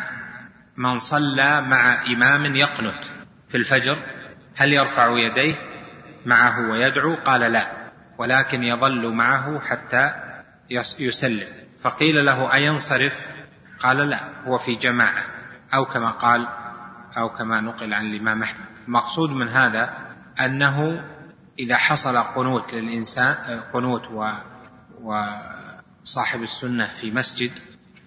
[0.77, 3.03] من صلى مع إمام يقنت
[3.49, 3.97] في الفجر
[4.55, 5.55] هل يرفع يديه
[6.25, 7.71] معه ويدعو؟ قال لا
[8.17, 10.13] ولكن يظل معه حتى
[10.99, 11.47] يسلم.
[11.81, 13.13] فقيل له أينصرف؟
[13.79, 15.36] قال لا هو في جماعة.
[15.73, 16.47] أو كما قال
[17.17, 18.65] أو كما نقل عن الإمام أحمد.
[18.87, 19.93] المقصود من هذا
[20.45, 21.03] أنه
[21.59, 23.35] إذا حصل قنوت للإنسان
[23.73, 24.31] قنوت و
[25.01, 27.51] وصاحب السنة في مسجد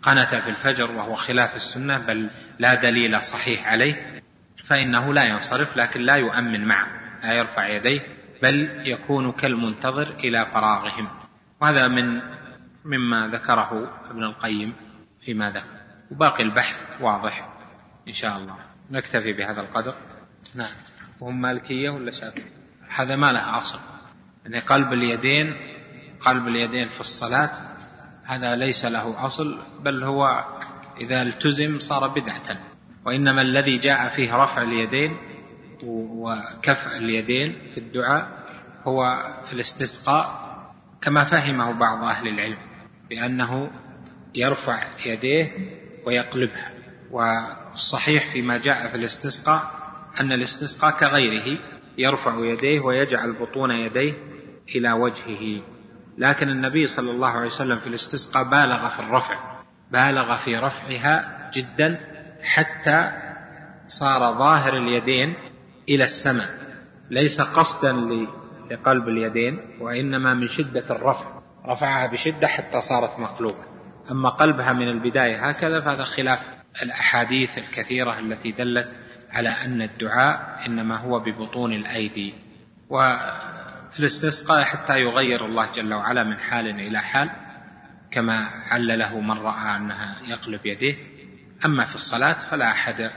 [0.03, 4.23] قنت في الفجر وهو خلاف السنة بل لا دليل صحيح عليه
[4.65, 6.87] فإنه لا ينصرف لكن لا يؤمن معه
[7.23, 8.01] لا يرفع يديه
[8.43, 11.09] بل يكون كالمنتظر إلى فراغهم.
[11.61, 12.23] وهذا من
[12.85, 14.75] مما ذكره ابن القيم
[15.25, 15.81] فيما ذكر.
[16.11, 17.50] وباقي البحث واضح.
[18.11, 18.57] إن شاء الله.
[18.91, 19.95] نكتفي بهذا القدر.
[20.55, 20.75] نعم.
[21.21, 22.53] وهم مالكية ولا شافعية
[22.89, 23.79] هذا ما له أصل
[24.45, 25.57] يعني قلب اليدين
[26.21, 27.51] قلب اليدين في الصلاة
[28.25, 30.45] هذا ليس له أصل بل هو
[31.01, 32.59] إذا التزم صار بدعة.
[33.05, 35.17] وإنما الذي جاء فيه رفع اليدين
[35.85, 38.29] وكفء اليدين في الدعاء
[38.85, 40.51] هو في الاستسقاء
[41.03, 42.59] كما فهمه بعض أهل العلم
[43.11, 43.71] بأنه
[44.35, 45.53] يرفع يديه
[46.07, 46.80] ويقلبها.
[47.11, 49.63] والصحيح فيما جاء في الاستسقاء
[50.21, 51.59] أن الاستسقاء كغيره
[51.99, 54.13] يرفع يديه ويجعل بطون يديه
[54.77, 55.63] إلى وجهه.
[56.19, 59.61] لكن النبي صلى الله عليه وسلم في الاستسقاء بالغ في الرفع
[59.91, 62.01] بالغ في رفعها جدا
[62.43, 63.13] حتى
[63.87, 65.35] صار ظاهر اليدين
[65.89, 66.49] إلى السماء.
[67.11, 67.93] ليس قصدا
[68.71, 71.41] لقلب اليدين وإنما من شدة الرفع.
[71.67, 73.65] رفعها بشدة حتى صارت مقلوبة.
[74.11, 76.60] أما قلبها من البداية هكذا فهذا خلاف.
[76.83, 78.89] الأحاديث الكثيرة التي دلت
[79.31, 82.35] على أن الدعاء إنما هو ببطون الأيدي
[82.89, 87.31] وفي الاستسقاء حتى يغير الله جل وعلا من حال إلى حال
[88.11, 90.97] كما علله من رأى أنها يقلب يديه.
[91.65, 93.11] أما في الصلاة فلا أحد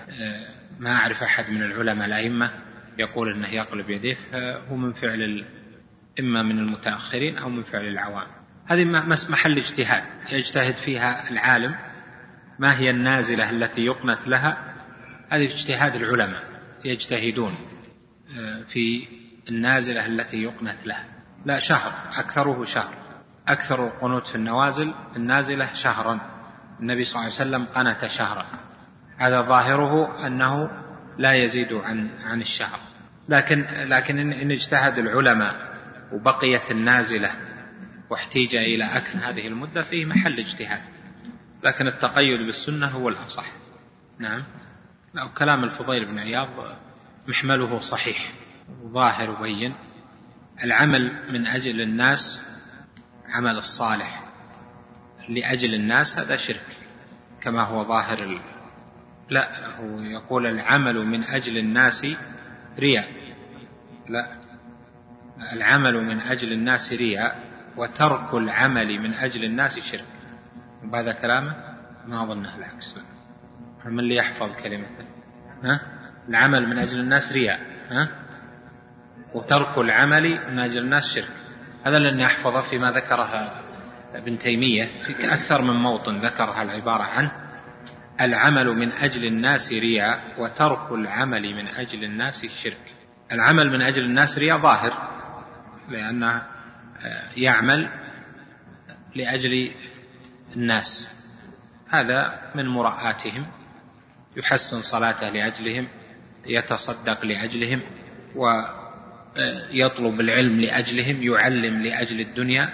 [0.80, 2.52] ما أعرف أحد من العلماء الأئمة
[2.98, 5.46] يقول أنه يقلب يديه فهو من فعل
[6.20, 8.28] إما من المتأخرين أو من فعل العوام.
[8.66, 8.84] هذه
[9.30, 11.76] محل اجتهاد يجتهد فيها العالم.
[12.60, 14.74] ما هي النازلة التي يقنت لها؟
[15.30, 16.44] هذه اجتهاد العلماء
[16.86, 17.56] يجتهدون
[18.38, 19.08] آه، في
[19.50, 21.06] النازلة التي يقنت لها.
[21.46, 22.96] لا شهر أكثره شهر.
[23.48, 26.20] أكثر القنوت في النوازل في النازلة شهرا.
[26.80, 28.46] النبي صلى الله عليه وسلم قنت شهرا.
[29.18, 30.70] هذا ظاهره أنه
[31.18, 32.80] لا يزيد عن عن الشهر.
[33.30, 35.54] لكن لكن إن اجتهد العلماء
[36.14, 37.32] وبقيت النازلة
[38.10, 40.93] واحتيج إلى أكثر هذه المدة فيه محل اجتهاد.
[41.64, 43.52] لكن التقيد بالسنة هو الأصح.
[44.20, 44.44] نعم.
[45.14, 46.50] لا كلام الفضيل بن عياض
[47.28, 48.34] محمله صحيح
[48.94, 49.76] ظاهر وبين
[50.64, 52.42] العمل من أجل الناس
[53.28, 54.24] عمل الصالح.
[55.30, 56.78] لأجل الناس هذا شرك
[57.42, 58.42] كما هو ظاهر.
[59.30, 62.08] لا هو يقول العمل من أجل الناس
[62.80, 63.08] رياء.
[64.10, 64.32] لا
[65.54, 67.44] العمل من أجل الناس رياء
[67.78, 70.13] وترك العمل من أجل الناس شرك.
[70.92, 71.56] وهذا كلامه
[72.08, 72.96] ما أظنه العكس.
[73.86, 74.88] من اللي يحفظ كلمة
[75.64, 75.82] ها؟
[76.30, 77.60] العمل من أجل الناس رياء.
[77.90, 78.10] ها؟
[79.34, 81.32] وترك العمل من أجل الناس شرك.
[81.86, 83.30] هذا لأني أحفظه فيما ذكره
[84.14, 87.32] ابن تيمية في أكثر من موطن ذكر العبارة عنه.
[88.22, 92.94] العمل من أجل الناس رياء وترك العمل من أجل الناس شرك.
[93.32, 95.14] العمل من أجل الناس رياء ظاهر
[95.90, 96.42] لأنه
[97.38, 97.90] يعمل
[99.16, 99.72] لأجل
[100.56, 101.08] الناس.
[101.90, 103.46] هذا من مراءاتهم
[104.38, 105.88] يحسن صلاته لأجلهم
[106.46, 107.82] يتصدق لأجلهم
[108.36, 112.70] ويطلب العلم لأجلهم يعلم لأجل الدنيا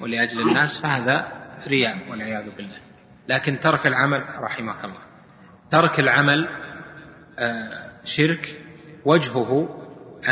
[0.00, 1.32] ولأجل الناس فهذا
[1.68, 2.78] رياء والعياذ بالله.
[3.28, 5.00] لكن ترك العمل رحمك الله
[5.70, 6.48] ترك العمل
[7.38, 8.60] آه، شرك
[9.04, 9.80] وجهه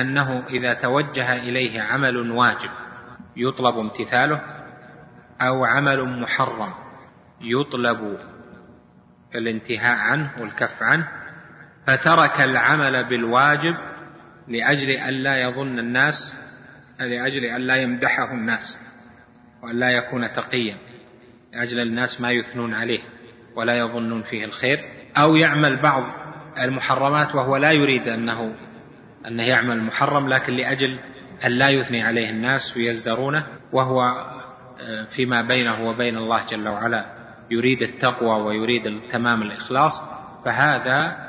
[0.01, 2.71] أنه إذا توجه إليه عمل واجب
[3.37, 4.41] يطلب امتثاله
[5.41, 6.88] أو عمل محرم
[7.41, 8.19] يطلب
[9.35, 11.09] الانتهاء عنه والكف عنه
[11.87, 13.75] فترك العمل بالواجب
[14.49, 16.35] لأجل ألا يظن الناس
[17.01, 18.79] لأجل ألا يمدحه الناس
[19.63, 20.77] وألا يكون تقيا
[21.53, 23.01] لأجل الناس ما يثنون عليه
[23.57, 24.85] ولا يظنون فيه الخير.
[25.17, 26.03] أو يعمل بعض
[26.63, 28.55] المحرمات وهو لا يريد أنه
[29.27, 30.99] أنه يعمل محرم لكن لأجل
[31.45, 34.03] أن لا يثني عليه الناس ويزدرونه وهو
[34.81, 37.18] آه، فيما بينه وبين الله جل وعلا.
[37.51, 40.03] يريد التقوى ويريد تمام الإخلاص
[40.45, 41.29] فهذا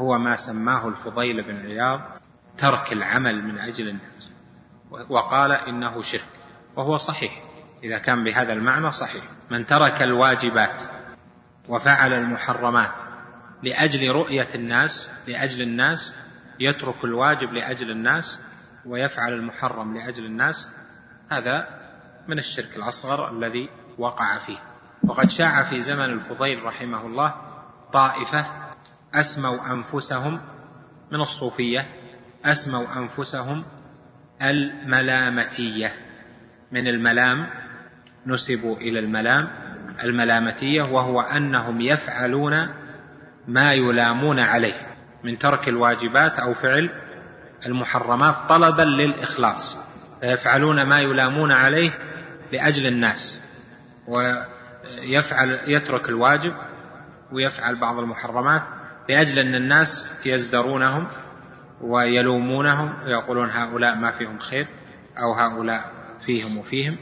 [0.00, 2.00] هو ما سماه الفضيل بن عياض
[2.58, 4.30] ترك العمل من أجل الناس.
[5.08, 6.28] وقال إنه شرك
[6.76, 7.32] وهو صحيح.
[7.84, 9.24] إذا كان بهذا المعنى صحيح.
[9.50, 10.82] من ترك الواجبات
[11.68, 12.92] وفعل المحرمات
[13.62, 16.14] لأجل رؤية الناس لأجل الناس
[16.60, 18.38] يترك الواجب لأجل الناس
[18.86, 20.68] ويفعل المحرم لأجل الناس
[21.30, 21.68] هذا
[22.28, 23.68] من الشرك الأصغر الذي
[23.98, 24.58] وقع فيه.
[25.06, 27.34] وقد شاع في زمن الفضيل رحمه الله
[27.92, 28.46] طائفة
[29.14, 30.40] أسموا أنفسهم
[31.12, 31.86] من الصوفية
[32.44, 33.64] أسموا أنفسهم
[34.42, 35.92] الملامتية.
[36.72, 37.46] من الملام
[38.26, 39.48] نسبوا إلى الملام
[40.04, 42.68] الملامتية وهو أنهم يفعلون
[43.48, 44.86] ما يلامون عليه
[45.24, 46.90] من ترك الواجبات أو فعل
[47.66, 49.78] المحرمات طلبا للإخلاص
[50.20, 51.90] فيفعلون ما يلامون عليه
[52.52, 53.42] لأجل الناس.
[54.98, 56.54] ويفعل يترك الواجب
[57.32, 58.62] ويفعل بعض المحرمات
[59.08, 61.06] لأجل أن الناس يزدرونهم
[61.80, 64.68] ويلومونهم ويقولون هؤلاء ما فيهم خير
[65.18, 65.84] أو هؤلاء
[66.26, 66.98] فيهم وفيهم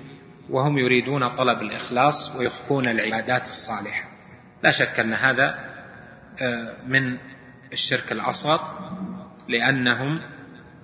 [0.51, 4.09] وهم يريدون طلب الإخلاص ويخفون العبادات الصالحة.
[4.63, 5.75] لا شك أن هذا
[6.43, 7.19] آه، من
[7.73, 8.61] الشرك الأصغر
[9.49, 10.21] لأنهم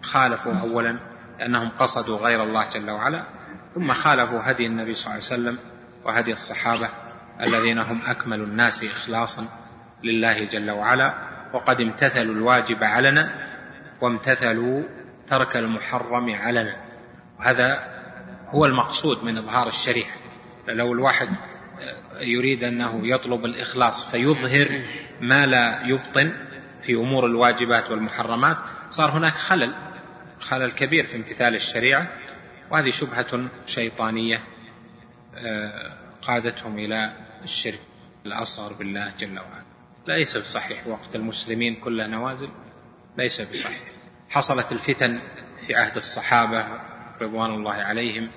[0.03, 0.99] خالفوا أولا
[1.39, 3.25] لأنهم قصدوا غير الله جل وعلا
[3.75, 5.70] ثم خالفوا هدي النبي صلى الله عليه وسلم
[6.05, 6.89] وهدي الصحابة
[7.41, 9.49] الذين هم أكمل الناس إخلاصا
[10.05, 11.15] لله جل وعلا
[11.55, 13.47] وقد امتثلوا الواجب علنا
[14.03, 14.83] وامتثلوا
[15.29, 16.77] ترك المحرم علنا.
[17.39, 17.79] وهذا
[18.49, 20.15] هو المقصود من إظهار الشريعة.
[20.69, 21.29] لو الواحد
[22.21, 24.69] يريد أنه يطلب الإخلاص فيظهر
[25.21, 26.33] ما لا يبطن
[26.83, 28.57] في أمور الواجبات والمحرمات
[28.89, 29.75] صار هناك خلل
[30.41, 32.09] خلل كبير في امتثال الشريعة
[32.71, 34.41] وهذه شبهة شيطانية
[36.23, 37.13] قادتهم إلى
[37.43, 37.81] الشرك
[38.27, 39.65] الأصغر بالله جل وعلا.
[40.07, 42.49] ليس بصحيح وقت المسلمين كلها نوازل
[43.19, 43.81] ليس بصحيح.
[44.31, 45.21] حصلت الفتن
[45.67, 46.67] في عهد الصحابة
[47.23, 48.31] رضوان الله عليهم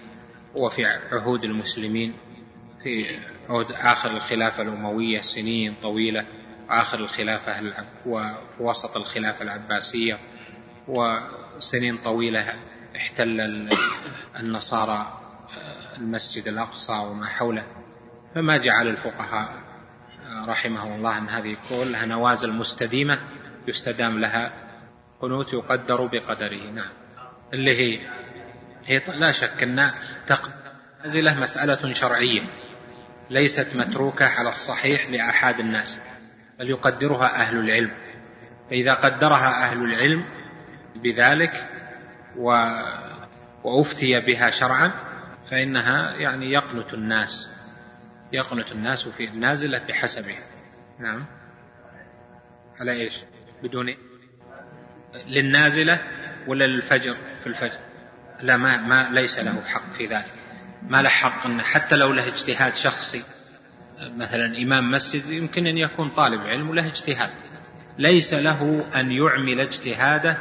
[0.55, 2.13] وفي عهود المسلمين
[2.83, 3.05] في
[3.49, 6.25] عهد آخر الخلافة الأموية سنين طويلة
[6.69, 7.83] آخر الخلافة
[8.59, 10.17] ووسط الخلافة العباسية
[10.87, 12.53] وسنين طويلة
[12.95, 13.69] احتل
[14.39, 15.19] النصارى
[15.97, 17.63] المسجد الأقصى وما حوله
[18.35, 19.63] فما جعل الفقهاء
[20.47, 23.19] رحمهم الله أن هذه كلها نوازل مستديمة
[23.67, 24.53] يستدام لها
[25.21, 26.71] قنوت يقدر بقدره.
[26.71, 26.91] نعم.
[27.53, 27.99] اللي هي
[28.85, 29.91] هي لا شك أن
[31.03, 32.41] نازلة مسألة شرعية
[33.29, 35.97] ليست متروكة على الصحيح لأحد الناس
[36.59, 37.91] بل يقدرها أهل العلم.
[38.69, 40.25] فإذا قدرها أهل العلم
[40.95, 41.69] بذلك
[42.37, 42.69] و...
[43.63, 44.91] وأفتي بها شرعا
[45.51, 47.49] فإنها يعني يقنت الناس
[48.33, 50.39] يقنت الناس في النازلة بحسبها
[50.99, 51.25] نعم.
[52.79, 53.13] على إيش؟
[53.63, 53.95] بدون؟
[55.27, 55.99] للنازلة
[56.47, 57.79] ولا للفجر؟ في الفجر.
[58.41, 60.33] لا ما, ما ليس له حق في ذلك.
[60.81, 63.23] ما له حق أن حتى لو له اجتهاد شخصي
[63.99, 67.31] مثلا إمام مسجد يمكن أن يكون طالب علم وله اجتهاد.
[67.97, 70.37] ليس له أن يعمل اجتهاده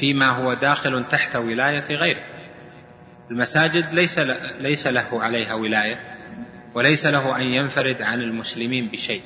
[0.00, 2.37] فيما هو داخل تحت ولاية غيره.
[3.30, 4.18] المساجد ليس
[4.60, 6.18] ليس له عليها ولاية
[6.74, 9.22] وليس له أن ينفرد عن المسلمين بشيء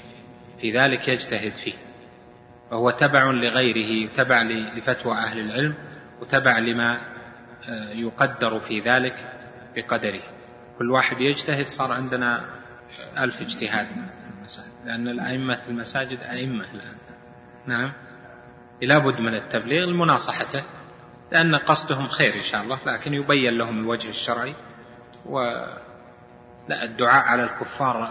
[0.61, 1.75] في ذلك يجتهد فيه.
[2.71, 4.43] فهو تبع لغيره تبع
[4.77, 5.75] لفتوى أهل العلم
[6.21, 6.99] وتبع لما
[7.69, 9.15] آه، يقدر في ذلك
[9.77, 10.23] بقدره.
[10.79, 12.45] كل واحد يجتهد صار عندنا
[13.19, 13.87] ألف اجتهاد
[14.85, 16.97] لأن الأئمة المساجد أئمة الآن.
[17.67, 17.93] نعم.
[18.83, 20.65] لابد من التبليغ لمناصحته
[21.33, 24.55] لأن قصدهم خير إن شاء الله لكن يبين لهم الوجه الشرعي.
[25.27, 25.41] و
[26.69, 28.09] لا الدعاء على الكفار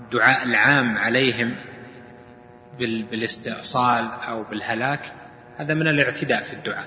[0.00, 1.56] الدعاء العام عليهم
[2.78, 5.12] بالاستئصال أو بالهلاك
[5.56, 6.86] هذا من الاعتداء في الدعاء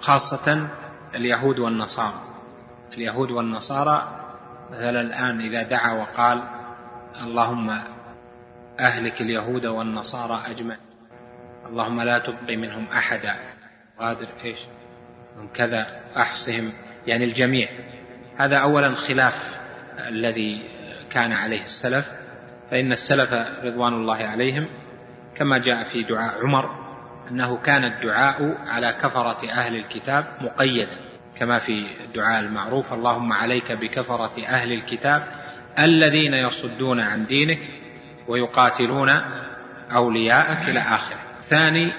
[0.00, 0.70] خاصة
[1.14, 2.22] اليهود والنصارى.
[2.92, 4.26] اليهود والنصارى
[4.70, 6.42] مثلا الآن إذا دعا وقال
[7.22, 7.70] اللهم
[8.80, 10.76] أهلك اليهود والنصارى أجمع
[11.66, 13.36] اللهم لا تبقي منهم أحدا
[13.98, 14.58] قادر إيش؟
[15.36, 15.86] من كذا
[16.16, 16.72] أحصهم
[17.06, 17.68] يعني الجميع.
[18.38, 19.34] هذا أولا خلاف
[20.08, 20.62] الذي
[21.10, 22.06] كان عليه السلف
[22.70, 23.32] فإن السلف
[23.64, 24.66] رضوان الله عليهم
[25.36, 26.82] كما جاء في دعاء عمر
[27.30, 30.96] أنه كان الدعاء على كفرة أهل الكتاب مقيدا
[31.36, 35.22] كما في الدعاء المعروف اللهم عليك بكفرة أهل الكتاب
[35.78, 37.58] الذين يصدون عن دينك
[38.28, 39.10] ويقاتلون
[39.94, 41.18] أولياءك إلى آخره.
[41.42, 41.92] ثاني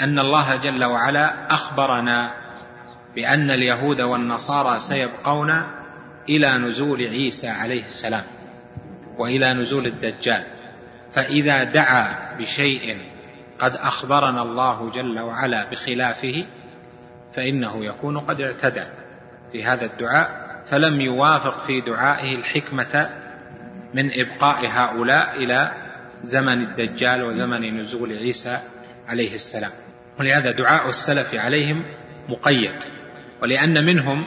[0.00, 2.30] أن الله جل وعلا أخبرنا
[3.14, 5.62] بأن اليهود والنصارى سيبقون
[6.28, 8.24] إلى نزول عيسى عليه السلام
[9.18, 10.44] وإلى نزول الدجال.
[11.10, 12.98] فإذا دعا بشيء
[13.58, 16.46] قد أخبرنا الله جل وعلا بخلافه
[17.36, 18.84] فإنه يكون قد اعتدى
[19.52, 23.08] في هذا الدعاء فلم يوافق في دعائه الحكمة
[23.94, 25.72] من إبقاء هؤلاء إلى
[26.22, 28.60] زمن الدجال وزمن نزول عيسى
[29.06, 29.70] عليه السلام.
[30.20, 31.84] ولهذا دعاء السلف عليهم
[32.28, 32.97] مقيد.
[33.42, 34.24] ولأن منهم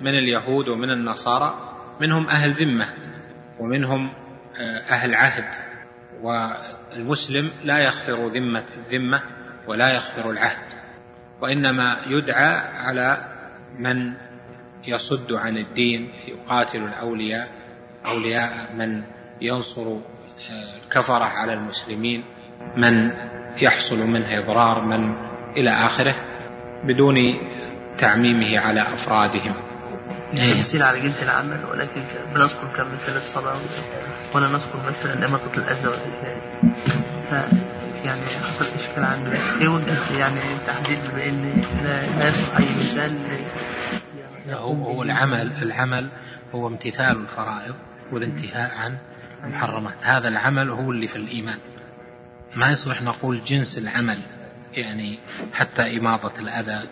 [0.00, 2.88] من اليهود ومن النصارى منهم أهل ذمة
[3.58, 4.10] ومنهم
[4.60, 5.44] آه، أهل عهد
[6.22, 9.22] والمسلم لا يغفر ذمة الذمة
[9.66, 10.72] ولا يغفر العهد
[11.40, 13.32] وإنما يدعى على
[13.78, 14.12] من
[14.86, 17.48] يصد عن الدين يقاتل الأولياء
[18.06, 19.02] أولياء من
[19.40, 22.24] ينصر آه، الكفرة على المسلمين
[22.76, 23.10] من
[23.62, 25.14] يحصل منه إضرار من
[25.56, 26.14] إلى آخره
[26.84, 27.16] بدون
[27.98, 29.54] تعميمه على أفرادهم.
[30.36, 33.56] تمثيل على جنس العمل ولكن بنذكر كمثال الصلاة
[34.34, 36.36] ولا نذكر مثلا إماطة الأذى والإذى
[38.04, 43.18] يعني حصل إشكال عنده بس إيه وجه يعني تحديد بأن لا, يصلح أي مثال
[44.50, 46.08] هو هو العمل العمل
[46.54, 47.74] هو امتثال الفرائض
[48.12, 48.98] والانتهاء عن
[49.44, 50.04] المحرمات.
[50.04, 51.58] هذا العمل هو اللي في الإيمان.
[52.56, 54.18] ما يصلح نقول جنس العمل
[54.72, 55.18] يعني
[55.52, 56.88] حتى إماطة الأذى.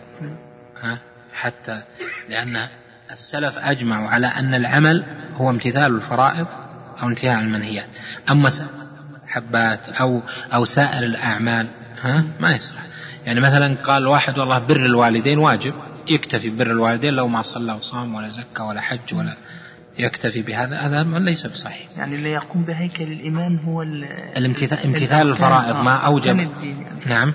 [1.33, 1.83] حتى
[2.29, 2.67] لأن
[3.11, 5.03] السلف أجمعوا على أن العمل
[5.33, 6.47] هو امتثال الفرائض
[7.01, 7.89] أو انتهاء المنهيات.
[8.31, 8.49] أما
[9.27, 10.21] حبات أو
[10.53, 11.67] أو سائر الأعمال
[12.01, 12.85] ها؟ ما يصلح.
[13.25, 15.73] يعني مثلا قال واحد والله بر الوالدين واجب
[16.09, 19.37] يكتفي بر الوالدين لو ما صلى وصام ولا زكى ولا حج ولا
[19.99, 20.77] يكتفي بهذا.
[20.77, 21.87] هذا ليس بصحيح.
[21.97, 23.81] يعني اللي يقوم بهيكل الإيمان هو
[24.37, 26.37] الامتثال امتثال الفرائض ما آه، أوجب.
[26.37, 26.49] يعني.
[27.05, 27.33] نعم.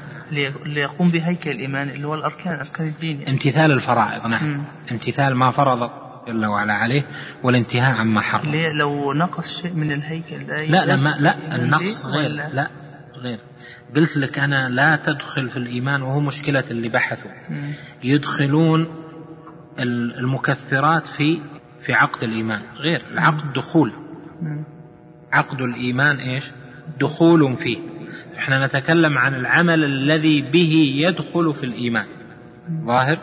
[0.66, 3.30] اللي يقوم بهيكل الإيمان اللي هو الأركان أركان الدين يعني.
[3.30, 4.58] امتثال الفرائض نعم.
[4.58, 4.64] م.
[4.92, 5.90] امتثال ما فرض
[6.28, 7.02] جل وعلا عليه
[7.42, 8.54] والانتهاء عما حرم.
[8.54, 12.70] لو نقص شيء من الهيكل لا لا ما لا النقص غير لا
[13.16, 13.38] غير.
[13.96, 17.30] قلت لك أنا لا تدخل في الإيمان وهو مشكلة اللي بحثوا.
[18.04, 18.86] يدخلون
[20.18, 21.40] المكفرات في
[21.82, 22.62] في عقد الإيمان.
[22.76, 23.92] غير العقد دخول.
[25.32, 26.50] عقد الإيمان إيش؟
[27.00, 27.78] دخول فيه.
[28.38, 32.06] إحنا نتكلم عن العمل الذي به يدخل في الإيمان.
[32.86, 33.18] ظاهر؟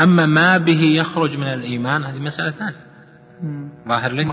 [0.00, 2.92] أما ما به يخرج من الإيمان هذه مسألة ثانية.
[3.88, 4.26] ظاهر لك؟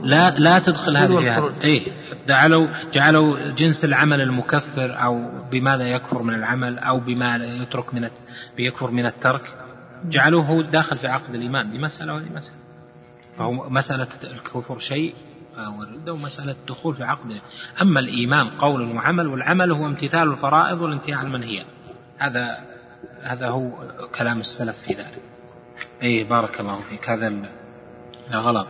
[0.00, 1.80] لا لا تدخل هذه في إيه.
[2.28, 8.08] جعلوا جعلوا جنس العمل المكفر أو بماذا يكفر من العمل أو بما يترك من
[8.56, 9.42] بيكفر من الترك.
[10.04, 11.70] جعلوه هو داخل في عقد الإيمان.
[11.70, 12.65] دي مسألة وهذه مسألة.
[13.38, 15.14] فهو مسألة الكفر شيء
[15.78, 17.40] والردة ومسألة الدخول في عقد.
[17.82, 21.66] أما الإيمان قول وعمل والعمل هو امتثال الفرائض والانتهاء عن المنهيات
[22.18, 22.66] هذا
[23.22, 23.70] هذا هو
[24.18, 25.22] كلام السلف في ذلك.
[26.02, 27.08] اي بارك الله فيك.
[27.08, 27.28] هذا
[28.30, 28.66] لا غلط.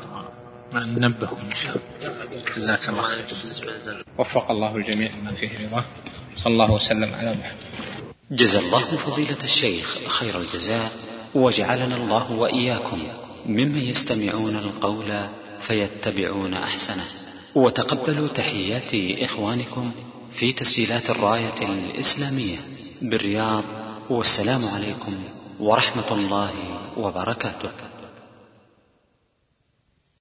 [0.75, 2.55] ننبههم إن شاء الله.
[2.57, 4.05] جزاك الله خير.
[4.19, 5.85] وفق الله الجميع لما فيه رضاه.
[6.37, 7.57] صلى الله وسلم على محمد.
[8.31, 10.91] جزا الله فضيلة الشيخ خير الجزاء
[11.35, 12.99] وجعلنا الله وإياكم.
[13.49, 15.11] ممن يستمعون القول
[15.61, 17.05] فيتبعون أحسنه.
[17.55, 19.93] وتقبلوا تحيات إخوانكم
[20.33, 22.57] في تسجيلات الراية الإسلامية
[23.03, 23.65] بالرياض
[24.11, 25.15] والسلام عليكم
[25.61, 26.51] ورحمة الله
[26.97, 27.71] وبركاته.